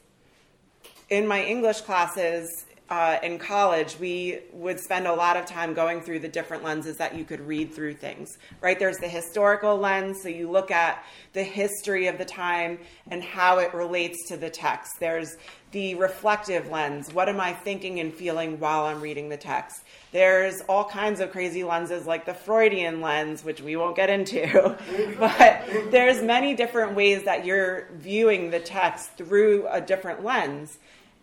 [1.10, 6.02] In my English classes uh, in college, we would spend a lot of time going
[6.02, 8.78] through the different lenses that you could read through things, right?
[8.78, 11.02] There's the historical lens, so you look at
[11.32, 12.78] the history of the time
[13.10, 15.00] and how it relates to the text.
[15.00, 15.38] There's
[15.72, 17.12] the reflective lens.
[17.12, 19.82] What am I thinking and feeling while I'm reading the text?
[20.12, 24.76] There's all kinds of crazy lenses like the Freudian lens, which we won't get into.
[25.18, 30.78] but there's many different ways that you're viewing the text through a different lens.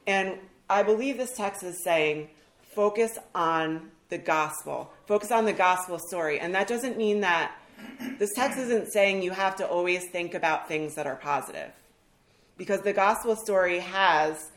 [0.07, 0.39] And
[0.71, 2.29] I believe this text is saying
[2.73, 6.39] focus on the gospel, focus on the gospel story.
[6.39, 7.51] And that doesn't mean that
[8.17, 11.71] this text isn't saying you have to always think about things that are positive
[12.57, 14.51] because the gospel story has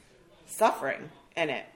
[0.47, 1.67] suffering in it.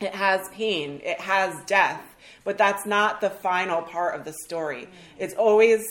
[0.00, 2.02] It has pain, it has death,
[2.44, 4.88] but that's not the final part of the story.
[5.18, 5.84] It's always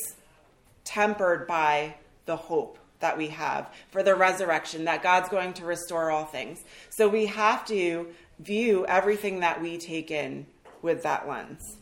[0.86, 6.12] tempered by the hope that we have for the resurrection, that God's going to restore
[6.12, 6.64] all things.
[6.90, 8.08] So we have to
[8.40, 10.46] view everything that we take in
[10.82, 11.78] with that lens.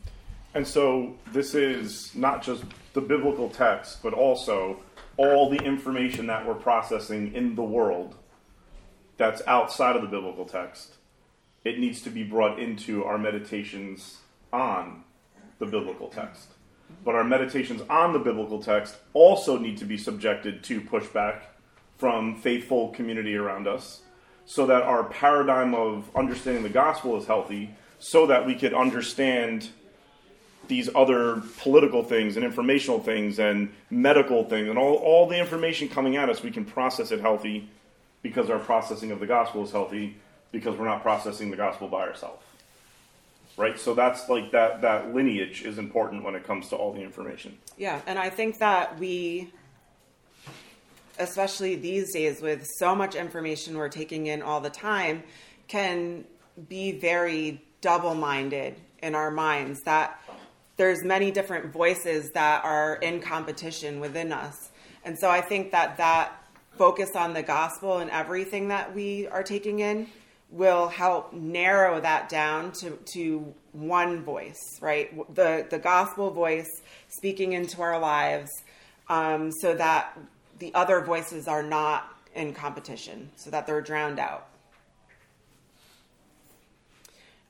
[0.53, 2.63] And so this is not just
[2.93, 4.79] the biblical text, but also
[5.17, 8.15] all the information that we're processing in the world
[9.17, 10.95] that's outside of the biblical text.
[11.63, 14.17] It needs to be brought into our meditations
[14.53, 15.03] on
[15.59, 16.49] the biblical text.
[17.03, 21.41] But our meditations on the biblical text also need to be subjected to pushback
[21.97, 24.01] from faithful community around us
[24.45, 27.69] so that our paradigm of understanding the gospel is healthy
[27.99, 29.69] so that we could understand
[30.67, 35.87] these other political things and informational things and medical things and all, all the information
[35.87, 37.69] coming at us we can process it healthy
[38.21, 40.17] because our processing of the gospel is healthy
[40.51, 42.43] because we're not processing the gospel by ourselves
[43.57, 47.01] right so that's like that that lineage is important when it comes to all the
[47.01, 49.51] information Yeah, and I think that we,
[51.19, 55.23] especially these days with so much information we're taking in all the time,
[55.67, 56.25] can
[56.67, 60.19] be very double minded in our minds that
[60.77, 64.71] there's many different voices that are in competition within us.
[65.05, 66.43] And so I think that that
[66.77, 70.07] focus on the gospel and everything that we are taking in
[70.49, 75.35] will help narrow that down to, to one voice, right?
[75.35, 78.49] The, the gospel voice speaking into our lives
[79.09, 80.17] um, so that
[80.59, 84.47] the other voices are not in competition, so that they're drowned out.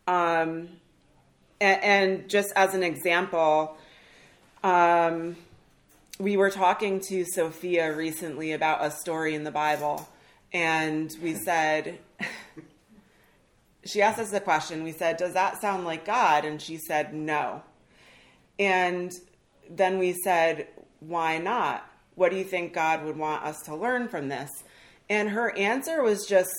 [0.07, 0.69] Um,
[1.59, 3.77] and, and just as an example,
[4.63, 5.35] um,
[6.19, 10.07] we were talking to Sophia recently about a story in the Bible,
[10.53, 11.99] and we said,
[13.89, 14.83] she asked us the question.
[14.83, 16.45] We said, Does that sound like God?
[16.45, 17.61] And she said, No.
[18.59, 19.11] And
[19.69, 20.67] then we said,
[20.99, 21.85] Why not?
[22.15, 24.49] What do you think God would want us to learn from this?
[25.09, 26.49] And her answer was just,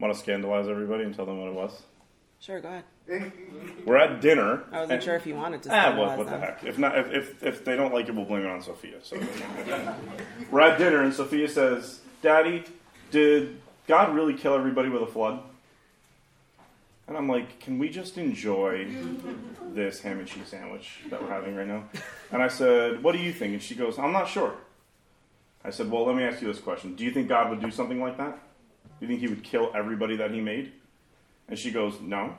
[0.00, 1.82] want to scandalize everybody and tell them what it was
[2.40, 2.84] Sure, go ahead.
[3.84, 6.30] we're at dinner I wasn't and- sure if you wanted to Ah, well, what the
[6.32, 6.40] them.
[6.40, 6.64] heck?
[6.64, 8.96] If not, if, if, if they don't like it, we'll blame it on Sophia.
[9.02, 9.20] So
[10.50, 12.64] we're at dinner, and Sophia says, "Daddy,
[13.10, 15.42] did God really kill everybody with a flood?"
[17.10, 18.86] And I'm like, "Can we just enjoy
[19.74, 21.88] this ham and cheese sandwich that we're having right now?"
[22.30, 24.54] And I said, "What do you think?" And she goes, "I'm not sure."
[25.64, 27.72] I said, "Well, let me ask you this question: Do you think God would do
[27.72, 28.38] something like that?
[29.00, 30.70] Do you think He would kill everybody that He made?"
[31.48, 32.36] And she goes, "No."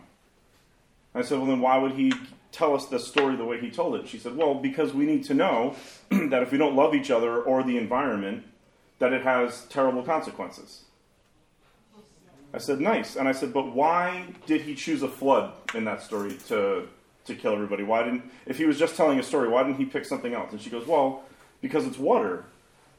[1.13, 2.13] I said, well, then why would he
[2.53, 4.07] tell us the story the way he told it?
[4.07, 5.75] She said, well, because we need to know
[6.09, 8.45] that if we don't love each other or the environment,
[8.99, 10.85] that it has terrible consequences.
[12.53, 13.15] I said, nice.
[13.15, 16.87] And I said, but why did he choose a flood in that story to,
[17.25, 17.83] to kill everybody?
[17.83, 20.51] Why didn't, if he was just telling a story, why didn't he pick something else?
[20.51, 21.23] And she goes, well,
[21.61, 22.45] because it's water.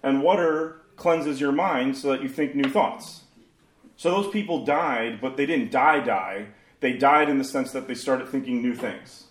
[0.02, 3.22] And water cleanses your mind so that you think new thoughts.
[3.96, 6.46] So those people died, but they didn't die, die.
[6.80, 9.26] They died in the sense that they started thinking new things.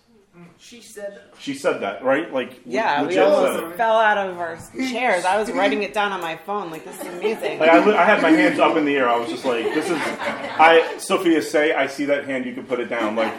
[0.58, 2.32] She said, She said that, right?
[2.32, 3.76] Like, Yeah, we legit said almost it.
[3.76, 4.58] fell out of our
[4.90, 5.24] chairs.
[5.26, 6.70] I was writing it down on my phone.
[6.70, 7.58] Like, this is amazing.
[7.58, 9.08] Like I, li- I had my hands up in the air.
[9.08, 12.46] I was just like, "This is." I Sophia say, "I see that hand.
[12.46, 13.32] You can put it down." Like,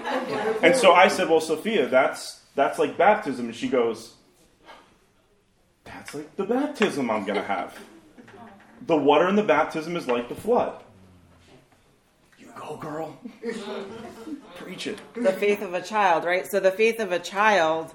[0.61, 4.13] and so I said, "Well, Sophia, that's that's like baptism." And she goes,
[5.85, 7.75] "That's like the baptism I'm gonna have.
[8.85, 10.83] The water in the baptism is like the flood."
[12.37, 13.17] You go, girl.
[14.63, 14.99] Preach it.
[15.15, 16.45] the faith of a child, right?
[16.49, 17.93] So the faith of a child,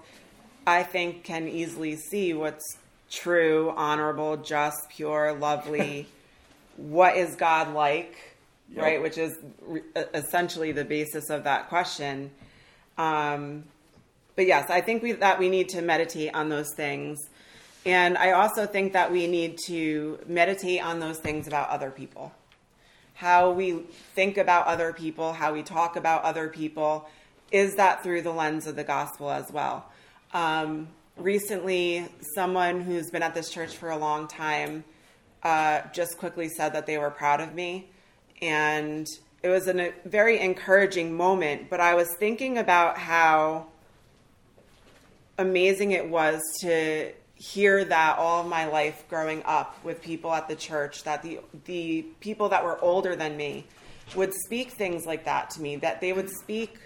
[0.66, 2.76] I think, can easily see what's
[3.10, 6.08] true, honorable, just, pure, lovely.
[6.76, 8.16] what is God like,
[8.70, 8.82] Yep.
[8.84, 9.02] right?
[9.02, 9.80] Which is re-
[10.12, 12.30] essentially the basis of that question.
[12.98, 13.64] Um,
[14.36, 17.18] but yes, I think we, that we need to meditate on those things.
[17.86, 22.32] And I also think that we need to meditate on those things about other people
[23.18, 23.72] how we
[24.14, 27.08] think about other people, how we talk about other people,
[27.50, 29.84] is that through the lens of the gospel as well?
[30.32, 30.86] Um,
[31.16, 34.84] recently, someone who's been at this church for a long time
[35.42, 37.90] uh, just quickly said that they were proud of me.
[38.40, 39.04] And
[39.42, 43.66] it was an, a very encouraging moment, but I was thinking about how
[45.38, 50.48] amazing it was to hear that all of my life growing up with people at
[50.48, 53.64] the church that the the people that were older than me
[54.16, 56.80] would speak things like that to me that they would speak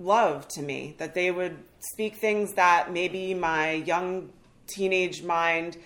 [0.00, 4.30] love to me that they would speak things that maybe my young
[4.66, 5.76] teenage mind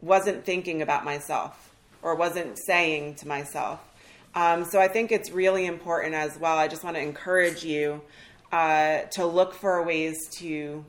[0.00, 3.80] wasn't thinking about myself or wasn't saying to myself.
[4.34, 6.56] Um, so i think it's really important as well.
[6.56, 8.00] I just want to encourage you
[8.52, 10.84] uh, to look for ways to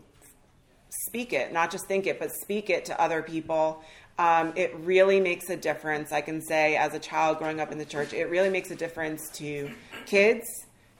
[0.92, 3.82] speak it, not just think it, but speak it to other people.
[4.20, 6.12] Um, it really makes a difference.
[6.12, 8.76] I can say, as a child growing up in the church, it really makes a
[8.76, 9.72] difference to
[10.06, 10.46] kids,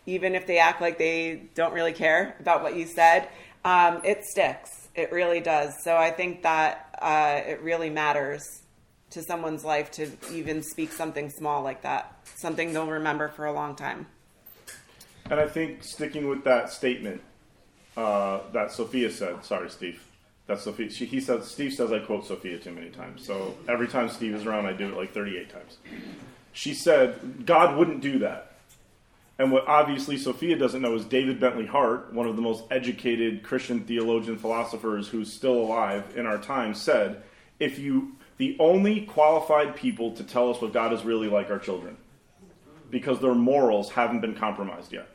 [0.06, 3.28] even if they act like they don't really care about what you said.
[3.64, 4.90] Um, it sticks.
[4.96, 5.84] It really does.
[5.84, 8.64] So I think that uh, it really matters
[9.12, 13.54] to someone's life to even speak something small like that, something they'll remember for a
[13.54, 14.08] long time.
[15.30, 17.22] And I think sticking with that statement
[17.98, 19.44] uh, that Sophia said.
[19.44, 20.02] Sorry, Steve.
[20.48, 20.90] That Sophia.
[20.90, 23.26] She, he says Steve says I quote Sophia too many times.
[23.26, 25.78] So every time Steve is around, I do it like 38 times.
[26.54, 28.48] She said God wouldn't do that.
[29.38, 33.42] And what obviously Sophia doesn't know is David Bentley Hart, one of the most educated
[33.42, 37.24] Christian theologian philosophers who's still alive in our time, said,
[37.60, 41.60] if you the only qualified people to tell us what God is really like are
[41.60, 41.96] children.
[42.90, 45.08] Because their morals haven't been compromised yet.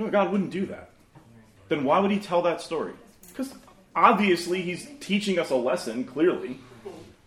[0.00, 0.88] No, God wouldn't do that.
[1.68, 2.94] Then why would he tell that story?
[3.28, 3.52] Because
[3.94, 6.58] obviously he's teaching us a lesson, clearly.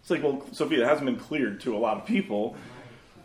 [0.01, 2.55] It's like, well, Sophia, it hasn't been cleared to a lot of people.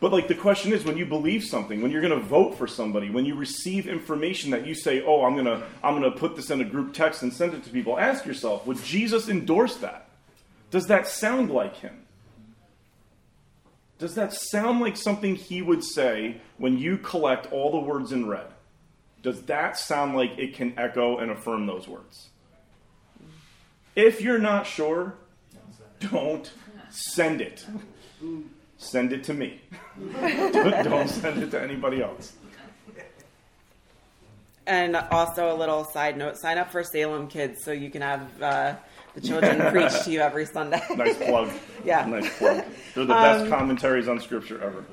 [0.00, 2.66] But like the question is when you believe something, when you're going to vote for
[2.66, 6.16] somebody, when you receive information that you say, "Oh, I'm going to I'm going to
[6.16, 9.30] put this in a group text and send it to people." Ask yourself, would Jesus
[9.30, 10.08] endorse that?
[10.70, 12.04] Does that sound like him?
[13.98, 18.28] Does that sound like something he would say when you collect all the words in
[18.28, 18.46] red?
[19.22, 22.28] Does that sound like it can echo and affirm those words?
[23.96, 25.14] If you're not sure,
[25.98, 26.50] don't
[26.90, 27.66] send it.
[28.76, 29.60] Send it to me.
[30.20, 32.34] don't send it to anybody else.
[34.68, 38.42] And also, a little side note sign up for Salem Kids so you can have
[38.42, 38.74] uh,
[39.14, 40.80] the children preach to you every Sunday.
[40.94, 41.50] Nice plug.
[41.84, 42.04] Yeah.
[42.04, 42.64] Nice plug.
[42.94, 44.84] They're the best commentaries on Scripture ever.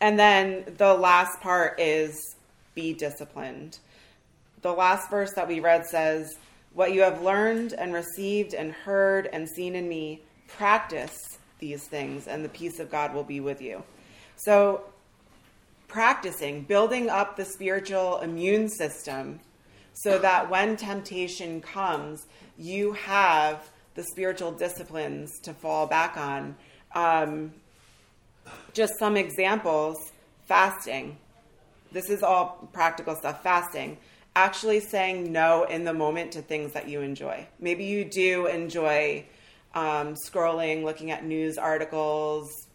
[0.00, 2.35] And then the last part is
[2.76, 3.80] be disciplined.
[4.62, 6.38] The last verse that we read says,
[6.74, 11.16] What you have learned and received and heard and seen in me, practice
[11.58, 13.82] these things, and the peace of God will be with you.
[14.36, 14.84] So,
[15.88, 19.40] practicing, building up the spiritual immune system
[19.94, 22.26] so that when temptation comes,
[22.58, 26.54] you have the spiritual disciplines to fall back on.
[26.94, 27.54] Um,
[28.74, 29.96] just some examples
[30.46, 31.16] fasting.
[31.92, 33.42] This is all practical stuff.
[33.42, 33.98] Fasting.
[34.34, 37.46] Actually saying no in the moment to things that you enjoy.
[37.58, 39.24] Maybe you do enjoy
[39.74, 42.66] um, scrolling, looking at news articles,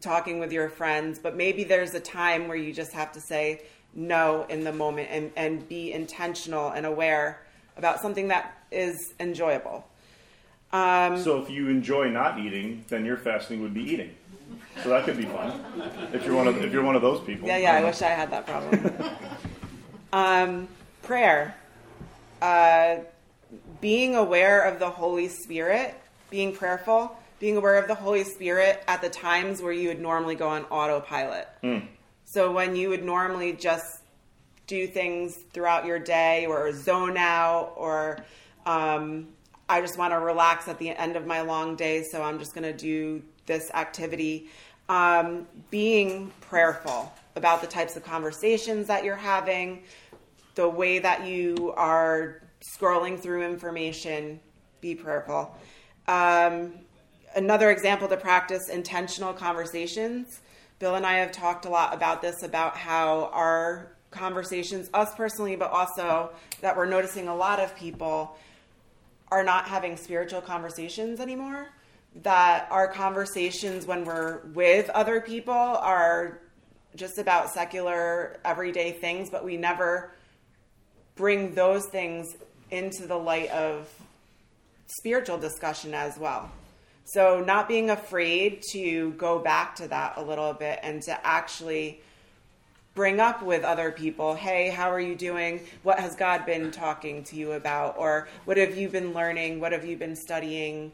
[0.00, 3.62] talking with your friends, but maybe there's a time where you just have to say
[3.94, 7.42] no in the moment and, and be intentional and aware
[7.76, 9.86] about something that is enjoyable.
[10.72, 14.14] Um, So if you enjoy not eating, then your fasting would be eating.
[14.82, 15.64] So that could be fun.
[16.12, 17.48] If you're one of if you're one of those people.
[17.48, 17.74] Yeah, yeah.
[17.74, 18.92] I wish I had that problem.
[20.12, 20.68] um,
[21.02, 21.54] prayer,
[22.42, 22.96] uh,
[23.80, 25.94] being aware of the Holy Spirit,
[26.30, 30.34] being prayerful, being aware of the Holy Spirit at the times where you would normally
[30.34, 31.48] go on autopilot.
[32.24, 34.02] So when you would normally just
[34.66, 38.24] do things throughout your day or zone out or
[38.66, 39.28] um,
[39.68, 42.54] I just want to relax at the end of my long day, so I'm just
[42.54, 44.48] going to do this activity.
[44.88, 49.82] Um, being prayerful about the types of conversations that you're having,
[50.54, 52.42] the way that you are
[52.76, 54.40] scrolling through information,
[54.80, 55.56] be prayerful.
[56.08, 56.74] Um,
[57.34, 60.40] another example to practice intentional conversations.
[60.78, 65.56] Bill and I have talked a lot about this about how our conversations, us personally,
[65.56, 68.36] but also that we're noticing a lot of people
[69.28, 71.68] are not having spiritual conversations anymore.
[72.22, 76.40] That our conversations when we're with other people are
[76.96, 80.12] just about secular, everyday things, but we never
[81.14, 82.36] bring those things
[82.70, 83.88] into the light of
[84.86, 86.50] spiritual discussion as well.
[87.04, 92.00] So, not being afraid to go back to that a little bit and to actually
[92.96, 95.60] bring up with other people hey how are you doing?
[95.82, 97.96] What has god been talking to you about?
[97.98, 99.60] Or what have you been learning?
[99.60, 100.92] What have you been studying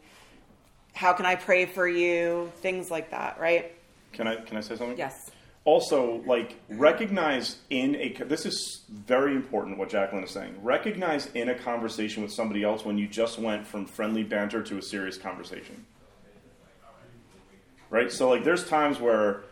[0.92, 3.72] how can i pray for you things like that right
[4.12, 4.98] Can I can I say something?
[4.98, 5.30] yes
[5.64, 10.56] Also, like recognize in a this is very important what Jacqueline is saying.
[10.60, 14.78] Recognize in a conversation with somebody else when you just went from friendly banter to
[14.78, 15.86] a serious conversation.
[17.90, 18.10] Right?
[18.10, 19.44] So like there's times where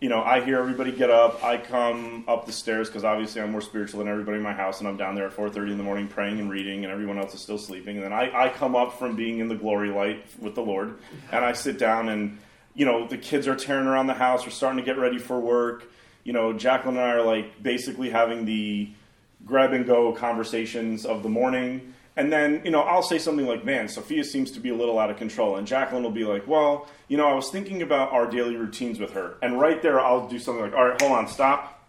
[0.00, 1.42] you know, I hear everybody get up.
[1.42, 4.78] I come up the stairs because obviously I'm more spiritual than everybody in my house,
[4.78, 7.34] and I'm down there at 4:30 in the morning praying and reading, and everyone else
[7.34, 7.96] is still sleeping.
[7.96, 10.98] And then I, I come up from being in the glory light with the Lord,
[11.32, 12.38] and I sit down, and
[12.74, 14.44] you know, the kids are tearing around the house.
[14.44, 15.90] We're starting to get ready for work.
[16.22, 18.90] You know, Jacqueline and I are like basically having the
[19.44, 21.94] grab and go conversations of the morning.
[22.18, 24.98] And then, you know, I'll say something like, man, Sophia seems to be a little
[24.98, 25.54] out of control.
[25.54, 28.98] And Jacqueline will be like, well, you know, I was thinking about our daily routines
[28.98, 29.36] with her.
[29.40, 31.88] And right there, I'll do something like, all right, hold on, stop.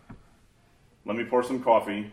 [1.03, 2.11] Let me pour some coffee.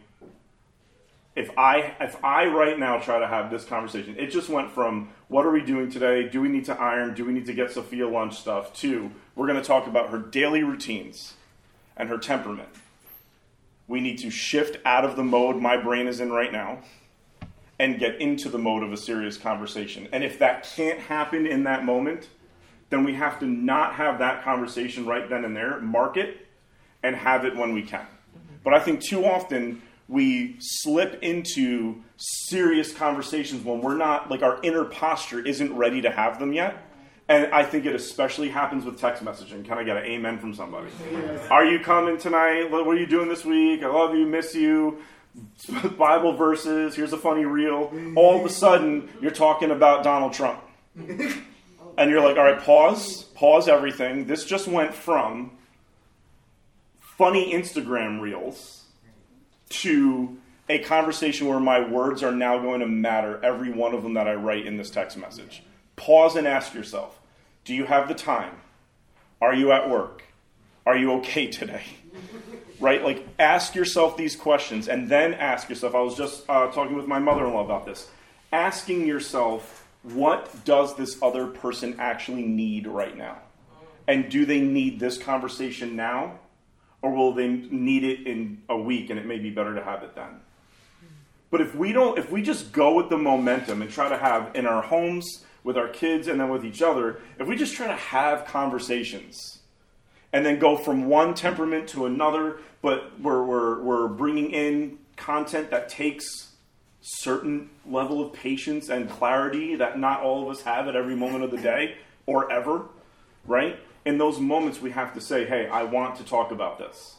[1.34, 5.10] If I, if I right now try to have this conversation, it just went from
[5.28, 6.26] what are we doing today?
[6.26, 7.12] Do we need to iron?
[7.12, 8.72] Do we need to get Sophia lunch stuff?
[8.80, 11.34] To we're going to talk about her daily routines
[11.98, 12.70] and her temperament.
[13.86, 16.78] we need to shift out of the mode my brain is in right now
[17.78, 20.08] and get into the mode of a serious conversation.
[20.12, 22.28] And if that can't happen in that moment,
[22.88, 26.46] then we have to not have that conversation right then and there, mark it,
[27.02, 28.00] and have it when we can.
[28.00, 28.56] Mm-hmm.
[28.64, 34.60] But I think too often we slip into serious conversations when we're not, like, our
[34.62, 36.82] inner posture isn't ready to have them yet.
[37.28, 39.64] And I think it especially happens with text messaging.
[39.64, 40.90] Can I get an amen from somebody?
[41.50, 42.70] Are you coming tonight?
[42.70, 43.82] What are you doing this week?
[43.82, 44.98] I love you, miss you.
[45.98, 46.94] Bible verses.
[46.94, 47.92] Here's a funny reel.
[48.16, 50.60] All of a sudden, you're talking about Donald Trump.
[51.98, 54.26] And you're like, all right, pause, pause everything.
[54.26, 55.52] This just went from
[57.00, 58.84] funny Instagram reels
[59.68, 60.36] to
[60.68, 64.28] a conversation where my words are now going to matter, every one of them that
[64.28, 65.62] I write in this text message.
[65.96, 67.18] Pause and ask yourself
[67.64, 68.56] Do you have the time?
[69.40, 70.24] Are you at work?
[70.84, 71.84] Are you okay today?
[72.80, 73.02] right?
[73.02, 75.94] Like, ask yourself these questions and then ask yourself.
[75.94, 78.08] I was just uh, talking with my mother in law about this.
[78.52, 83.38] Asking yourself, what does this other person actually need right now?
[84.08, 86.38] And do they need this conversation now?
[87.02, 90.02] Or will they need it in a week and it may be better to have
[90.02, 90.40] it then?
[91.50, 94.54] But if we don't, if we just go with the momentum and try to have
[94.54, 97.86] in our homes, with our kids, and then with each other, if we just try
[97.86, 99.60] to have conversations
[100.32, 105.70] and then go from one temperament to another, but we're, we're, we're bringing in content
[105.70, 106.52] that takes
[107.00, 111.44] certain level of patience and clarity that not all of us have at every moment
[111.44, 111.96] of the day
[112.26, 112.86] or ever,
[113.46, 113.78] right?
[114.04, 117.16] In those moments, we have to say, hey, I want to talk about this,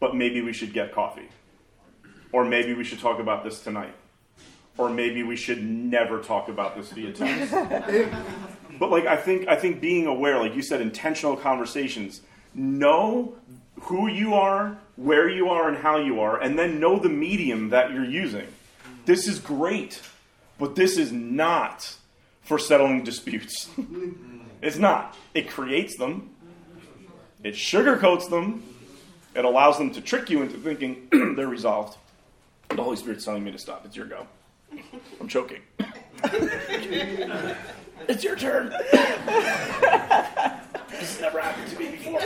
[0.00, 1.28] but maybe we should get coffee.
[2.30, 3.94] Or maybe we should talk about this tonight.
[4.76, 7.54] Or maybe we should never talk about this via text.
[8.78, 12.20] but like I think I think being aware, like you said, intentional conversations,
[12.54, 13.34] know
[13.82, 17.70] who you are, where you are, and how you are, and then know the medium
[17.70, 18.46] that you're using.
[19.06, 20.02] This is great,
[20.58, 21.96] but this is not
[22.42, 23.68] for settling disputes.
[24.62, 25.16] it's not.
[25.34, 26.30] It creates them.
[27.42, 28.62] It sugarcoats them.
[29.34, 31.96] It allows them to trick you into thinking they're resolved.
[32.70, 33.86] The Holy Spirit's telling me to stop.
[33.86, 34.26] It's your go.
[35.20, 35.62] I'm choking.
[38.08, 38.70] it's your turn.
[38.90, 39.00] this
[40.90, 42.20] has never happened to me before.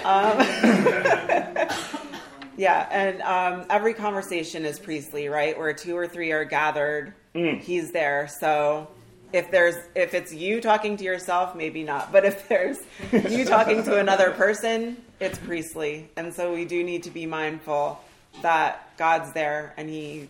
[2.54, 5.56] Yeah, and um, every conversation is priestly, right?
[5.58, 8.28] Where two or three are gathered, he's there.
[8.28, 8.88] So
[9.32, 12.12] if there's if it's you talking to yourself, maybe not.
[12.12, 12.78] But if there's
[13.10, 16.10] you talking to another person, it's priestly.
[16.16, 18.00] And so we do need to be mindful
[18.42, 20.28] that God's there and he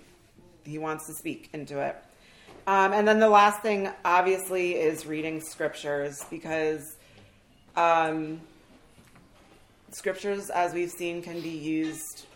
[0.65, 1.97] he wants to speak into it.
[2.67, 6.97] Um, and then the last thing, obviously, is reading scriptures because
[7.75, 8.41] um,
[9.91, 12.27] scriptures, as we've seen, can be used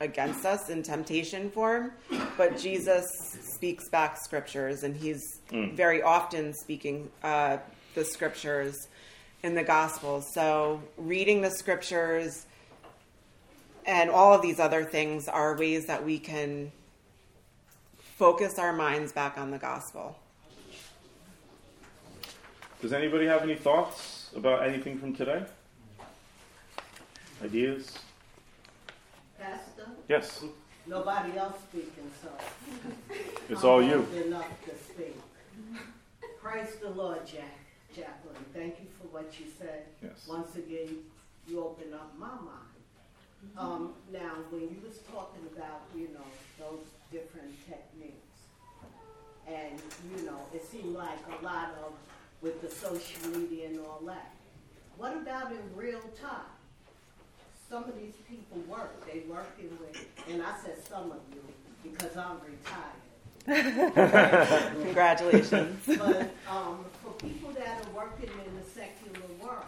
[0.00, 1.92] against us in temptation form,
[2.36, 3.06] but Jesus
[3.40, 7.58] speaks back scriptures, and he's very often speaking uh,
[7.94, 8.88] the scriptures
[9.42, 10.32] in the Gospels.
[10.32, 12.46] So, reading the scriptures
[13.86, 16.72] and all of these other things are ways that we can
[18.16, 20.16] focus our minds back on the gospel.
[22.80, 25.42] Does anybody have any thoughts about anything from today?
[27.42, 27.98] Ideas?
[29.38, 30.44] Pastor, Yes,
[30.86, 32.28] nobody else speaking, so.
[33.48, 34.06] it's I'm all you.
[34.26, 35.16] Enough to speak.
[36.40, 37.58] Praise the Lord, Jack,
[37.94, 38.36] Jacqueline.
[38.54, 39.84] Thank you for what you said.
[40.02, 40.26] Yes.
[40.28, 40.98] Once again,
[41.48, 43.58] you opened up my mind.
[43.58, 46.24] Um, now, when you was talking about, you know,
[46.58, 48.14] those different techniques,
[49.46, 49.80] and,
[50.16, 51.92] you know, it seemed like a lot of,
[52.40, 54.34] with the social media and all that.
[54.96, 56.52] What about in real time?
[57.68, 61.42] Some of these people work, they working with, and I said some of you,
[61.82, 63.00] because I'm retired.
[64.82, 65.80] Congratulations.
[65.86, 69.64] But um, for people that are working in the secular world,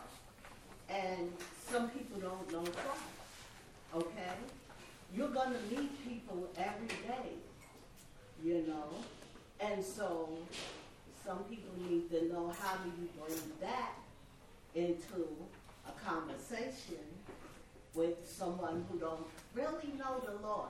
[0.89, 1.33] and
[1.69, 3.03] some people don't know Christ,
[3.95, 4.33] okay?
[5.17, 7.33] You're gonna meet people every day,
[8.45, 8.91] you know?
[9.61, 10.29] And so,
[11.25, 13.95] some people need to know how do you bring that
[14.75, 15.27] into
[15.89, 17.03] a conversation
[17.95, 20.69] with someone who don't really know the Lord.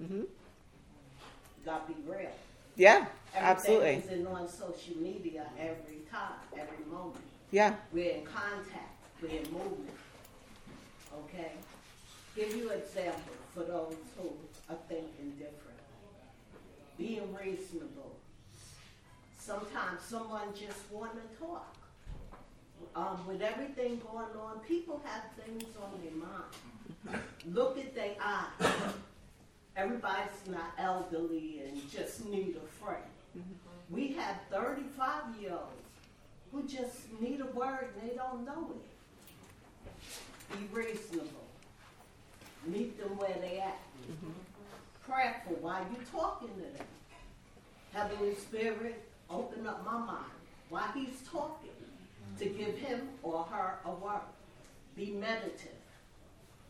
[0.00, 0.22] Mm-hmm.
[1.64, 2.30] Gotta be real.
[2.76, 3.90] Yeah, Everything absolutely.
[3.90, 7.24] is in on social media every time, every moment.
[7.50, 7.74] Yeah.
[7.92, 9.90] We're in contact, we're in movement.
[11.12, 11.52] Okay?
[12.34, 14.32] Give you an example for those who
[14.68, 15.78] are thinking different.
[16.98, 18.16] Being reasonable.
[19.38, 21.76] Sometimes someone just wanna talk.
[22.96, 27.22] Um, with everything going on, people have things on their mind.
[27.52, 28.72] Look at their eyes.
[29.76, 33.02] Everybody's not elderly and just need a friend.
[33.90, 35.84] We have 35 year olds
[36.52, 40.58] who just need a word and they don't know it.
[40.58, 41.43] Be reasonable.
[42.66, 43.78] Meet them where they at.
[45.06, 46.86] Prayerful while you talking to them.
[47.92, 50.32] Heavenly Spirit, open up my mind
[50.70, 51.70] while he's talking
[52.38, 54.20] to give him or her a word.
[54.96, 55.70] Be meditative.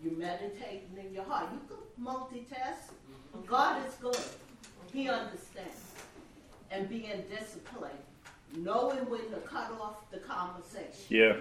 [0.03, 1.49] You meditating in your heart.
[1.53, 2.93] You can multitask.
[3.47, 4.17] God is good.
[4.93, 5.93] He understands.
[6.71, 7.95] And being disciplined.
[8.57, 11.37] Knowing when to cut off the conversation Yeah.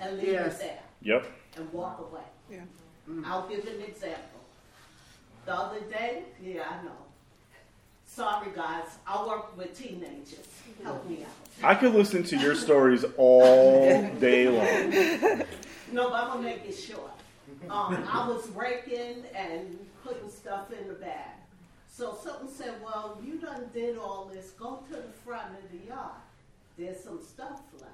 [0.00, 0.56] and leave Yes.
[0.56, 1.26] it there Yep.
[1.56, 2.24] and walk away.
[2.50, 2.64] Yeah.
[3.26, 4.40] I'll give an example.
[5.44, 6.92] The other day, yeah, I know.
[8.06, 8.86] Sorry, guys.
[9.06, 10.46] I work with teenagers.
[10.82, 11.64] Help me out.
[11.64, 15.42] I could listen to your stories all day long.
[15.92, 17.10] No, but I'm gonna make it short.
[17.68, 21.34] Um, I was raking and putting stuff in the bag.
[21.94, 24.52] So something said, "Well, you done did all this.
[24.52, 26.22] Go to the front of the yard.
[26.78, 27.92] There's some stuff left."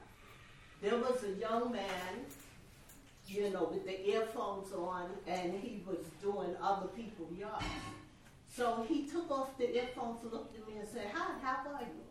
[0.80, 2.24] There was a young man,
[3.28, 7.64] you know, with the earphones on, and he was doing other people's yards.
[8.50, 12.04] So he took off the earphones, looked at me, and said, "Hi, how are you?"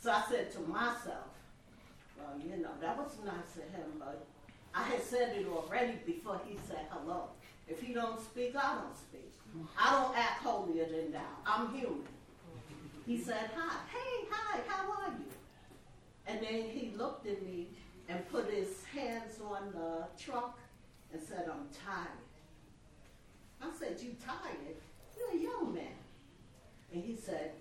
[0.00, 1.28] So I said to myself,
[2.18, 4.26] "Well, you know, that was nice of him, but."
[4.76, 7.30] I had said it already before he said hello.
[7.66, 9.32] If he don't speak, I don't speak.
[9.78, 11.20] I don't act holier than thou.
[11.46, 12.02] I'm human.
[13.06, 13.76] He said, hi.
[13.90, 15.24] Hey, hi, how are you?
[16.26, 17.68] And then he looked at me
[18.08, 20.58] and put his hands on the truck
[21.12, 22.08] and said, I'm tired.
[23.60, 24.76] I said, you tired?
[25.16, 25.84] You're a young man.
[26.92, 27.52] And he said,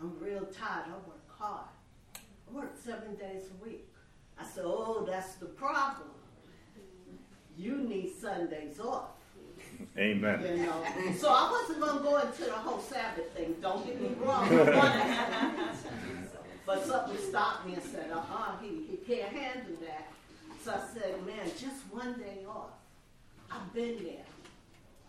[0.00, 0.86] I'm real tired.
[0.86, 1.68] I work hard.
[2.16, 3.88] I work seven days a week.
[4.38, 6.10] I said, Oh, that's the problem.
[7.56, 9.10] You need Sundays off.
[9.96, 10.40] Amen.
[10.42, 10.84] You know.
[11.16, 14.48] So I wasn't gonna go into the whole Sabbath thing, don't get me wrong.
[16.66, 20.08] but something stopped me and said, uh-uh, he, he can't handle that.
[20.64, 22.70] So I said, man, just one day off.
[23.50, 24.24] I've been there.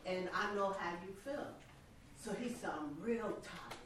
[0.06, 1.48] And I know how you feel.
[2.24, 3.80] So he said, I'm real tired.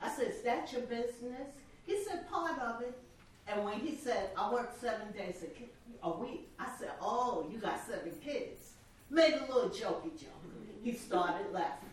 [0.00, 1.48] I said, is that your business?
[1.86, 2.98] He said, part of it.
[3.46, 7.58] And when he said, I work seven days a, a week, I said, oh, you
[7.58, 8.70] got seven kids.
[9.10, 10.42] Made a little jokey joke.
[10.82, 11.90] He started laughing.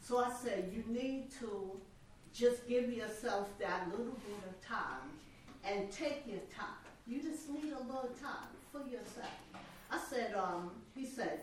[0.00, 1.78] So I said, you need to
[2.32, 5.10] just give yourself that little bit of time
[5.64, 6.82] and take your time.
[7.06, 9.32] You just need a little time for yourself.
[9.90, 11.40] I said, um, he said,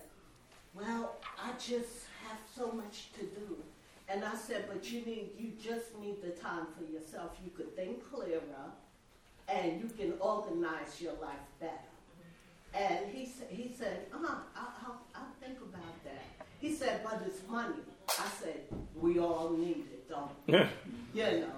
[0.74, 3.56] well, I just have so much to do.
[4.08, 7.38] And I said, but you need, you just need the time for yourself.
[7.44, 8.40] You could think clearer
[9.48, 11.72] and you can organize your life better.
[12.74, 16.46] And he said, he said, uh-huh, I'll, I'll, I'll think about that.
[16.60, 17.74] He said, but it's money.
[18.18, 18.60] I said,
[19.00, 20.54] we all need it, don't we?
[21.14, 21.52] you know.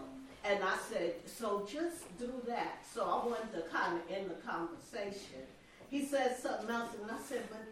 [0.45, 2.85] And I said, so just do that.
[2.93, 5.41] So I wanted to kind of end the conversation.
[5.89, 7.63] He said something else, and I said, but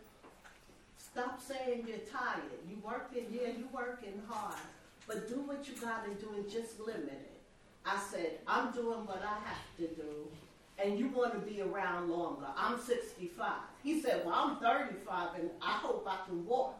[0.98, 2.42] stop saying you're tired.
[2.68, 4.60] You working, yeah, you working hard,
[5.06, 7.40] but do what you got to do and just limit it.
[7.84, 10.28] I said, I'm doing what I have to do,
[10.82, 12.46] and you want to be around longer.
[12.56, 13.52] I'm 65.
[13.82, 16.76] He said, Well, I'm 35, and I hope I can walk.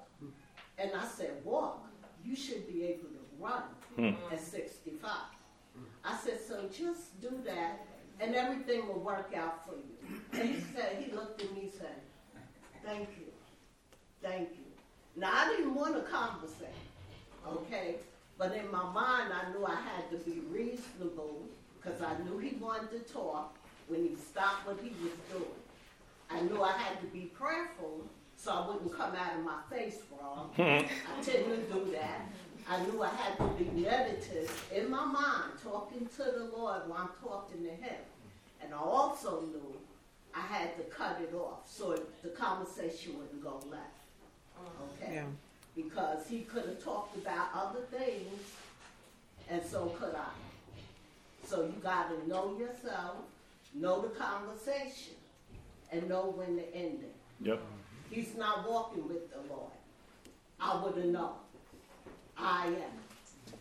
[0.79, 1.90] And I said, Walk?
[2.25, 3.63] You should be able to run
[3.97, 4.33] hmm.
[4.33, 5.11] at 65.
[6.05, 7.87] I said, So just do that,
[8.21, 10.21] and everything will work out for you.
[10.33, 11.97] And he said, He looked at me and said,
[12.85, 13.27] Thank you.
[14.23, 14.65] Thank you.
[15.17, 16.69] Now, I didn't want to conversate,
[17.47, 17.97] okay?
[18.39, 21.43] But in my mind, I knew I had to be reasonable
[21.77, 23.57] because I knew he wanted to talk
[23.89, 25.61] when he stopped what he was doing.
[26.31, 28.05] I knew I had to be prayerful
[28.43, 30.51] so I wouldn't come out of my face wrong.
[30.59, 30.89] I
[31.23, 32.23] tend to do that.
[32.69, 37.01] I knew I had to be meditative in my mind, talking to the Lord while
[37.01, 38.01] I'm talking to Him.
[38.63, 39.77] And I also knew
[40.35, 43.83] I had to cut it off so it, the conversation wouldn't go left.
[44.59, 45.05] Mm.
[45.05, 45.15] Okay?
[45.17, 45.25] Yeah.
[45.77, 48.41] Because he could have talked about other things,
[49.51, 51.47] and so could I.
[51.47, 53.17] So you got to know yourself,
[53.75, 55.15] know the conversation,
[55.93, 57.15] and know when to end it.
[57.43, 57.61] Yep.
[58.11, 59.71] He's not walking with the Lord.
[60.61, 61.33] I wouldn't know.
[62.37, 63.55] I am.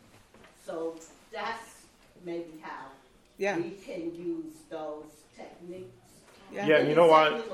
[0.65, 0.95] So
[1.31, 1.81] that's
[2.25, 2.87] maybe how
[3.37, 3.57] Yeah.
[3.57, 5.05] we can use those
[5.35, 5.85] techniques.
[6.51, 6.65] Yeah.
[6.65, 7.45] Yeah, you know what?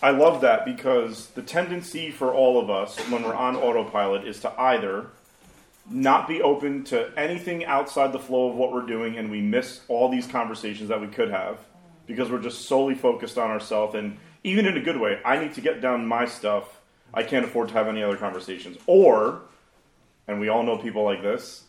[0.00, 4.40] I love that because the tendency for all of us when we're on autopilot is
[4.40, 5.08] to either
[5.90, 9.80] not be open to anything outside the flow of what we're doing and we miss
[9.88, 11.58] all these conversations that we could have
[12.06, 15.52] because we're just solely focused on ourselves and even in a good way i need
[15.52, 16.80] to get down my stuff
[17.14, 18.76] I can't afford to have any other conversations.
[18.86, 19.42] Or,
[20.26, 21.62] and we all know people like this,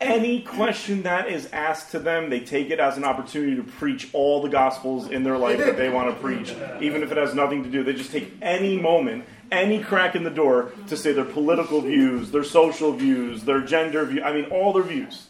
[0.00, 4.08] any question that is asked to them, they take it as an opportunity to preach
[4.12, 7.34] all the gospels in their life that they want to preach, even if it has
[7.34, 7.84] nothing to do.
[7.84, 12.32] They just take any moment, any crack in the door to say their political views,
[12.32, 14.22] their social views, their gender view.
[14.24, 15.28] I mean, all their views.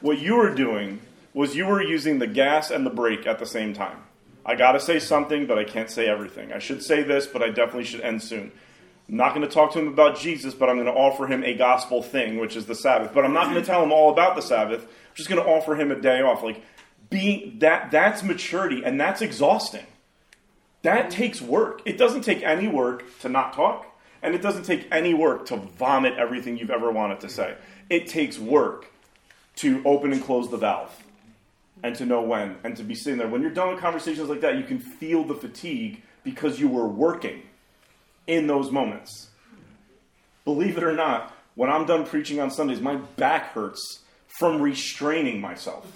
[0.00, 1.00] What you were doing
[1.32, 3.98] was you were using the gas and the brake at the same time.
[4.44, 6.52] I got to say something, but I can't say everything.
[6.52, 8.50] I should say this, but I definitely should end soon.
[9.08, 11.44] I'm not going to talk to him about Jesus, but I'm going to offer him
[11.44, 13.12] a gospel thing, which is the Sabbath.
[13.14, 14.82] But I'm not going to tell him all about the Sabbath.
[14.82, 16.42] I'm just going to offer him a day off.
[16.42, 16.62] Like
[17.10, 19.86] being that that's maturity and that's exhausting.
[20.82, 21.82] That takes work.
[21.84, 23.86] It doesn't take any work to not talk,
[24.22, 27.54] and it doesn't take any work to vomit everything you've ever wanted to say.
[27.88, 28.86] It takes work
[29.56, 31.01] to open and close the valve
[31.82, 33.28] and to know when and to be sitting there.
[33.28, 36.86] When you're done with conversations like that, you can feel the fatigue because you were
[36.86, 37.42] working
[38.26, 39.30] in those moments.
[40.44, 44.00] Believe it or not, when I'm done preaching on Sundays, my back hurts
[44.38, 45.86] from restraining myself.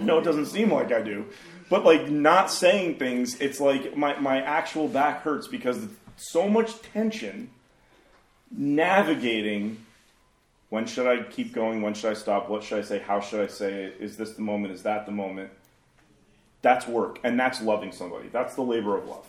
[0.00, 1.26] no, it doesn't seem like I do.
[1.68, 5.78] But like not saying things, it's like my, my actual back hurts because
[6.16, 7.50] so much tension
[8.50, 9.84] navigating
[10.70, 11.82] when should I keep going?
[11.82, 12.48] When should I stop?
[12.48, 12.98] What should I say?
[12.98, 13.96] How should I say it?
[14.00, 14.74] Is this the moment?
[14.74, 15.50] Is that the moment?
[16.62, 18.28] That's work, and that's loving somebody.
[18.28, 19.26] That's the labor of love.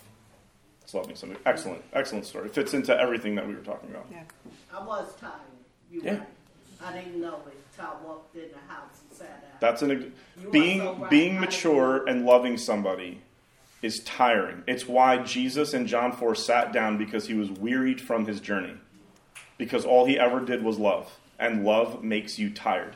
[0.81, 1.39] It's loving somebody.
[1.45, 2.47] Excellent, excellent story.
[2.47, 4.05] It fits into everything that we were talking about.
[4.11, 4.23] Yeah.
[4.73, 5.33] I was tired.
[5.91, 6.11] You Yeah.
[6.19, 6.27] right.
[6.83, 9.51] I didn't know it till I walked in the house and sat down.
[9.59, 11.09] That's an You being so right.
[11.09, 13.21] being mature and loving somebody
[13.81, 14.63] is tiring.
[14.67, 18.75] It's why Jesus and John 4 sat down because he was wearied from his journey.
[19.57, 22.95] Because all he ever did was love, and love makes you tired.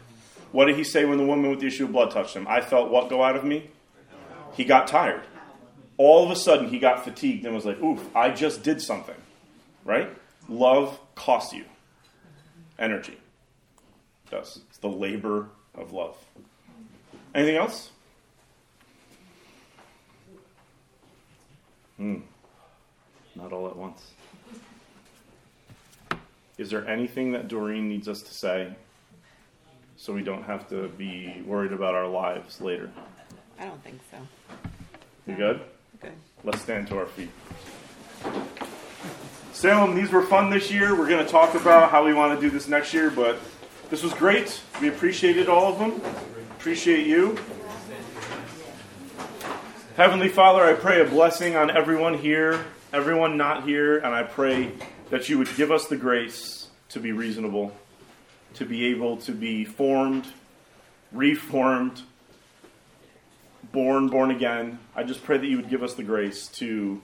[0.52, 2.48] What did he say when the woman with the issue of blood touched him?
[2.48, 3.70] I felt what go out of me?
[4.54, 5.22] He got tired.
[5.98, 9.16] All of a sudden he got fatigued and was like, "Oof, I just did something."
[9.86, 10.10] Right?
[10.50, 11.66] Love costs you
[12.82, 13.14] energy.
[13.14, 14.60] It does.
[14.70, 16.18] It's the labor of love.
[17.34, 17.92] Anything else?
[21.98, 22.22] Hmm.
[23.36, 24.12] Not all at once.
[26.62, 28.76] Is there anything that Doreen needs us to say
[29.98, 32.92] so we don't have to be worried about our lives later?
[33.60, 34.18] I don't think so.
[35.26, 35.62] You good?
[36.00, 36.12] Good.
[36.44, 37.32] Let's stand to our feet.
[39.54, 40.96] Salem, these were fun this year.
[40.96, 43.40] We're going to talk about how we want to do this next year, but
[43.90, 44.62] this was great.
[44.80, 46.00] We appreciated all of them.
[46.60, 47.40] Appreciate you.
[49.98, 52.64] Heavenly Father, I pray a blessing on everyone here,
[52.94, 54.74] everyone not here, and I pray
[55.12, 57.74] that you would give us the grace to be reasonable,
[58.54, 60.26] to be able to be formed,
[61.12, 62.02] reformed,
[63.74, 64.80] born, born again.
[64.96, 67.02] I just pray that you would give us the grace to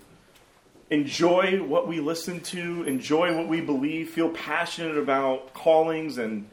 [0.90, 6.48] enjoy what we listen to, enjoy what we believe, feel passionate about callings and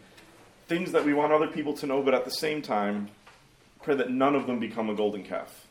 [0.66, 3.09] things that we want other people to know, but at the same time,
[3.81, 5.68] pray that none of them become a golden calf.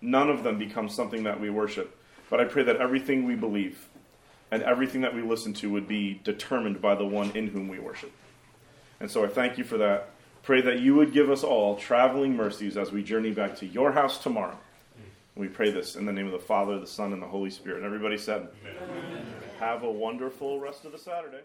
[0.00, 1.94] None of them become something that we worship.
[2.30, 3.87] But I pray that everything we believe
[4.50, 7.78] and everything that we listen to would be determined by the one in whom we
[7.78, 8.12] worship.
[9.00, 10.10] And so I thank you for that.
[10.42, 13.92] Pray that you would give us all traveling mercies as we journey back to your
[13.92, 14.56] house tomorrow.
[14.96, 17.50] And we pray this in the name of the Father, the Son, and the Holy
[17.50, 17.78] Spirit.
[17.78, 19.26] And everybody said, Amen.
[19.58, 21.42] Have a wonderful rest of the Saturday.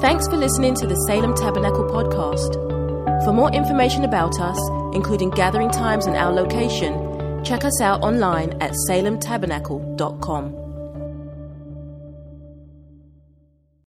[0.00, 2.54] Thanks for listening to the Salem Tabernacle podcast.
[3.24, 4.58] For more information about us,
[4.94, 10.67] including gathering times and our location, check us out online at salemtabernacle.com.